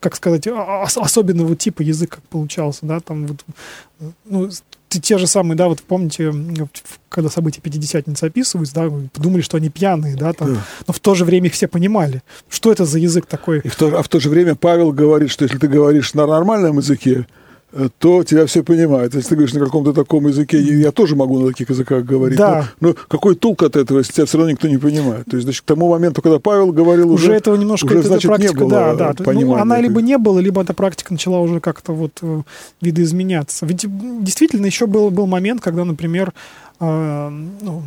как 0.00 0.16
сказать, 0.16 0.46
особенного 0.46 1.56
типа 1.56 1.82
язык 1.82 2.10
как 2.16 2.22
получался, 2.24 2.86
да, 2.86 3.00
там 3.00 3.26
вот, 3.26 3.44
ну, 4.24 4.50
те 5.00 5.18
же 5.18 5.26
самые, 5.26 5.56
да, 5.56 5.68
вот 5.68 5.82
помните, 5.82 6.32
когда 7.08 7.30
события 7.30 7.60
Пятидесятницы 7.60 8.24
описываются, 8.24 8.74
да, 8.74 8.90
подумали, 9.12 9.42
что 9.42 9.56
они 9.56 9.68
пьяные, 9.68 10.16
да, 10.16 10.32
там, 10.32 10.54
да. 10.54 10.60
но 10.86 10.92
в 10.92 11.00
то 11.00 11.14
же 11.14 11.24
время 11.24 11.46
их 11.46 11.54
все 11.54 11.68
понимали. 11.68 12.22
Что 12.48 12.72
это 12.72 12.84
за 12.84 12.98
язык 12.98 13.26
такой? 13.26 13.60
И 13.60 13.68
в 13.68 13.76
то, 13.76 13.98
а 13.98 14.02
в 14.02 14.08
то 14.08 14.20
же 14.20 14.28
время 14.28 14.54
Павел 14.54 14.92
говорит, 14.92 15.30
что 15.30 15.44
если 15.44 15.58
ты 15.58 15.68
говоришь 15.68 16.14
на 16.14 16.26
нормальном 16.26 16.78
языке, 16.78 17.26
то 17.98 18.22
тебя 18.22 18.46
все 18.46 18.62
понимают. 18.62 19.14
Если 19.14 19.30
ты 19.30 19.34
говоришь 19.36 19.54
на 19.54 19.64
каком-то 19.64 19.92
таком 19.92 20.26
языке, 20.26 20.60
я 20.60 20.92
тоже 20.92 21.16
могу 21.16 21.38
на 21.38 21.48
таких 21.48 21.70
языках 21.70 22.04
говорить. 22.04 22.38
Да. 22.38 22.68
Но, 22.80 22.88
но 22.88 22.94
какой 23.08 23.34
толк 23.34 23.62
от 23.62 23.76
этого, 23.76 23.98
если 23.98 24.12
тебя 24.12 24.26
все 24.26 24.38
равно 24.38 24.52
никто 24.52 24.68
не 24.68 24.76
понимает? 24.76 25.24
То 25.26 25.36
есть, 25.36 25.44
значит, 25.44 25.62
к 25.62 25.64
тому 25.64 25.88
моменту, 25.88 26.20
когда 26.20 26.38
Павел 26.38 26.72
говорил, 26.72 27.10
уже, 27.10 27.24
уже 27.24 27.34
этого 27.34 27.56
немножко 27.56 27.86
уже, 27.86 28.00
это, 28.00 28.08
значит, 28.08 28.28
практика, 28.28 28.52
не 28.52 28.60
было 28.60 28.70
да, 28.70 29.14
да. 29.14 29.32
Ну, 29.32 29.54
она 29.54 29.80
либо 29.80 30.02
не 30.02 30.18
было, 30.18 30.38
либо 30.38 30.62
эта 30.62 30.74
практика 30.74 31.12
начала 31.12 31.40
уже 31.40 31.60
как-то 31.60 31.92
вот 31.92 32.18
э, 32.20 32.42
видоизменяться. 32.80 33.64
Ведь 33.64 33.86
действительно 34.22 34.66
еще 34.66 34.86
был, 34.86 35.10
был 35.10 35.26
момент, 35.26 35.62
когда, 35.62 35.84
например, 35.84 36.34
э, 36.78 37.28
ну, 37.62 37.82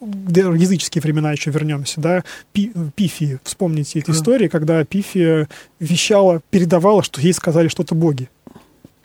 языческие 0.00 1.02
времена 1.02 1.32
еще 1.32 1.50
вернемся, 1.50 2.00
да, 2.00 2.24
Пи, 2.52 2.72
Пифи, 2.94 3.38
вспомните 3.44 4.00
эти 4.00 4.10
истории, 4.10 4.48
когда 4.48 4.84
Пифия 4.84 5.48
вещала, 5.78 6.42
передавала, 6.50 7.02
что 7.02 7.20
ей 7.20 7.32
сказали 7.32 7.68
что-то 7.68 7.94
боги 7.94 8.28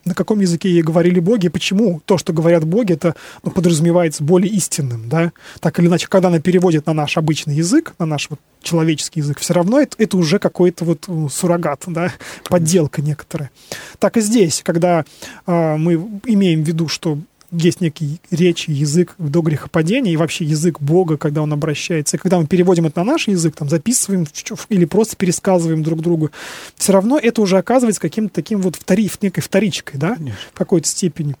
на 0.04 0.14
каком 0.14 0.40
языке 0.40 0.70
ей 0.70 0.82
говорили 0.82 1.20
боги, 1.20 1.48
почему 1.48 2.00
то, 2.04 2.18
что 2.18 2.32
говорят 2.32 2.64
боги, 2.64 2.92
это 2.94 3.14
ну, 3.42 3.50
подразумевается 3.50 4.24
более 4.24 4.52
истинным, 4.52 5.08
да, 5.08 5.32
так 5.60 5.78
или 5.78 5.86
иначе, 5.86 6.08
когда 6.08 6.28
она 6.28 6.40
переводит 6.40 6.86
на 6.86 6.92
наш 6.92 7.16
обычный 7.16 7.54
язык, 7.54 7.94
на 7.98 8.06
наш 8.06 8.30
вот 8.30 8.38
человеческий 8.62 9.20
язык, 9.20 9.38
все 9.38 9.54
равно 9.54 9.80
это, 9.80 9.96
это 9.98 10.16
уже 10.16 10.38
какой-то 10.38 10.84
вот 10.84 11.04
ну, 11.08 11.28
суррогат, 11.28 11.82
да, 11.86 12.12
подделка 12.48 13.02
некоторая. 13.02 13.50
Так 13.98 14.16
и 14.16 14.20
здесь, 14.20 14.62
когда 14.64 15.04
э, 15.46 15.76
мы 15.76 15.94
имеем 16.24 16.62
в 16.64 16.68
виду, 16.68 16.88
что 16.88 17.18
есть 17.52 17.80
некий 17.80 18.20
речь, 18.30 18.68
язык 18.68 19.14
до 19.18 19.40
грехопадения 19.40 20.12
и 20.12 20.16
вообще 20.16 20.44
язык 20.44 20.80
Бога, 20.80 21.16
когда 21.16 21.42
он 21.42 21.52
обращается. 21.52 22.16
И 22.16 22.20
когда 22.20 22.38
мы 22.38 22.46
переводим 22.46 22.86
это 22.86 23.00
на 23.00 23.12
наш 23.12 23.28
язык, 23.28 23.56
там, 23.56 23.68
записываем 23.68 24.26
или 24.68 24.84
просто 24.84 25.16
пересказываем 25.16 25.82
друг 25.82 26.00
другу, 26.00 26.30
все 26.76 26.92
равно 26.92 27.18
это 27.18 27.42
уже 27.42 27.58
оказывается 27.58 28.00
каким-то 28.00 28.34
таким 28.34 28.60
вот 28.60 28.76
втори, 28.76 29.10
некой 29.20 29.42
вторичкой, 29.42 29.98
да, 29.98 30.14
Конечно. 30.14 30.38
в 30.52 30.58
какой-то 30.58 30.86
степени. 30.86 31.34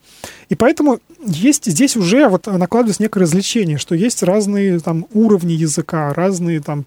И 0.48 0.54
поэтому 0.54 1.00
есть 1.24 1.66
здесь 1.66 1.96
уже 1.96 2.28
вот 2.28 2.46
накладывается 2.46 3.02
некое 3.02 3.20
развлечение, 3.20 3.78
что 3.78 3.94
есть 3.94 4.22
разные 4.22 4.80
там 4.80 5.06
уровни 5.12 5.52
языка, 5.52 6.12
разные 6.14 6.60
там 6.60 6.86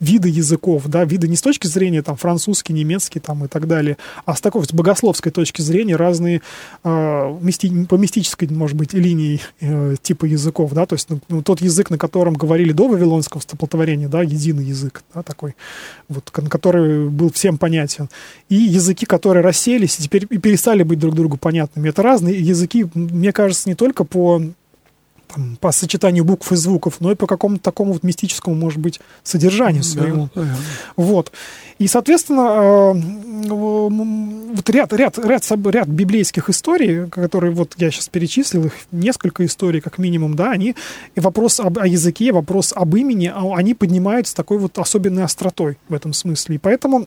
виды 0.00 0.28
языков, 0.28 0.84
да, 0.86 1.04
виды 1.04 1.28
не 1.28 1.36
с 1.36 1.42
точки 1.42 1.66
зрения 1.66 2.02
там 2.02 2.16
французский, 2.16 2.72
немецкий 2.72 3.20
там 3.20 3.44
и 3.44 3.48
так 3.48 3.68
далее, 3.68 3.98
а 4.24 4.34
с 4.34 4.40
такой 4.40 4.64
с 4.64 4.72
богословской 4.72 5.30
точки 5.30 5.60
зрения 5.60 5.96
разные 5.96 6.40
э, 6.82 7.38
по 7.88 7.94
мистической, 7.94 8.48
может 8.48 8.76
быть, 8.76 8.94
линии 8.94 9.40
э, 9.60 9.96
типа 10.00 10.24
языков, 10.24 10.72
да, 10.72 10.86
то 10.86 10.94
есть 10.94 11.10
ну, 11.10 11.20
ну, 11.28 11.42
тот 11.42 11.60
язык, 11.60 11.90
на 11.90 11.98
котором 11.98 12.34
говорили 12.34 12.72
до 12.72 12.88
Вавилонского 12.88 13.40
столпотворения, 13.40 14.08
да, 14.08 14.22
единый 14.22 14.64
язык, 14.64 15.02
да, 15.14 15.22
такой, 15.22 15.54
вот, 16.08 16.30
который 16.30 17.08
был 17.08 17.30
всем 17.30 17.58
понятен, 17.58 18.08
и 18.48 18.54
языки, 18.54 19.04
которые 19.04 19.44
расселись 19.44 19.98
и 19.98 20.02
теперь 20.02 20.26
и 20.30 20.38
перестали 20.38 20.82
быть 20.82 20.98
друг 20.98 21.14
другу 21.14 21.36
понятными. 21.36 21.90
Это 21.90 22.02
разные 22.02 22.40
языки, 22.40 22.86
мне 22.94 23.32
кажется, 23.32 23.68
не 23.68 23.74
только 23.74 24.04
по 24.04 24.42
там, 25.32 25.56
по 25.60 25.72
сочетанию 25.72 26.24
букв 26.24 26.50
и 26.52 26.56
звуков, 26.56 26.96
но 27.00 27.12
и 27.12 27.14
по 27.14 27.26
какому-то 27.26 27.62
такому 27.62 27.92
вот 27.92 28.02
мистическому, 28.02 28.56
может 28.56 28.78
быть, 28.78 29.00
содержанию 29.22 29.82
своему. 29.82 30.28
Да, 30.34 30.42
да. 30.42 30.56
Вот. 30.96 31.32
И, 31.78 31.86
соответственно, 31.86 32.94
э, 32.94 33.54
вот 34.54 34.70
ряд, 34.70 34.92
ряд, 34.92 35.18
ряд, 35.18 35.44
ряд 35.66 35.88
библейских 35.88 36.50
историй, 36.50 37.08
которые 37.08 37.52
вот 37.52 37.74
я 37.78 37.90
сейчас 37.90 38.08
перечислил, 38.08 38.66
их 38.66 38.72
несколько 38.92 39.44
историй 39.46 39.80
как 39.80 39.98
минимум, 39.98 40.36
да, 40.36 40.50
они, 40.50 40.74
и 41.14 41.20
вопрос 41.20 41.60
об, 41.60 41.78
о 41.78 41.86
языке, 41.86 42.32
вопрос 42.32 42.72
об 42.76 42.96
имени, 42.96 43.32
а, 43.34 43.56
они 43.56 43.74
поднимаются 43.74 44.36
такой 44.36 44.58
вот 44.58 44.78
особенной 44.78 45.24
остротой 45.24 45.78
в 45.88 45.94
этом 45.94 46.12
смысле. 46.12 46.56
И 46.56 46.58
поэтому 46.58 47.06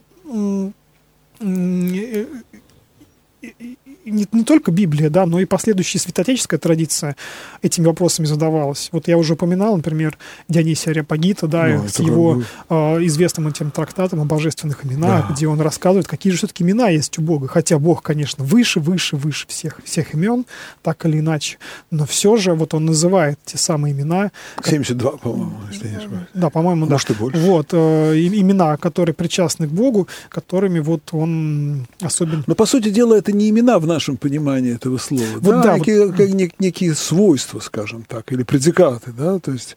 не, 4.04 4.26
не 4.32 4.44
только 4.44 4.70
Библия, 4.70 5.10
да, 5.10 5.26
но 5.26 5.40
и 5.40 5.44
последующая 5.44 5.98
святотеческая 5.98 6.58
традиция 6.58 7.16
этими 7.62 7.86
вопросами 7.86 8.26
задавалась. 8.26 8.88
Вот 8.92 9.08
я 9.08 9.16
уже 9.16 9.34
упоминал, 9.34 9.76
например, 9.76 10.18
Дионисия 10.48 10.92
Ариапагита, 10.92 11.46
да, 11.46 11.66
ну, 11.66 11.88
с 11.88 11.98
его 12.00 12.42
э, 12.68 12.74
известным 13.04 13.48
этим 13.48 13.70
трактатом 13.70 14.20
о 14.20 14.24
божественных 14.24 14.84
именах, 14.84 15.28
да. 15.28 15.34
где 15.34 15.46
он 15.46 15.60
рассказывает, 15.60 16.06
какие 16.06 16.32
же 16.32 16.38
все-таки 16.38 16.64
имена 16.64 16.88
есть 16.88 17.18
у 17.18 17.22
Бога. 17.22 17.48
Хотя 17.48 17.78
Бог, 17.78 18.02
конечно, 18.02 18.44
выше, 18.44 18.80
выше, 18.80 19.16
выше 19.16 19.46
всех, 19.48 19.80
всех 19.84 20.14
имен, 20.14 20.44
так 20.82 21.04
или 21.06 21.20
иначе. 21.20 21.58
Но 21.90 22.06
все 22.06 22.36
же 22.36 22.54
вот 22.54 22.74
он 22.74 22.84
называет 22.86 23.38
те 23.44 23.58
самые 23.58 23.92
имена. 23.92 24.30
72, 24.62 25.10
по-моему, 25.12 25.52
если 25.70 25.88
не 25.88 25.96
ошибаюсь. 25.96 26.26
Да, 26.34 26.50
по-моему, 26.50 26.86
Может, 26.86 27.08
да. 27.08 27.14
и 27.14 27.16
больше. 27.16 27.38
Вот, 27.38 27.68
э, 27.72 28.16
имена, 28.16 28.76
которые 28.76 29.14
причастны 29.14 29.66
к 29.66 29.70
Богу, 29.70 30.08
которыми 30.28 30.80
вот 30.80 31.02
он 31.12 31.86
особенно... 32.00 32.44
Но, 32.46 32.54
по 32.54 32.66
сути 32.66 32.90
дела, 32.90 33.14
это 33.14 33.32
не 33.32 33.48
имена 33.48 33.78
в 33.78 33.86
нашем 33.94 34.16
понимании 34.16 34.74
этого 34.74 34.98
слова. 34.98 35.24
Вот 35.34 35.42
да, 35.42 35.62
да, 35.62 35.78
некие, 35.78 36.06
вот... 36.06 36.16
как, 36.16 36.60
некие 36.60 36.94
свойства, 36.94 37.60
скажем 37.60 38.04
так, 38.04 38.32
или 38.32 38.42
предикаты, 38.42 39.12
да, 39.12 39.38
то 39.38 39.52
есть 39.52 39.76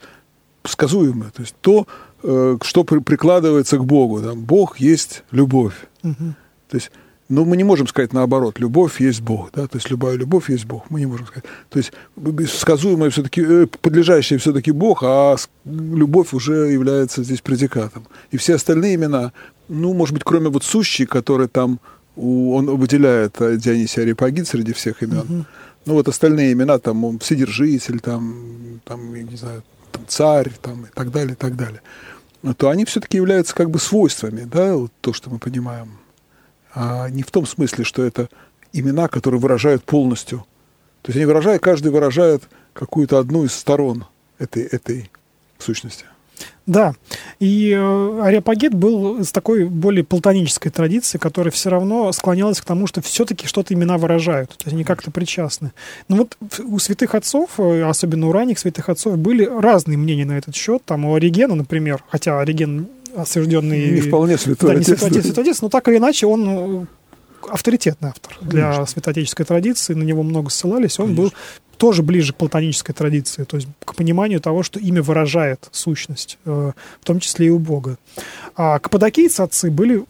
сказуемые, 0.63 1.32
то 1.32 1.41
есть 1.41 1.55
то, 1.61 1.88
э, 2.24 2.57
что 2.61 2.84
при, 2.84 2.99
прикладывается 2.99 3.78
к 3.78 3.86
Богу. 3.86 4.22
Там, 4.22 4.43
Бог 4.43 4.80
есть 4.80 5.24
любовь. 5.32 5.76
Угу. 6.03 6.34
То 6.70 6.76
есть 6.76 6.91
но 7.30 7.43
мы 7.43 7.57
не 7.57 7.63
можем 7.65 7.88
сказать 7.88 8.13
наоборот, 8.13 8.59
любовь 8.59 9.01
есть 9.01 9.22
Бог, 9.22 9.51
да, 9.53 9.68
то 9.68 9.78
есть 9.78 9.89
любая 9.89 10.15
любовь 10.15 10.49
есть 10.49 10.65
Бог, 10.65 10.89
мы 10.89 10.99
не 11.01 11.07
можем 11.07 11.28
сказать. 11.28 11.43
То 11.70 11.78
есть 11.78 11.91
сказуемое 12.57 13.09
все-таки, 13.09 13.41
э, 13.41 13.68
подлежащее 13.82 14.39
все-таки 14.39 14.72
Бог, 14.72 15.03
а 15.03 15.36
любовь 15.65 16.34
уже 16.34 16.53
является 16.72 17.24
здесь 17.24 17.41
предикатом. 17.41 18.07
И 18.32 18.38
все 18.38 18.55
остальные 18.55 18.95
имена, 18.95 19.34
ну, 19.68 19.93
может 19.93 20.13
быть, 20.13 20.24
кроме 20.24 20.49
вот 20.49 20.63
сущей, 20.63 21.05
которые 21.05 21.49
там 21.49 21.80
он 22.18 22.65
выделяет 22.78 23.38
Дионисия 23.38 24.03
Арипагит 24.03 24.47
среди 24.47 24.74
всех 24.74 25.03
имен. 25.03 25.20
Угу. 25.20 25.45
Ну 25.86 25.93
вот 25.93 26.07
остальные 26.07 26.53
имена, 26.53 26.80
там 26.80 27.05
он 27.05 27.20
Вседержитель, 27.20 27.99
там, 27.99 28.82
там 28.84 29.13
я 29.13 29.24
не 29.24 29.38
знаю, 29.38 29.63
там, 29.91 30.03
царь, 30.07 30.51
там, 30.61 30.86
и 30.86 30.89
так 30.93 31.11
далее, 31.11 31.34
и 31.34 31.36
так 31.36 31.55
далее. 31.55 31.82
То 32.57 32.70
они 32.70 32.86
все-таки 32.86 33.18
являются 33.18 33.55
как 33.55 33.70
бы 33.70 33.80
свойствами, 33.80 34.43
да, 34.43 34.76
вот 34.76 34.91
то, 35.01 35.13
что 35.13 35.30
мы 35.30 35.39
понимаем. 35.39 35.97
А 36.74 37.09
не 37.09 37.24
в 37.24 37.32
том 37.32 37.45
смысле, 37.45 37.84
что 37.84 38.03
это 38.03 38.30
имена, 38.74 39.07
которые 39.07 39.39
выражают 39.39 39.84
полностью. 39.84 40.45
То 41.01 41.09
есть 41.09 41.18
они 41.18 41.26
выражают, 41.26 41.63
каждый 41.63 41.91
выражает 41.91 42.43
какую-то 42.74 43.18
одну 43.18 43.45
из 43.45 43.53
сторон 43.53 44.05
этой, 44.39 44.63
этой 44.63 45.09
сущности. 45.57 46.05
Да, 46.68 46.95
и 47.39 47.72
э, 47.72 48.22
Ариапагит 48.22 48.74
был 48.74 49.24
с 49.24 49.32
такой 49.32 49.65
более 49.65 50.03
платонической 50.03 50.70
традицией, 50.70 51.20
которая 51.20 51.51
все 51.51 51.70
равно 51.70 52.11
склонялась 52.11 52.59
к 52.59 52.65
тому, 52.65 52.88
что 52.88 53.01
все-таки 53.01 53.47
что-то 53.47 53.74
имена 53.74 53.97
выражают, 53.97 54.49
то 54.49 54.65
есть 54.65 54.74
они 54.74 54.84
как-то 54.84 55.09
причастны. 55.09 55.72
Но 56.09 56.18
вот 56.18 56.38
у 56.65 56.78
святых 56.78 57.15
отцов, 57.15 57.51
э, 57.57 57.84
особенно 57.84 58.28
у 58.28 58.34
ранних 58.34 58.59
святых 58.59 58.89
отцов, 58.89 59.18
были 59.18 59.45
разные 59.45 59.97
мнения 59.97 60.26
на 60.26 60.38
этот 60.38 60.55
счет. 60.55 60.84
Там 60.84 61.05
у 61.05 61.15
Оригена, 61.15 61.55
например, 61.55 62.03
хотя 62.09 62.41
Ориген 62.41 62.88
осужденный... 63.15 63.91
Не 63.91 64.01
вполне 64.01 64.38
святой 64.38 64.74
да, 64.74 64.76
не 64.76 64.84
святой 64.84 65.09
отец, 65.09 65.24
святой 65.24 65.43
отец, 65.45 65.61
но 65.61 65.70
так 65.70 65.88
или 65.88 65.97
иначе 65.97 66.28
он 66.28 66.82
э, 66.82 66.86
авторитетный 67.49 68.09
автор 68.09 68.38
для 68.41 68.63
Конечно. 68.63 68.86
святоотеческой 68.88 69.45
традиции, 69.45 69.93
на 69.93 70.03
него 70.03 70.24
много 70.24 70.49
ссылались, 70.49 70.99
он 70.99 71.15
Конечно. 71.15 71.24
был 71.24 71.34
тоже 71.78 72.03
ближе 72.03 72.34
к 72.34 72.38
платонической 72.38 72.93
традиции, 72.93 73.43
то 73.43 73.57
есть 73.57 73.67
к 73.86 73.95
пониманию 73.95 74.39
того, 74.39 74.63
что 74.63 74.80
имя 74.80 75.01
выражает 75.01 75.67
сущность, 75.71 76.38
э, 76.45 76.71
в 77.01 77.05
том 77.05 77.19
числе 77.19 77.47
и 77.47 77.49
у 77.49 77.59
Бога. 77.59 77.97
А 78.55 78.80
каппадокийцы 78.80 79.41
отцы 79.41 79.71
были 79.71 80.03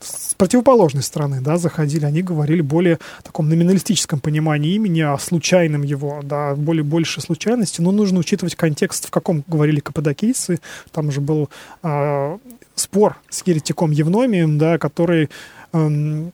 с 0.00 0.34
противоположной 0.34 1.02
стороны, 1.02 1.40
да, 1.40 1.56
заходили, 1.56 2.04
они 2.04 2.22
говорили 2.22 2.62
более 2.62 2.98
таком 3.22 3.48
номиналистическом 3.48 4.20
понимании 4.20 4.74
имени, 4.74 5.00
о 5.00 5.18
случайном 5.18 5.82
его, 5.82 6.20
да, 6.22 6.54
более 6.56 6.82
больше 6.82 7.20
случайности, 7.20 7.80
но 7.80 7.92
нужно 7.92 8.18
учитывать 8.18 8.56
контекст, 8.56 9.06
в 9.06 9.10
каком 9.10 9.44
говорили 9.46 9.80
каппадокийцы, 9.80 10.60
там 10.90 11.12
же 11.12 11.20
был 11.20 11.48
э, 11.82 12.38
спор 12.74 13.16
с 13.28 13.46
еретиком 13.46 13.90
Евномием, 13.90 14.58
да, 14.58 14.78
который 14.78 15.30
э, 15.72 16.30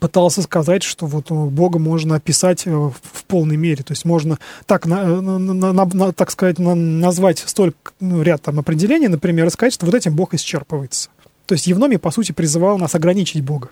пытался 0.00 0.42
сказать, 0.42 0.82
что 0.82 1.06
вот 1.06 1.30
Бога 1.30 1.78
можно 1.78 2.16
описать 2.16 2.66
э, 2.66 2.70
в 2.70 3.24
полной 3.26 3.56
мере, 3.56 3.82
то 3.82 3.92
есть 3.92 4.04
можно 4.04 4.38
так, 4.66 4.86
на, 4.86 5.20
на, 5.20 5.38
на, 5.38 5.72
на, 5.72 6.12
так 6.12 6.30
сказать, 6.30 6.58
на, 6.58 6.74
назвать 6.74 7.38
столько 7.38 7.92
ну, 8.00 8.22
ряд 8.22 8.42
там 8.42 8.58
определений, 8.58 9.08
например, 9.08 9.46
и 9.46 9.50
сказать, 9.50 9.74
что 9.74 9.86
вот 9.86 9.94
этим 9.94 10.14
Бог 10.14 10.34
исчерпывается. 10.34 11.08
То 11.46 11.54
есть 11.54 11.66
Евномий, 11.66 11.98
по 11.98 12.10
сути, 12.10 12.32
призывал 12.32 12.78
нас 12.78 12.94
ограничить 12.94 13.42
Бога 13.42 13.70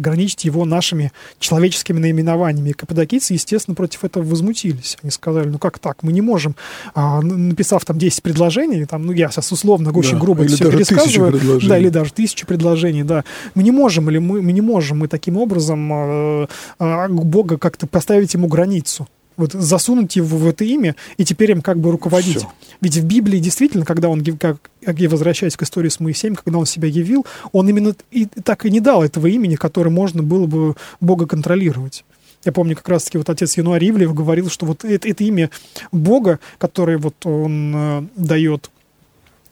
ограничить 0.00 0.44
его 0.44 0.64
нашими 0.64 1.12
человеческими 1.38 1.98
наименованиями. 1.98 2.70
И 2.70 2.72
каппадокийцы, 2.72 3.34
естественно, 3.34 3.74
против 3.74 4.04
этого 4.04 4.24
возмутились. 4.24 4.98
Они 5.02 5.10
сказали, 5.10 5.48
ну 5.48 5.58
как 5.58 5.78
так, 5.78 6.02
мы 6.02 6.12
не 6.12 6.20
можем, 6.20 6.56
а, 6.94 7.20
написав 7.20 7.84
там 7.84 7.98
10 7.98 8.22
предложений, 8.22 8.86
там, 8.86 9.06
ну 9.06 9.12
я 9.12 9.30
сейчас 9.30 9.52
условно 9.52 9.92
очень 9.92 10.14
да, 10.14 10.18
грубо 10.18 10.46
все 10.46 10.70
пересказываю, 10.70 11.60
да, 11.68 11.78
или 11.78 11.88
даже 11.88 12.12
тысячу 12.12 12.46
предложений, 12.46 13.04
да, 13.04 13.24
мы 13.54 13.62
не 13.62 13.70
можем, 13.70 14.10
или 14.10 14.18
мы, 14.18 14.42
мы 14.42 14.52
не 14.52 14.60
можем 14.60 14.98
мы 14.98 15.08
таким 15.08 15.36
образом 15.36 15.90
а, 15.92 16.48
а, 16.78 17.08
Бога 17.08 17.58
как-то 17.58 17.86
поставить 17.86 18.34
ему 18.34 18.48
границу 18.48 19.06
вот 19.40 19.52
засунуть 19.52 20.16
его 20.16 20.36
в 20.36 20.48
это 20.48 20.64
имя 20.64 20.96
и 21.16 21.24
теперь 21.24 21.50
им 21.50 21.62
как 21.62 21.78
бы 21.78 21.90
руководить. 21.90 22.38
Все. 22.38 22.52
Ведь 22.80 22.96
в 22.96 23.04
Библии 23.04 23.38
действительно, 23.38 23.84
когда 23.84 24.08
он, 24.08 24.24
как, 24.24 24.70
я 24.82 25.08
возвращаюсь 25.08 25.56
к 25.56 25.62
истории 25.62 25.88
с 25.88 26.00
Моисеем, 26.00 26.36
когда 26.36 26.58
он 26.58 26.66
себя 26.66 26.88
явил, 26.88 27.26
он 27.52 27.68
именно 27.68 27.94
и 28.10 28.26
так 28.26 28.64
и 28.64 28.70
не 28.70 28.80
дал 28.80 29.02
этого 29.02 29.26
имени, 29.26 29.56
которое 29.56 29.90
можно 29.90 30.22
было 30.22 30.46
бы 30.46 30.76
Бога 31.00 31.26
контролировать. 31.26 32.04
Я 32.44 32.52
помню, 32.52 32.74
как 32.74 32.88
раз-таки 32.88 33.18
вот 33.18 33.28
отец 33.28 33.56
Януарь 33.58 33.84
Ивлев 33.84 34.14
говорил, 34.14 34.48
что 34.48 34.64
вот 34.64 34.84
это, 34.84 35.06
это 35.08 35.24
имя 35.24 35.50
Бога, 35.92 36.40
которое 36.58 36.96
вот 36.96 37.14
он 37.26 37.72
э, 37.74 38.02
дает 38.16 38.70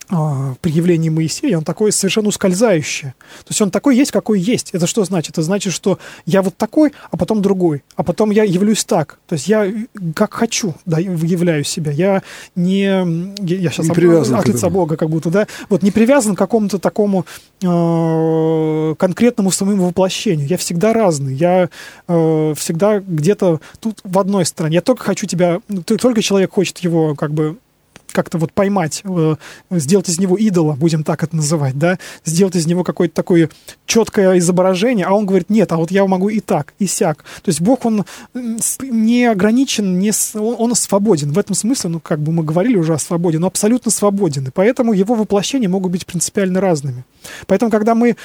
при 0.09 0.71
явлении 0.71 1.11
Моисея, 1.11 1.59
он 1.59 1.65
такой 1.65 1.93
совершенно 1.93 2.29
ускользающий. 2.29 3.09
То 3.09 3.51
есть 3.51 3.61
он 3.61 3.71
такой 3.71 3.95
есть, 3.95 4.11
какой 4.11 4.41
есть. 4.41 4.71
Это 4.73 4.87
что 4.87 5.05
значит? 5.05 5.33
Это 5.33 5.43
значит, 5.43 5.75
что 5.75 5.99
я 6.25 6.41
вот 6.41 6.57
такой, 6.57 6.93
а 7.11 7.17
потом 7.19 7.43
другой, 7.43 7.83
а 7.95 8.03
потом 8.03 8.31
я 8.31 8.45
явлюсь 8.45 8.85
так. 8.85 9.19
То 9.27 9.35
есть 9.35 9.49
я 9.49 9.71
как 10.15 10.33
хочу, 10.33 10.75
да, 10.87 10.99
являю 10.99 11.63
себя. 11.65 11.93
Я 11.93 12.23
не... 12.57 12.85
Я 13.43 13.71
сейчас 13.71 13.87
не 13.87 13.95
привязан 13.95 14.37
от 14.37 14.49
лица 14.49 14.71
Бога 14.71 14.97
как 14.97 15.11
будто, 15.11 15.29
да. 15.31 15.47
Вот 15.69 15.83
не 15.83 15.91
привязан 15.91 16.35
к 16.35 16.39
какому-то 16.39 16.79
такому 16.79 17.27
э, 17.63 18.95
конкретному 18.99 19.51
самому 19.51 19.89
воплощению. 19.89 20.47
Я 20.47 20.57
всегда 20.57 20.95
разный. 20.95 21.35
Я 21.35 21.69
э, 22.07 22.55
всегда 22.57 23.01
где-то 23.01 23.61
тут 23.81 24.01
в 24.05 24.19
одной 24.19 24.47
стороне. 24.47 24.77
Я 24.77 24.81
только 24.81 25.05
хочу 25.05 25.27
тебя... 25.27 25.61
Только 25.85 26.23
человек 26.23 26.53
хочет 26.53 26.79
его 26.79 27.15
как 27.15 27.33
бы 27.33 27.59
как-то 28.13 28.39
вот 28.39 28.53
поймать, 28.53 29.03
э, 29.05 29.37
сделать 29.71 30.09
из 30.09 30.19
него 30.19 30.37
идола, 30.37 30.75
будем 30.75 31.05
так 31.05 31.23
это 31.23 31.37
называть, 31.37 31.79
да, 31.79 31.99
сделать 32.25 32.57
из 32.57 32.67
него 32.67 32.85
какое-то 32.85 33.15
такое 33.15 33.51
четкое 33.87 34.39
изображение, 34.39 35.07
а 35.07 35.13
он 35.13 35.27
говорит, 35.27 35.51
нет, 35.51 35.73
а 35.73 35.77
вот 35.77 35.91
я 35.91 36.07
могу 36.07 36.29
и 36.29 36.41
так, 36.41 36.75
и 36.79 36.87
сяк. 36.87 37.25
То 37.43 37.49
есть 37.49 37.61
Бог, 37.61 37.85
он 37.85 38.05
не 38.83 39.27
ограничен, 39.27 39.99
не, 39.99 40.13
он, 40.39 40.75
свободен. 40.75 41.33
В 41.33 41.39
этом 41.39 41.55
смысле, 41.55 41.91
ну, 41.91 42.01
как 42.01 42.21
бы 42.21 42.33
мы 42.33 42.43
говорили 42.43 42.77
уже 42.77 42.95
о 42.95 42.99
свободе, 42.99 43.39
но 43.39 43.47
абсолютно 43.47 43.91
свободен. 43.91 44.47
И 44.47 44.51
поэтому 44.51 44.93
его 44.93 45.15
воплощения 45.15 45.69
могут 45.69 45.93
быть 45.93 46.07
принципиально 46.07 46.61
разными. 46.61 47.05
Поэтому, 47.47 47.71
когда 47.71 47.95
мы 47.95 48.17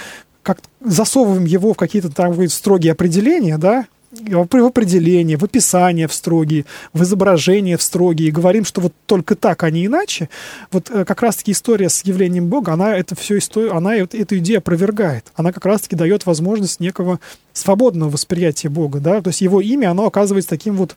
как 0.43 0.59
засовываем 0.81 1.45
его 1.45 1.73
в 1.73 1.77
какие-то 1.77 2.09
там 2.09 2.47
строгие 2.49 2.91
определения, 2.91 3.57
да, 3.57 3.85
в 4.13 4.65
определении, 4.65 5.35
в 5.35 5.43
описании 5.43 6.05
в 6.05 6.13
строгие, 6.13 6.65
в 6.93 7.03
изображении 7.03 7.75
в 7.75 7.81
строгие, 7.81 8.29
и 8.29 8.31
говорим, 8.31 8.65
что 8.65 8.81
вот 8.81 8.93
только 9.05 9.35
так, 9.35 9.63
а 9.63 9.71
не 9.71 9.85
иначе, 9.85 10.29
вот 10.71 10.89
э, 10.89 11.05
как 11.05 11.21
раз-таки 11.21 11.51
история 11.51 11.89
с 11.89 12.03
явлением 12.03 12.47
Бога, 12.47 12.73
она 12.73 12.95
это 12.95 13.15
все 13.15 13.37
историю, 13.37 13.75
она 13.75 13.95
эту 13.95 14.37
идею 14.37 14.59
опровергает. 14.59 15.31
Она 15.35 15.51
как 15.51 15.65
раз-таки 15.65 15.95
дает 15.95 16.25
возможность 16.25 16.79
некого 16.79 17.19
свободного 17.53 18.09
восприятия 18.09 18.69
Бога, 18.69 18.99
да, 18.99 19.21
то 19.21 19.29
есть 19.29 19.41
его 19.41 19.61
имя, 19.61 19.91
оно 19.91 20.05
оказывается 20.05 20.49
таким 20.49 20.75
вот 20.75 20.95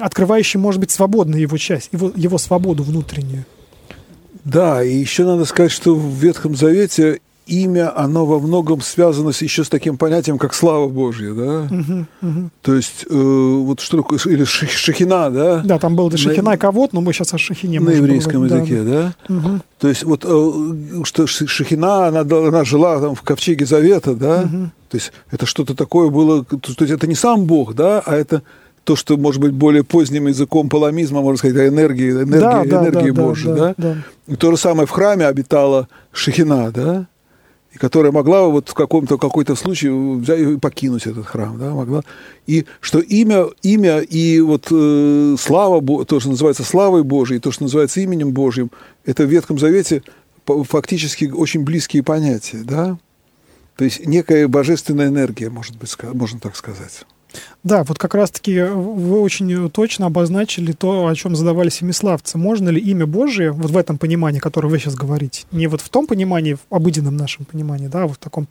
открывающим, 0.00 0.60
может 0.60 0.80
быть, 0.80 0.90
свободную 0.90 1.40
его 1.40 1.56
часть, 1.58 1.90
его, 1.92 2.12
его 2.14 2.38
свободу 2.38 2.82
внутреннюю. 2.82 3.44
Да, 4.44 4.82
и 4.82 4.94
еще 4.94 5.24
надо 5.24 5.44
сказать, 5.44 5.72
что 5.72 5.94
в 5.94 6.14
Ветхом 6.14 6.54
Завете 6.54 7.20
имя, 7.46 7.96
оно 7.96 8.26
во 8.26 8.38
многом 8.40 8.80
связано 8.80 9.32
с, 9.32 9.40
еще 9.42 9.62
с 9.64 9.68
таким 9.68 9.96
понятием, 9.96 10.36
как 10.38 10.52
слава 10.52 10.88
Божья, 10.88 11.32
да? 11.32 11.68
Мгм, 11.70 12.06
мгм. 12.20 12.50
То 12.62 12.74
есть, 12.74 13.06
э, 13.08 13.14
вот 13.14 13.80
что 13.80 13.98
такое, 13.98 14.18
или 14.26 14.44
шахина, 14.44 15.30
да? 15.30 15.62
Да, 15.64 15.78
там 15.78 15.94
был 15.96 16.10
На- 16.10 16.16
Шахина 16.16 16.54
и 16.54 16.56
Кавод, 16.56 16.92
но 16.92 17.00
мы 17.00 17.12
сейчас 17.12 17.32
о 17.34 17.38
Шахине 17.38 17.80
На 17.80 17.90
еврейском 17.90 18.42
поговорить. 18.42 18.68
Да, 18.68 18.74
языке, 18.76 18.82
да? 18.90 19.14
да. 19.28 19.34
Мгм, 19.34 19.62
То 19.78 19.88
есть, 19.88 20.02
вот, 20.04 20.24
э, 20.24 21.02
что 21.04 21.26
Шахина, 21.26 22.08
она, 22.08 22.20
она 22.20 22.64
жила 22.64 23.00
там 23.00 23.14
в 23.14 23.22
ковчеге 23.22 23.64
Завета, 23.64 24.14
да? 24.14 24.42
мгм. 24.42 24.72
То 24.90 24.96
есть, 24.96 25.12
это 25.30 25.46
что-то 25.46 25.74
такое 25.74 26.10
было, 26.10 26.44
то 26.44 26.58
есть, 26.80 26.90
это 26.92 27.06
не 27.06 27.14
сам 27.14 27.44
Бог, 27.44 27.74
да, 27.74 28.02
а 28.04 28.14
это 28.14 28.42
то, 28.84 28.94
что, 28.94 29.16
может 29.16 29.40
быть, 29.40 29.52
более 29.52 29.82
поздним 29.82 30.28
языком 30.28 30.68
паламизма, 30.68 31.20
можно 31.20 31.38
сказать, 31.38 31.56
энергии, 31.72 32.10
энергии, 32.12 32.38
Да, 32.40 32.64
да, 32.64 32.88
энергии 32.88 33.10
да, 33.10 33.22
Божьей, 33.22 33.52
да, 33.52 33.54
да? 33.54 33.74
да. 33.76 33.96
И 34.28 34.36
то 34.36 34.50
же 34.52 34.56
самое 34.56 34.86
в 34.86 34.90
храме 34.90 35.26
обитала 35.26 35.88
Шахина, 36.12 36.70
да? 36.70 37.06
И 37.76 37.78
которая 37.78 38.10
могла 38.10 38.48
вот 38.48 38.70
в 38.70 38.72
каком-то 38.72 39.18
какой-то 39.18 39.54
случае 39.54 39.92
взять 40.16 40.40
и 40.40 40.56
покинуть 40.56 41.06
этот 41.06 41.26
храм, 41.26 41.58
да, 41.58 41.74
могла. 41.74 42.00
И 42.46 42.64
что 42.80 43.00
имя, 43.00 43.48
имя 43.62 43.98
и 43.98 44.40
вот 44.40 44.68
э, 44.70 45.36
слава, 45.38 46.06
то, 46.06 46.18
что 46.18 46.30
называется 46.30 46.64
славой 46.64 47.04
Божией, 47.04 47.38
то, 47.38 47.52
что 47.52 47.64
называется 47.64 48.00
именем 48.00 48.30
Божьим, 48.30 48.70
это 49.04 49.24
в 49.24 49.28
Ветхом 49.28 49.58
Завете 49.58 50.02
фактически 50.46 51.26
очень 51.26 51.64
близкие 51.64 52.02
понятия, 52.02 52.62
да? 52.64 52.96
То 53.76 53.84
есть 53.84 54.06
некая 54.06 54.48
божественная 54.48 55.08
энергия, 55.08 55.50
может 55.50 55.76
быть, 55.76 55.94
можно 56.14 56.40
так 56.40 56.56
сказать. 56.56 57.04
Да, 57.64 57.84
вот 57.84 57.98
как 57.98 58.14
раз-таки 58.14 58.62
вы 58.62 59.20
очень 59.20 59.70
точно 59.70 60.06
обозначили 60.06 60.72
то, 60.72 61.06
о 61.06 61.14
чем 61.14 61.34
задавали 61.36 61.68
семиславцы. 61.68 62.38
Можно 62.38 62.70
ли 62.70 62.80
имя 62.80 63.06
Божие, 63.06 63.50
вот 63.50 63.70
в 63.70 63.76
этом 63.76 63.98
понимании, 63.98 64.38
которое 64.38 64.68
вы 64.68 64.78
сейчас 64.78 64.94
говорите, 64.94 65.44
не 65.52 65.66
вот 65.66 65.80
в 65.80 65.88
том 65.88 66.06
понимании, 66.06 66.54
в 66.54 66.74
обыденном 66.74 67.16
нашем 67.16 67.44
понимании, 67.44 67.88
да, 67.88 68.06
вот 68.06 68.16
в 68.16 68.18
таком 68.18 68.46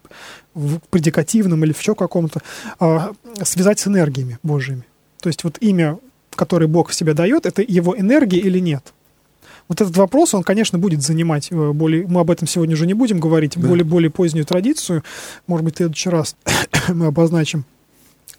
в 0.54 0.80
предикативном 0.90 1.64
или 1.64 1.74
в 1.74 1.80
еще 1.80 1.96
каком-то, 1.96 2.42
а, 2.80 3.12
связать 3.44 3.80
с 3.80 3.88
энергиями 3.88 4.38
Божьими? 4.44 4.84
То 5.22 5.30
есть 5.30 5.44
вот 5.44 5.58
имя, 5.60 5.98
которое 6.32 6.68
Бог 6.68 6.90
в 6.90 6.94
себе 6.94 7.14
дает, 7.14 7.46
это 7.46 7.62
его 7.62 7.98
энергия 7.98 8.40
или 8.40 8.60
нет? 8.60 8.94
Вот 9.68 9.82
этот 9.82 9.98
вопрос, 9.98 10.34
он, 10.34 10.44
конечно, 10.44 10.78
будет 10.78 11.02
занимать 11.02 11.52
э, 11.52 11.72
более... 11.72 12.06
Мы 12.06 12.22
об 12.22 12.30
этом 12.30 12.48
сегодня 12.48 12.76
уже 12.76 12.86
не 12.86 12.94
будем 12.94 13.20
говорить, 13.20 13.54
Да. 13.56 13.68
более, 13.68 13.84
более 13.84 14.12
позднюю 14.12 14.46
традицию. 14.46 15.04
Может 15.48 15.66
быть, 15.66 15.74
в 15.76 15.78
следующий 15.78 16.10
раз 16.10 16.36
мы 16.88 17.08
обозначим. 17.08 17.66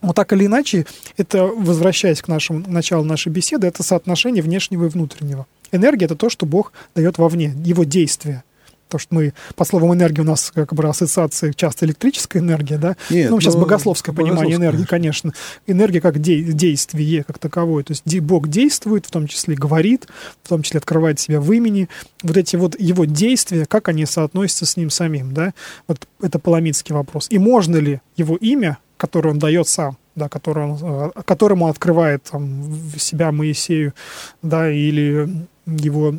Но 0.02 0.12
так 0.12 0.32
или 0.32 0.46
иначе, 0.46 0.86
это, 1.16 1.44
возвращаясь 1.44 2.22
к 2.22 2.28
нашему 2.28 2.64
началу 2.66 3.04
нашей 3.04 3.30
беседы, 3.30 3.66
это 3.66 3.82
соотношение 3.82 4.42
внешнего 4.42 4.86
и 4.86 4.88
внутреннего. 4.88 5.46
Энергия— 5.72 6.04
это 6.06 6.16
то, 6.16 6.28
что 6.28 6.46
Бог 6.46 6.72
дает 6.94 7.18
вовне, 7.18 7.54
его 7.64 7.84
действие. 7.84 8.44
То, 8.88 8.98
что 8.98 9.16
мы, 9.16 9.32
по 9.56 9.64
словам 9.64 9.94
энергии, 9.94 10.20
у 10.20 10.24
нас 10.24 10.52
как 10.54 10.72
бы 10.72 10.84
ассоциации 10.88 11.50
часто 11.50 11.86
электрическая 11.86 12.40
энергия, 12.40 12.78
да? 12.78 12.96
Нет, 13.10 13.30
ну, 13.30 13.40
сейчас 13.40 13.54
ну, 13.54 13.62
богословское 13.62 14.14
понимание 14.14 14.56
богословское, 14.56 14.68
энергии, 14.68 14.84
конечно. 14.84 15.32
Энергия 15.66 16.00
как 16.00 16.20
де- 16.20 16.44
действие 16.52 17.24
как 17.24 17.38
таковое. 17.38 17.82
То 17.82 17.92
есть 17.92 18.20
Бог 18.20 18.46
действует, 18.46 19.04
в 19.06 19.10
том 19.10 19.26
числе 19.26 19.56
говорит, 19.56 20.06
в 20.44 20.48
том 20.48 20.62
числе 20.62 20.78
открывает 20.78 21.18
себя 21.18 21.40
в 21.40 21.52
имени. 21.52 21.88
Вот 22.22 22.36
эти 22.36 22.54
вот 22.54 22.78
его 22.78 23.06
действия, 23.06 23.66
как 23.66 23.88
они 23.88 24.06
соотносятся 24.06 24.66
с 24.66 24.76
ним 24.76 24.90
самим, 24.90 25.34
да? 25.34 25.52
Вот 25.88 26.06
это 26.22 26.38
паламидский 26.38 26.94
вопрос. 26.94 27.26
И 27.28 27.38
можно 27.40 27.78
ли 27.78 28.00
его 28.16 28.36
имя, 28.36 28.78
которое 28.96 29.30
он 29.30 29.38
дает 29.38 29.68
сам, 29.68 29.96
да, 30.14 30.28
которое 30.28 30.68
он, 30.68 30.78
э, 31.16 31.22
которым 31.24 31.62
он 31.62 31.70
открывает 31.70 32.24
там, 32.24 32.62
себя 32.98 33.32
Моисею, 33.32 33.94
да, 34.42 34.70
или 34.70 35.46
его 35.66 36.14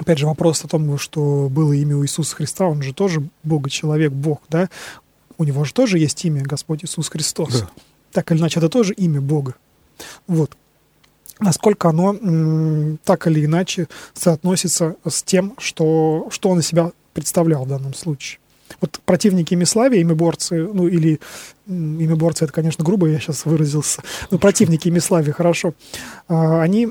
Опять 0.00 0.16
же, 0.16 0.26
вопрос 0.26 0.64
о 0.64 0.68
том, 0.68 0.96
что 0.96 1.48
было 1.50 1.74
имя 1.74 1.94
у 1.94 2.02
Иисуса 2.02 2.34
Христа, 2.34 2.64
он 2.64 2.80
же 2.80 2.94
тоже 2.94 3.28
Бога-человек, 3.42 4.10
Бог, 4.10 4.40
да? 4.48 4.70
У 5.36 5.44
него 5.44 5.62
же 5.64 5.74
тоже 5.74 5.98
есть 5.98 6.24
имя 6.24 6.42
Господь 6.42 6.84
Иисус 6.84 7.10
Христос. 7.10 7.60
Да. 7.60 7.68
Так 8.12 8.32
или 8.32 8.38
иначе, 8.38 8.60
это 8.60 8.70
тоже 8.70 8.94
имя 8.94 9.20
Бога. 9.20 9.56
Вот. 10.26 10.56
Насколько 11.38 11.90
оно 11.90 12.96
так 13.04 13.26
или 13.26 13.44
иначе 13.44 13.88
соотносится 14.14 14.96
с 15.06 15.22
тем, 15.22 15.54
что, 15.58 16.28
что 16.30 16.48
он 16.48 16.60
из 16.60 16.66
себя 16.68 16.92
представлял 17.12 17.64
в 17.64 17.68
данном 17.68 17.92
случае. 17.92 18.40
Вот 18.80 19.00
противники 19.04 19.52
имяславия, 19.52 20.00
имяборцы, 20.00 20.66
ну 20.66 20.86
или 20.86 21.20
м, 21.70 22.02
имяборцы, 22.02 22.44
это, 22.44 22.52
конечно, 22.52 22.84
грубо 22.84 23.06
я 23.06 23.18
сейчас 23.18 23.46
выразился, 23.46 24.02
но 24.30 24.38
противники 24.38 24.88
имяславия, 24.88 25.32
хорошо, 25.32 25.74
а, 26.28 26.60
они 26.60 26.90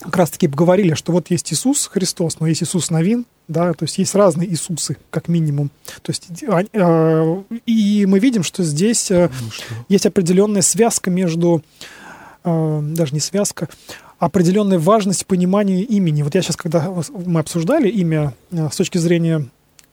как 0.00 0.16
раз-таки 0.16 0.46
говорили, 0.46 0.94
что 0.94 1.12
вот 1.12 1.30
есть 1.30 1.52
Иисус 1.52 1.86
Христос, 1.86 2.40
но 2.40 2.46
есть 2.46 2.62
Иисус 2.62 2.90
Новин, 2.90 3.26
да, 3.48 3.74
то 3.74 3.84
есть 3.84 3.98
есть 3.98 4.14
разные 4.14 4.48
Иисусы, 4.48 4.96
как 5.10 5.28
минимум. 5.28 5.70
То 6.02 6.10
есть, 6.10 6.28
а, 6.48 6.62
а, 6.72 7.44
и 7.66 8.06
мы 8.06 8.18
видим, 8.18 8.42
что 8.42 8.62
здесь 8.62 9.10
э, 9.10 9.28
Ну, 9.28 9.50
что? 9.50 9.64
есть 9.88 10.06
определенная 10.06 10.62
связка 10.62 11.10
между, 11.10 11.62
э, 12.44 12.80
даже 12.94 13.12
не 13.12 13.20
связка, 13.20 13.68
определенная 14.18 14.78
важность 14.78 15.26
понимания 15.26 15.82
имени. 15.82 16.22
Вот 16.22 16.34
я 16.34 16.42
сейчас, 16.42 16.56
когда 16.56 16.94
мы 17.10 17.40
обсуждали 17.40 17.88
имя 17.88 18.34
э, 18.52 18.68
с 18.70 18.76
точки 18.76 18.98
зрения, 18.98 19.48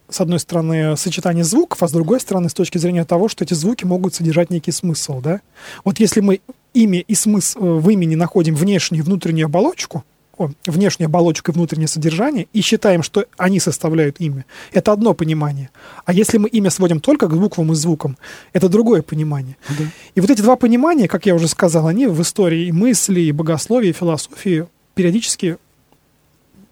с 0.10 0.22
одной 0.22 0.40
стороны, 0.40 0.96
сочетания 0.96 1.44
звуков, 1.44 1.84
а 1.84 1.88
с 1.88 1.92
другой 1.92 2.20
стороны, 2.20 2.50
с 2.50 2.54
точки 2.54 2.78
зрения 2.78 3.06
того, 3.06 3.28
что 3.28 3.44
эти 3.44 3.54
звуки 3.54 3.86
могут 3.86 4.16
содержать 4.16 4.50
некий 4.50 4.72
смысл, 4.72 5.22
да. 5.22 5.42
Вот 5.84 6.00
если 6.00 6.22
мы 6.22 6.42
имя 6.74 7.00
и 7.00 7.16
смысл 7.16 7.60
э, 7.60 7.80
в 7.80 7.90
имени 7.90 8.16
находим 8.16 8.56
внешнюю 8.56 9.04
и 9.04 9.06
внутреннюю 9.06 9.46
оболочку, 9.46 10.06
о, 10.38 10.50
внешнюю 10.66 11.08
оболочку 11.08 11.52
и 11.52 11.54
внутреннее 11.54 11.88
содержание, 11.88 12.48
и 12.54 12.62
считаем, 12.62 13.02
что 13.04 13.26
они 13.38 13.60
составляют 13.60 14.18
имя, 14.20 14.46
это 14.72 14.92
одно 14.92 15.14
понимание. 15.14 15.72
А 16.06 16.14
если 16.14 16.38
мы 16.38 16.48
имя 16.50 16.70
сводим 16.70 17.00
только 17.00 17.28
к 17.28 17.36
буквам 17.36 17.72
и 17.72 17.76
звукам, 17.76 18.18
это 18.54 18.70
другое 18.70 19.02
понимание. 19.02 19.58
Да. 19.70 19.86
И 20.16 20.22
вот 20.22 20.30
эти 20.30 20.42
два 20.42 20.56
понимания, 20.56 21.08
как 21.08 21.26
я 21.26 21.36
уже 21.36 21.48
сказал, 21.48 21.88
они 21.88 22.06
в 22.08 22.22
истории 22.22 22.68
и 22.68 22.72
мысли, 22.72 23.22
и 23.22 23.32
богословии, 23.32 23.90
и 23.90 23.94
философии 23.94 24.68
периодически 24.94 25.58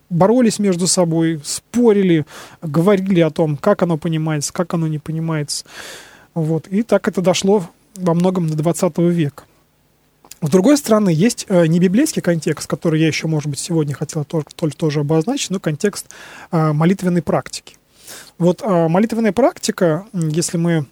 боролись 0.09 0.59
между 0.59 0.87
собой, 0.87 1.39
спорили, 1.43 2.25
говорили 2.61 3.21
о 3.21 3.29
том, 3.29 3.57
как 3.57 3.83
оно 3.83 3.97
понимается, 3.97 4.53
как 4.53 4.73
оно 4.73 4.87
не 4.87 4.99
понимается. 4.99 5.65
Вот. 6.33 6.67
И 6.67 6.83
так 6.83 7.07
это 7.07 7.21
дошло 7.21 7.67
во 7.95 8.13
многом 8.13 8.49
до 8.49 8.55
20 8.55 8.97
века. 8.97 9.43
С 10.41 10.49
другой 10.49 10.77
стороны, 10.77 11.09
есть 11.09 11.45
э, 11.49 11.65
не 11.65 11.79
библейский 11.79 12.21
контекст, 12.21 12.67
который 12.67 12.99
я 12.99 13.07
еще, 13.07 13.27
может 13.27 13.49
быть, 13.49 13.59
сегодня 13.59 13.95
хотел 13.95 14.25
тоже, 14.25 14.45
тоже, 14.77 14.99
обозначить, 14.99 15.49
но 15.49 15.59
контекст 15.59 16.07
э, 16.51 16.73
молитвенной 16.73 17.21
практики. 17.21 17.77
Вот 18.37 18.61
э, 18.61 18.87
молитвенная 18.87 19.31
практика, 19.31 20.05
если 20.13 20.57
мы 20.57 20.85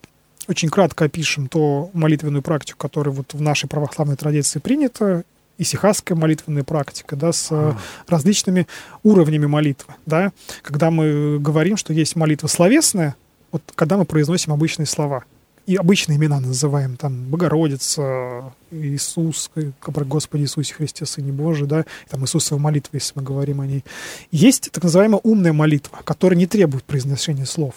очень 0.47 0.69
кратко 0.69 1.05
опишем 1.05 1.47
то 1.47 1.89
молитвенную 1.93 2.41
практику, 2.41 2.79
которая 2.79 3.13
вот 3.13 3.33
в 3.33 3.41
нашей 3.41 3.67
православной 3.67 4.15
традиции 4.15 4.59
принята, 4.59 5.23
исихасская 5.57 6.17
молитвенная 6.17 6.63
практика, 6.63 7.15
да, 7.15 7.31
с 7.31 7.47
э, 7.51 7.73
различными 8.07 8.67
уровнями 9.03 9.45
молитвы, 9.45 9.93
да, 10.05 10.31
когда 10.61 10.91
мы 10.91 11.39
говорим, 11.39 11.77
что 11.77 11.93
есть 11.93 12.15
молитва 12.15 12.47
словесная, 12.47 13.15
вот 13.51 13.61
когда 13.75 13.97
мы 13.97 14.05
произносим 14.05 14.51
обычные 14.51 14.87
слова, 14.87 15.23
и 15.65 15.75
обычные 15.75 16.17
имена 16.17 16.39
называем, 16.41 16.97
там, 16.97 17.29
Богородица, 17.29 18.53
Иисус, 18.71 19.49
Господи 19.81 20.41
Иисусе 20.41 20.73
Христе, 20.73 21.05
Сыне 21.05 21.31
Божий, 21.31 21.67
да, 21.67 21.85
там 22.09 22.23
Иисусова 22.23 22.59
молитва, 22.59 22.91
если 22.93 23.13
мы 23.15 23.23
говорим 23.23 23.61
о 23.61 23.65
ней. 23.65 23.85
Есть 24.31 24.71
так 24.71 24.83
называемая 24.83 25.21
умная 25.23 25.53
молитва, 25.53 25.99
которая 26.03 26.37
не 26.37 26.47
требует 26.47 26.83
произношения 26.83 27.45
слов. 27.45 27.75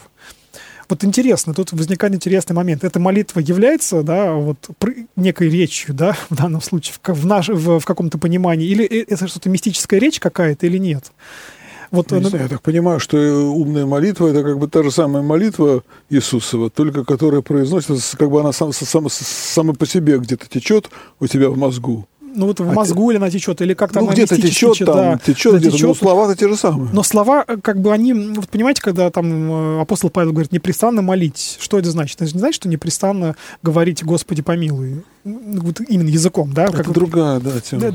Вот 0.88 1.02
интересно, 1.04 1.52
тут 1.52 1.72
возникает 1.72 2.14
интересный 2.14 2.54
момент. 2.54 2.84
Эта 2.84 3.00
молитва 3.00 3.40
является, 3.40 4.02
да, 4.02 4.32
вот 4.34 4.58
некой 5.16 5.48
речью, 5.48 5.94
да, 5.94 6.16
в 6.30 6.36
данном 6.36 6.62
случае, 6.62 6.94
в, 7.02 7.14
в, 7.14 7.26
наш, 7.26 7.48
в, 7.48 7.80
в 7.80 7.84
каком-то 7.84 8.18
понимании, 8.18 8.68
или 8.68 8.84
э- 8.84 9.04
это 9.08 9.26
что-то 9.26 9.48
мистическая 9.48 9.98
речь 9.98 10.20
какая-то 10.20 10.66
или 10.66 10.78
нет? 10.78 11.12
Вот, 11.90 12.10
Ну, 12.10 12.16
не 12.16 12.22
ну, 12.24 12.28
знаю, 12.30 12.44
я 12.44 12.48
так 12.48 12.62
понимаю, 12.62 12.98
что 13.00 13.16
умная 13.16 13.86
молитва 13.86 14.28
это 14.28 14.42
как 14.42 14.58
бы 14.58 14.68
та 14.68 14.82
же 14.82 14.90
самая 14.90 15.22
молитва 15.22 15.84
Иисусова, 16.10 16.68
только 16.68 17.04
которая 17.04 17.42
произносится, 17.42 18.16
как 18.16 18.30
бы 18.30 18.40
она 18.40 18.52
сам, 18.52 18.72
сам, 18.72 19.08
сама 19.08 19.72
по 19.72 19.86
себе 19.86 20.18
где-то 20.18 20.48
течет 20.48 20.90
у 21.20 21.26
тебя 21.26 21.48
в 21.48 21.56
мозгу. 21.56 22.08
Ну 22.36 22.46
вот 22.46 22.60
в 22.60 22.68
а 22.70 22.72
мозгу 22.72 23.10
или 23.10 23.16
она 23.16 23.30
течет, 23.30 23.60
или 23.62 23.74
как-то 23.74 24.00
ну, 24.00 24.06
она 24.06 24.14
где-то 24.14 24.34
мистически 24.36 24.72
течет, 24.72 24.86
там, 24.86 24.96
да, 24.96 25.18
течет 25.18 25.54
где-то, 25.56 25.72
но 25.72 25.78
течет. 25.78 25.98
слова-то 25.98 26.36
те 26.36 26.48
же 26.48 26.56
самые. 26.56 26.90
Но 26.92 27.02
слова, 27.02 27.44
э, 27.46 27.56
как 27.62 27.80
бы 27.80 27.92
они, 27.92 28.12
м, 28.12 28.34
вот 28.34 28.48
понимаете, 28.48 28.82
когда 28.82 29.10
там 29.10 29.78
э, 29.78 29.80
апостол 29.80 30.10
Павел 30.10 30.32
говорит, 30.32 30.52
непрестанно 30.52 31.02
молить, 31.02 31.56
что 31.60 31.78
это 31.78 31.90
значит? 31.90 32.20
Это 32.20 32.32
не 32.32 32.38
значит, 32.38 32.56
что 32.56 32.68
непрестанно 32.68 33.34
говорить 33.62 34.04
«Господи, 34.04 34.42
помилуй», 34.42 35.02
Ну, 35.24 35.60
вот 35.60 35.80
именно 35.80 36.08
языком, 36.08 36.52
да? 36.52 36.64
это 36.64 36.76
как 36.84 36.92
другая, 36.92 37.40
да, 37.40 37.60
тема. 37.60 37.90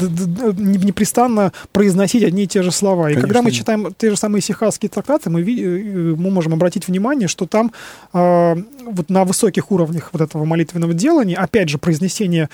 непрестанно 0.58 1.54
произносить 1.72 2.24
одни 2.24 2.44
и 2.44 2.48
те 2.48 2.62
же 2.62 2.72
слова. 2.72 3.10
И 3.10 3.14
Конечно, 3.14 3.22
когда 3.22 3.42
мы 3.42 3.50
нет. 3.52 3.60
читаем 3.60 3.94
те 3.98 4.10
же 4.10 4.18
самые 4.18 4.42
сихасские 4.42 4.89
трактаты, 4.89 5.30
мы, 5.30 5.42
э, 5.42 6.16
мы 6.18 6.30
можем 6.32 6.54
обратить 6.54 6.88
внимание, 6.88 7.28
что 7.28 7.46
там 7.46 7.72
э, 8.14 8.56
вот 8.86 9.10
на 9.10 9.24
высоких 9.24 9.72
уровнях 9.72 10.10
вот 10.12 10.22
этого 10.22 10.44
молитвенного 10.46 10.94
делания, 10.94 11.38
опять 11.38 11.70
же, 11.70 11.78
произнесение 11.78 12.50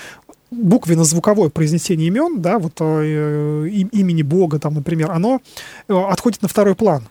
буквенно-звуковое 0.50 1.48
произнесение 1.50 2.08
имен, 2.08 2.40
да, 2.40 2.58
вот 2.58 2.74
э, 2.80 3.68
и- 3.70 3.88
имени 3.92 4.22
Бога, 4.22 4.58
там, 4.58 4.74
например, 4.74 5.10
оно 5.10 5.40
э, 5.88 5.94
отходит 5.94 6.42
на 6.42 6.48
второй 6.48 6.74
план. 6.74 7.08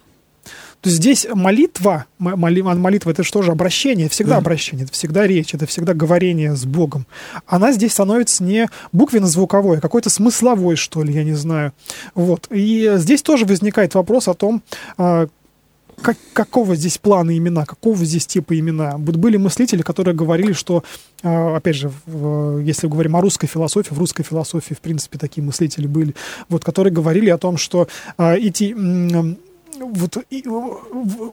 То 0.82 0.90
есть 0.90 0.98
здесь 0.98 1.28
молитва, 1.34 2.06
моли, 2.20 2.62
молитва 2.62 3.12
это 3.12 3.24
что 3.24 3.42
же 3.42 3.52
обращение, 3.52 4.10
всегда 4.10 4.34
да. 4.34 4.38
обращение, 4.38 4.86
это 4.86 4.94
всегда 4.94 5.26
речь, 5.26 5.54
это 5.54 5.66
всегда 5.66 5.94
говорение 5.94 6.56
с 6.56 6.66
Богом. 6.66 7.08
Она 7.48 7.72
здесь 7.72 7.94
становится 7.94 8.44
не 8.44 8.70
буквенно-звуковой, 8.92 9.80
а 9.80 9.82
какой-то 9.82 10.10
смысловой, 10.10 10.76
что 10.76 11.04
ли, 11.04 11.14
я 11.14 11.24
не 11.24 11.34
знаю. 11.34 11.74
Вот. 12.14 12.48
И 12.52 12.94
здесь 12.98 13.24
тоже 13.24 13.46
возникает 13.46 13.96
вопрос 13.96 14.28
о 14.28 14.36
том, 14.36 14.62
а, 14.98 15.28
как, 16.02 16.18
какого 16.34 16.76
здесь 16.76 16.98
плана 16.98 17.36
имена, 17.38 17.66
какого 17.66 18.04
здесь 18.06 18.28
типа 18.28 18.58
имена. 18.58 18.98
Были 18.98 19.38
мыслители, 19.38 19.82
которые 19.82 20.16
говорили, 20.16 20.54
что, 20.54 20.84
а, 21.24 21.58
опять 21.58 21.76
же, 21.76 21.91
если 22.64 22.88
говорим 22.88 23.16
о 23.16 23.22
русской 23.22 23.48
философии, 23.48 23.93
в 23.93 24.00
русской 24.00 24.24
философии, 24.24 24.74
в 24.74 24.82
принципе, 24.82 25.18
такие 25.18 25.43
мыслители 25.43 25.88
были, 25.88 26.16
вот, 26.50 26.64
которые 26.64 26.93
говорили 26.93 27.30
о 27.30 27.38
том, 27.38 27.58
что 27.58 27.88
а, 28.18 28.36
эти 28.36 28.76
вот 29.80 30.18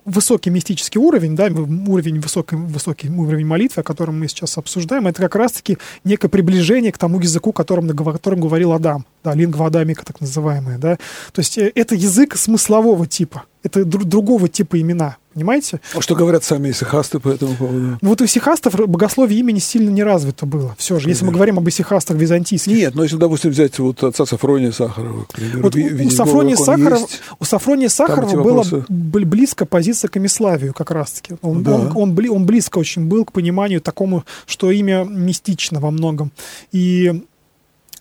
высокий 0.04 0.50
мистический 0.50 0.98
уровень, 0.98 1.36
да, 1.36 1.46
уровень 1.46 2.20
высокий, 2.20 2.56
высокий 2.56 3.08
уровень 3.08 3.46
молитвы, 3.46 3.80
о 3.80 3.84
котором 3.84 4.18
мы 4.18 4.28
сейчас 4.28 4.58
обсуждаем, 4.58 5.06
это 5.06 5.22
как 5.22 5.34
раз-таки 5.34 5.78
некое 6.04 6.28
приближение 6.28 6.92
к 6.92 6.98
тому 6.98 7.20
языку, 7.20 7.52
которым, 7.52 7.88
о 7.88 8.12
котором 8.12 8.40
говорил 8.40 8.72
Адам, 8.72 9.06
да, 9.22 9.34
лингва 9.34 9.66
Адамика 9.66 10.04
так 10.04 10.20
называемая, 10.20 10.78
да. 10.78 10.98
То 11.32 11.40
есть 11.40 11.58
э, 11.58 11.72
это 11.74 11.94
язык 11.94 12.36
смыслового 12.36 13.06
типа, 13.06 13.44
это 13.64 13.80
дру- 13.80 14.04
другого 14.04 14.48
типа 14.48 14.80
имена, 14.80 15.16
понимаете? 15.32 15.80
А 15.94 16.00
что 16.00 16.14
говорят 16.14 16.44
сами 16.44 16.70
исихасты 16.70 17.18
по 17.18 17.30
этому 17.30 17.56
поводу? 17.56 17.98
Ну, 18.00 18.08
вот 18.08 18.20
у 18.20 18.24
исихастов 18.26 18.74
богословие 18.74 19.40
имени 19.40 19.58
сильно 19.58 19.90
не 19.90 20.04
развито 20.04 20.46
было, 20.46 20.76
все 20.78 21.00
же, 21.00 21.08
если 21.08 21.24
мы 21.24 21.32
говорим 21.32 21.58
об 21.58 21.68
исихастах 21.68 22.16
византийских. 22.16 22.72
Нет, 22.72 22.94
но 22.94 23.02
если, 23.02 23.16
допустим, 23.16 23.50
взять 23.50 23.78
вот 23.78 24.04
отца 24.04 24.26
Сафрония 24.26 24.70
Сахарова, 24.70 25.24
к 25.24 25.32
примеру, 25.32 25.62
вот 25.62 25.74
у, 25.74 26.10
Сафрония 26.10 26.56
Сахарова, 26.56 27.06
у 27.40 27.44
Сафрония 27.44 27.88
Сахарова 27.88 28.42
было 28.42 28.64
близко 28.88 29.64
позиция 29.64 30.08
к 30.08 30.16
Имиславию 30.18 30.74
как 30.74 30.90
раз-таки. 30.90 31.36
Он, 31.40 31.62
да. 31.62 31.74
он, 31.74 31.92
он, 31.94 32.18
он, 32.18 32.30
он 32.30 32.46
близко 32.46 32.78
очень 32.78 33.06
был 33.06 33.24
к 33.24 33.32
пониманию 33.32 33.80
такому, 33.80 34.24
что 34.46 34.70
имя 34.70 35.04
мистично 35.04 35.80
во 35.80 35.90
многом. 35.90 36.30
И 36.70 37.24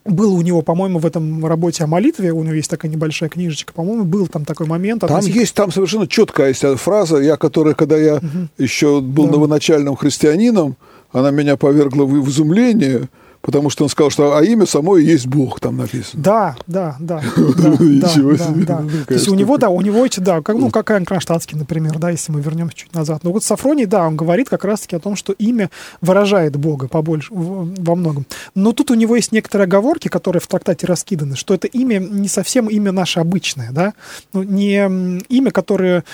был 0.05 0.35
у 0.35 0.41
него, 0.41 0.61
по-моему, 0.61 0.99
в 0.99 1.05
этом 1.05 1.45
работе 1.45 1.83
о 1.83 1.87
молитве, 1.87 2.31
у 2.31 2.43
него 2.43 2.53
есть 2.53 2.69
такая 2.69 2.91
небольшая 2.91 3.29
книжечка, 3.29 3.73
по-моему, 3.73 4.03
был 4.03 4.27
там 4.27 4.45
такой 4.45 4.67
момент. 4.67 5.01
Там 5.01 5.09
относительно... 5.11 5.41
есть, 5.41 5.55
там 5.55 5.71
совершенно 5.71 6.07
четкая 6.07 6.49
есть 6.49 6.63
фраза, 6.77 7.17
я, 7.17 7.37
которая, 7.37 7.73
когда 7.73 7.97
я 7.97 8.15
угу. 8.15 8.47
еще 8.57 9.01
был 9.01 9.25
да. 9.25 9.33
новоначальным 9.33 9.95
христианином, 9.95 10.75
она 11.11 11.31
меня 11.31 11.57
повергла 11.57 12.05
в 12.05 12.29
изумление, 12.29 13.07
потому 13.43 13.69
что 13.69 13.83
он 13.83 13.89
сказал, 13.89 14.09
что 14.09 14.37
а 14.37 14.43
имя 14.43 14.65
само 14.65 14.97
и 14.97 15.03
есть 15.03 15.27
Бог, 15.27 15.59
там 15.59 15.77
написано. 15.77 16.23
Да, 16.23 16.55
да, 16.65 16.95
да. 16.99 17.21
Ничего 17.35 18.37
себе. 18.37 18.65
То 18.65 19.13
есть 19.13 19.27
у 19.27 19.35
него, 19.35 19.57
да, 19.57 19.69
у 19.69 19.81
него 19.81 20.05
эти, 20.05 20.19
да, 20.19 20.41
как, 20.41 20.55
ну, 20.55 20.71
как 20.71 20.89
Иоанн 20.89 21.05
Кронштадтский, 21.05 21.57
например, 21.57 21.99
да, 21.99 22.09
если 22.09 22.31
мы 22.31 22.41
вернемся 22.41 22.77
чуть 22.77 22.95
назад. 22.95 23.23
Но 23.23 23.31
вот 23.31 23.43
Сафроний, 23.43 23.85
да, 23.85 24.07
он 24.07 24.15
говорит 24.15 24.49
как 24.49 24.63
раз-таки 24.63 24.95
о 24.95 24.99
том, 24.99 25.15
что 25.15 25.33
имя 25.33 25.69
выражает 26.01 26.55
Бога 26.55 26.87
побольше, 26.87 27.29
во 27.33 27.95
многом. 27.95 28.25
Но 28.55 28.71
тут 28.71 28.91
у 28.91 28.93
него 28.93 29.15
есть 29.17 29.33
некоторые 29.33 29.65
оговорки, 29.65 30.07
которые 30.07 30.41
в 30.41 30.47
трактате 30.47 30.87
раскиданы, 30.87 31.35
что 31.35 31.53
это 31.53 31.67
имя 31.67 31.99
не 31.99 32.29
совсем 32.29 32.67
имя 32.67 32.93
наше 32.93 33.19
обычное, 33.19 33.71
да, 33.71 33.93
ну, 34.31 34.43
не 34.43 35.21
имя, 35.27 35.51
которое 35.51 36.05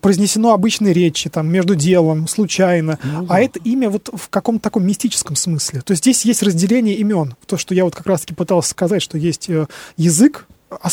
произнесено 0.00 0.52
обычной 0.52 0.92
речи, 0.92 1.28
там, 1.28 1.48
между 1.48 1.74
делом, 1.74 2.28
случайно, 2.28 2.98
ну, 3.02 3.26
да. 3.26 3.34
а 3.34 3.40
это 3.40 3.58
имя 3.58 3.90
вот 3.90 4.10
в 4.12 4.28
каком-то 4.28 4.62
таком 4.62 4.86
мистическом 4.86 5.36
смысле. 5.36 5.80
То 5.80 5.92
есть 5.92 6.04
здесь 6.04 6.24
есть 6.24 6.42
разделение 6.42 6.94
имен. 6.96 7.34
То, 7.46 7.56
что 7.56 7.74
я 7.74 7.84
вот 7.84 7.94
как 7.94 8.06
раз-таки 8.06 8.34
пытался 8.34 8.70
сказать, 8.70 9.02
что 9.02 9.18
есть 9.18 9.50
э, 9.50 9.66
язык 9.96 10.46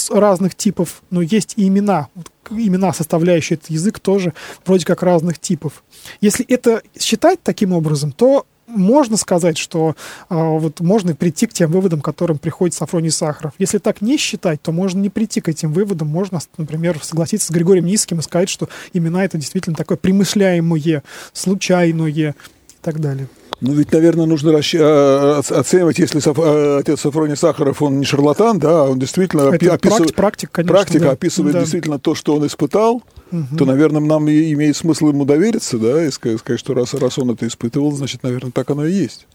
разных 0.09 0.55
типов, 0.55 1.01
но 1.09 1.21
есть 1.21 1.53
и 1.55 1.67
имена. 1.67 2.07
Имена, 2.49 2.93
составляющие 2.93 3.57
этот 3.57 3.69
язык, 3.69 3.99
тоже 3.99 4.33
вроде 4.65 4.85
как 4.85 5.03
разных 5.03 5.39
типов. 5.39 5.83
Если 6.19 6.43
это 6.45 6.81
считать 6.99 7.41
таким 7.43 7.73
образом, 7.73 8.11
то 8.11 8.45
можно 8.69 9.17
сказать, 9.17 9.57
что 9.57 9.95
э, 10.29 10.35
вот 10.35 10.79
можно 10.79 11.15
прийти 11.15 11.47
к 11.47 11.53
тем 11.53 11.71
выводам, 11.71 12.01
к 12.01 12.05
которым 12.05 12.37
приходит 12.37 12.75
Сафроний 12.75 13.11
Сахаров. 13.11 13.53
Если 13.57 13.77
так 13.77 14.01
не 14.01 14.17
считать, 14.17 14.61
то 14.61 14.71
можно 14.71 14.99
не 14.99 15.09
прийти 15.09 15.41
к 15.41 15.49
этим 15.49 15.73
выводам. 15.73 16.07
Можно, 16.07 16.39
например, 16.57 16.99
согласиться 17.03 17.47
с 17.47 17.51
Григорием 17.51 17.85
Низким 17.85 18.19
и 18.19 18.21
сказать, 18.21 18.49
что 18.49 18.69
имена 18.93 19.25
это 19.25 19.37
действительно 19.37 19.75
такое 19.75 19.97
примышляемое, 19.97 21.03
случайное 21.33 22.09
и 22.09 22.33
так 22.81 22.99
далее. 22.99 23.27
Ну, 23.61 23.73
ведь, 23.73 23.91
наверное, 23.91 24.25
нужно 24.25 24.53
расщ... 24.53 24.75
А, 24.79 25.39
оценивать, 25.39 25.99
если 25.99 26.19
Саф... 26.19 26.37
А, 26.39 26.77
отец 26.79 27.01
Сафроний 27.01 27.35
Сахаров, 27.35 27.81
он 27.81 27.99
не 27.99 28.05
шарлатан, 28.05 28.57
да, 28.57 28.83
он 28.83 28.99
действительно 28.99 29.49
опи... 29.49 29.67
описывает... 29.67 30.15
Практик, 30.15 30.49
конечно, 30.51 30.73
практика 30.73 31.05
да. 31.05 31.11
описывает 31.11 31.53
да. 31.53 31.61
действительно 31.61 31.99
то, 31.99 32.15
что 32.15 32.35
он 32.35 32.47
испытал, 32.47 33.03
угу. 33.31 33.57
то, 33.57 33.65
наверное, 33.65 34.01
нам 34.01 34.29
имеет 34.29 34.75
смысл 34.75 35.09
ему 35.09 35.25
довериться, 35.25 35.77
да, 35.77 36.05
и 36.05 36.11
сказать, 36.11 36.59
что 36.59 36.73
раз, 36.73 36.93
раз 36.93 37.17
он 37.17 37.31
это 37.31 37.47
испытывал, 37.47 37.91
значит, 37.91 38.23
наверное, 38.23 38.51
так 38.51 38.69
оно 38.69 38.85
и 38.85 38.93
есть. 38.93 39.27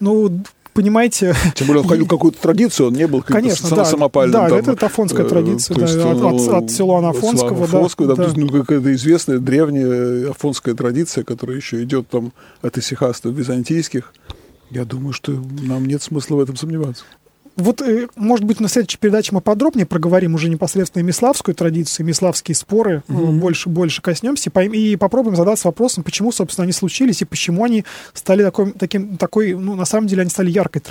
Ну, 0.00 0.30
понимаете... 0.72 1.34
Тем 1.54 1.66
более 1.66 1.80
он 1.80 1.86
входил 1.86 2.04
в 2.04 2.08
какую-то 2.10 2.40
традицию, 2.40 2.88
он 2.88 2.94
не 2.94 3.06
был 3.06 3.22
Конечно, 3.22 3.68
да, 3.70 3.84
самопальным. 3.84 4.32
Да, 4.32 4.48
там, 4.48 4.58
это, 4.58 4.86
афонская 4.86 5.26
э, 5.26 5.28
традиция, 5.28 5.74
да, 5.74 5.82
есть, 5.82 5.96
от, 5.96 6.22
от, 6.22 6.48
от 6.48 6.62
ну, 6.62 6.68
Силуана 6.68 7.10
Афонского. 7.10 7.64
Афонского, 7.64 8.08
да, 8.08 8.14
да, 8.14 8.28
да. 8.28 8.32
ну, 8.36 8.48
какая-то 8.48 8.94
известная 8.94 9.38
древняя 9.38 10.30
афонская 10.30 10.74
традиция, 10.74 11.24
которая 11.24 11.56
еще 11.56 11.82
идет 11.82 12.08
там 12.08 12.32
от 12.62 12.78
исихастов 12.78 13.34
византийских. 13.34 14.12
Я 14.70 14.84
думаю, 14.84 15.12
что 15.12 15.32
нам 15.32 15.86
нет 15.86 16.02
смысла 16.02 16.36
в 16.36 16.40
этом 16.40 16.56
сомневаться. 16.56 17.04
Вот, 17.56 17.80
э, 17.80 18.08
может 18.16 18.44
быть, 18.44 18.60
на 18.60 18.68
следующей 18.68 18.98
передаче 18.98 19.30
мы 19.32 19.40
подробнее 19.40 19.86
проговорим 19.86 20.34
уже 20.34 20.50
непосредственно 20.50 21.02
миславскую 21.02 21.54
традицию, 21.54 22.04
миславские 22.04 22.54
споры, 22.54 23.02
mm-hmm. 23.08 23.32
больше, 23.38 23.68
больше 23.70 24.02
коснемся 24.02 24.50
и 24.50 24.96
попробуем 24.96 25.36
задаться 25.36 25.68
вопросом, 25.68 26.04
почему, 26.04 26.32
собственно, 26.32 26.64
они 26.64 26.72
случились 26.72 27.22
и 27.22 27.24
почему 27.24 27.64
они 27.64 27.84
стали 28.12 28.42
такой, 28.42 28.72
таким, 28.72 29.16
такой, 29.16 29.54
ну, 29.54 29.74
на 29.74 29.86
самом 29.86 30.06
деле, 30.06 30.22
они 30.22 30.30
стали 30.30 30.50
яркой, 30.50 30.82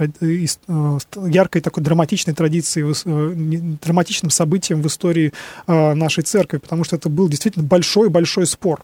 яркой 1.27 1.61
такой 1.61 1.83
драматичной 1.83 2.33
традицией, 2.33 3.77
драматичным 3.83 4.31
событием 4.31 4.81
в 4.81 4.87
истории 4.87 5.33
нашей 5.67 6.23
церкви, 6.23 6.57
потому 6.57 6.83
что 6.83 6.95
это 6.95 7.09
был 7.09 7.29
действительно 7.29 7.65
большой-большой 7.65 8.47
спор 8.47 8.83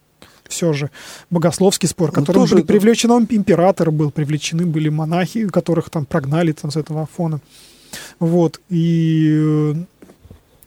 все 0.52 0.74
же 0.74 0.92
богословский 1.30 1.88
спор, 1.88 2.12
который 2.12 2.38
ну, 2.38 2.42
тоже 2.42 2.56
при, 2.58 2.64
привлечен 2.64 3.28
император 3.30 3.92
был, 3.92 4.12
привлечены 4.12 4.66
были 4.66 4.90
монахи, 4.90 5.48
которых 5.48 5.90
там 5.90 6.06
прогнали 6.06 6.52
там, 6.52 6.72
с 6.72 6.78
этого 6.78 7.04
Афона. 7.04 7.40
Вот, 8.20 8.62
и 8.70 9.32
э, 9.34 9.74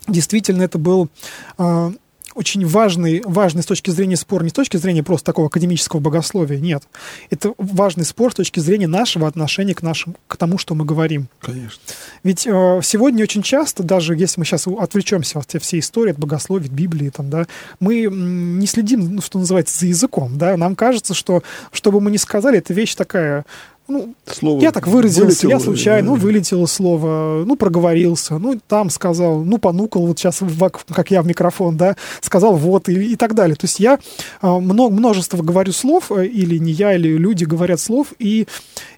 действительно 0.09 0.63
это 0.63 0.79
был 0.79 1.09
а, 1.57 1.93
очень 2.35 2.67
важный, 2.67 3.23
важный 3.25 3.63
с 3.63 3.67
точки 3.67 3.91
зрения 3.91 4.17
спор, 4.17 4.43
не 4.43 4.51
с 4.51 4.53
точки 4.53 4.77
зрения 4.77 5.03
просто 5.03 5.27
такого 5.27 5.49
академического 5.49 6.01
богословия, 6.01 6.59
нет. 6.59 6.85
Это 7.31 7.55
важный 7.59 8.05
спор 8.05 8.33
с 8.33 8.35
точки 8.35 8.61
зрения 8.61 8.87
нашего 8.87 9.29
отношения 9.29 9.75
к, 9.75 9.83
нашим, 9.83 10.17
к 10.27 10.37
тому, 10.37 10.59
что 10.59 10.75
мы 10.75 10.85
говорим. 10.85 11.29
Конечно. 11.41 11.81
Ведь 12.23 12.47
э, 12.47 12.81
сегодня 12.83 13.23
очень 13.23 13.43
часто, 13.43 13.83
даже 13.83 14.17
если 14.17 14.41
мы 14.41 14.45
сейчас 14.45 14.67
отвлечемся 14.67 15.39
от 15.39 15.63
всей 15.63 15.81
истории, 15.81 16.13
от 16.13 16.19
богословия, 16.19 16.67
от 16.67 16.73
Библии, 16.73 17.11
там, 17.11 17.31
да, 17.31 17.47
мы 17.81 18.09
не 18.11 18.67
следим, 18.67 19.15
ну, 19.17 19.23
что 19.23 19.39
называется, 19.39 19.79
за 19.79 19.87
языком. 19.87 20.37
Да? 20.39 20.57
Нам 20.57 20.77
кажется, 20.77 21.15
что, 21.15 21.43
что 21.73 21.93
бы 21.93 22.01
мы 22.01 22.11
ни 22.11 22.17
сказали, 22.17 22.59
эта 22.59 22.73
вещь 22.75 22.95
такая 22.95 23.45
ну, 23.87 24.15
слово 24.27 24.61
я 24.61 24.73
так 24.73 24.87
выразился, 24.87 25.47
вылетело, 25.47 25.51
я 25.51 25.61
случайно, 25.61 26.09
ну, 26.11 26.15
вылетело 26.15 26.67
слово, 26.67 27.45
ну, 27.45 27.57
проговорился, 27.57 28.39
ну, 28.39 28.59
там 28.67 28.89
сказал, 28.89 29.45
ну, 29.45 29.59
понукал, 29.59 30.07
вот 30.07 30.19
сейчас, 30.19 30.41
как 30.89 31.11
я 31.11 31.21
в 31.21 31.27
микрофон, 31.27 31.77
да, 31.77 31.97
сказал 32.21 32.57
вот 32.57 32.89
и, 32.89 33.13
и 33.13 33.17
так 33.17 33.35
далее. 33.35 33.57
То 33.57 33.67
есть 33.67 33.81
я 33.81 33.99
а, 34.41 34.59
много, 34.59 34.95
множество 34.95 35.43
говорю 35.43 35.73
слов, 35.73 36.11
э, 36.11 36.27
или 36.27 36.57
не 36.57 36.73
я, 36.73 36.95
или 36.95 37.17
люди 37.17 37.45
говорят 37.45 37.79
слов, 37.79 38.15
и 38.19 38.47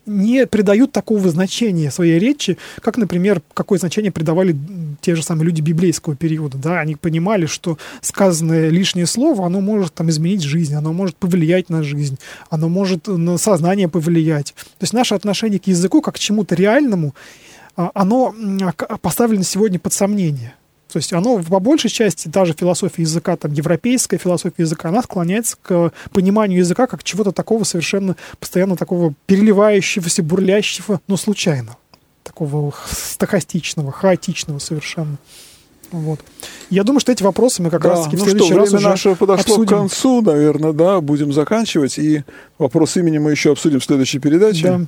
не 0.07 0.47
придают 0.47 0.93
такого 0.93 1.29
значения 1.29 1.91
своей 1.91 2.19
речи, 2.19 2.59
как, 2.81 2.97
например, 2.97 3.43
какое 3.55 3.79
значение 3.79 4.13
придавали 4.13 4.57
те 5.01 5.15
же 5.15 5.23
самые 5.23 5.47
люди 5.47 5.61
библейского 5.61 6.17
периода. 6.17 6.59
Да? 6.59 6.81
Они 6.81 6.95
понимали, 6.95 7.47
что 7.47 7.79
сказанное 8.01 8.71
лишнее 8.71 9.07
слово, 9.07 9.47
оно 9.47 9.61
может 9.61 9.95
там, 9.95 10.09
изменить 10.11 10.43
жизнь, 10.43 10.75
оно 10.75 10.93
может 10.93 11.17
повлиять 11.17 11.69
на 11.69 11.83
жизнь, 11.83 12.19
оно 12.51 12.69
может 12.69 13.09
на 13.09 13.37
сознание 13.39 13.89
повлиять. 13.89 14.55
То 14.79 14.83
есть 14.83 14.93
наше 14.93 15.15
отношение 15.15 15.59
к 15.59 15.67
языку 15.67 16.01
как 16.01 16.15
к 16.15 16.19
чему-то 16.19 16.55
реальному, 16.55 17.15
а, 17.77 17.91
оно 17.95 18.35
поставлено 19.01 19.45
сегодня 19.45 19.79
под 19.79 19.93
сомнение. 19.93 20.55
То 20.93 20.99
есть 20.99 21.13
оно 21.13 21.39
по 21.39 21.59
большей 21.59 21.91
части, 21.91 22.29
даже 22.29 22.53
философия 22.53 23.03
языка, 23.03 23.37
там, 23.37 23.53
европейская 23.53 24.19
философия 24.19 24.63
языка, 24.63 24.91
она 24.91 25.03
склоняется 25.03 25.57
к 25.61 25.93
пониманию 26.13 26.61
языка 26.61 26.87
как 26.87 27.03
чего-то 27.03 27.33
такого 27.33 27.65
совершенно 27.65 28.17
постоянно 28.39 28.77
такого 28.77 29.15
переливающегося, 29.27 30.23
бурлящего, 30.23 31.01
но 31.09 31.17
случайно. 31.17 31.77
Такого 32.23 32.73
стахастичного, 32.91 33.93
хаотичного 33.93 34.59
совершенно. 34.59 35.19
Вот. 35.93 36.21
Я 36.71 36.83
думаю, 36.85 37.01
что 37.01 37.13
эти 37.13 37.23
вопросы 37.23 37.63
мы 37.63 37.71
как 37.71 37.83
да, 37.83 37.91
раз 37.91 38.05
таки 38.05 38.17
ну 38.17 38.25
в 38.25 38.25
следующий 38.25 38.53
что, 38.53 38.59
раз 38.59 38.69
время 38.69 38.79
уже 38.79 38.89
наше 38.89 39.15
подошло 39.15 39.55
обсудим. 39.55 39.67
к 39.67 39.71
концу, 39.71 40.21
наверное, 40.21 40.73
да, 40.73 41.01
будем 41.01 41.33
заканчивать. 41.33 41.99
И 41.99 42.25
вопрос 42.59 42.97
имени 42.97 43.19
мы 43.19 43.31
еще 43.31 43.53
обсудим 43.53 43.81
в 43.81 43.85
следующей 43.85 44.19
передаче. 44.19 44.69
Да. 44.69 44.81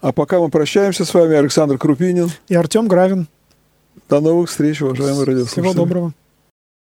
А 0.00 0.12
пока 0.12 0.38
мы 0.38 0.48
прощаемся 0.48 1.04
с 1.04 1.12
вами, 1.12 1.36
Александр 1.36 1.78
Крупинин 1.78 2.30
и 2.48 2.54
Артем 2.54 2.88
Гравин. 2.88 3.28
До 4.08 4.20
новых 4.20 4.50
встреч, 4.50 4.82
уважаемые 4.82 5.24
радиослушатели. 5.24 5.62
Всего 5.62 5.74
доброго. 5.74 6.12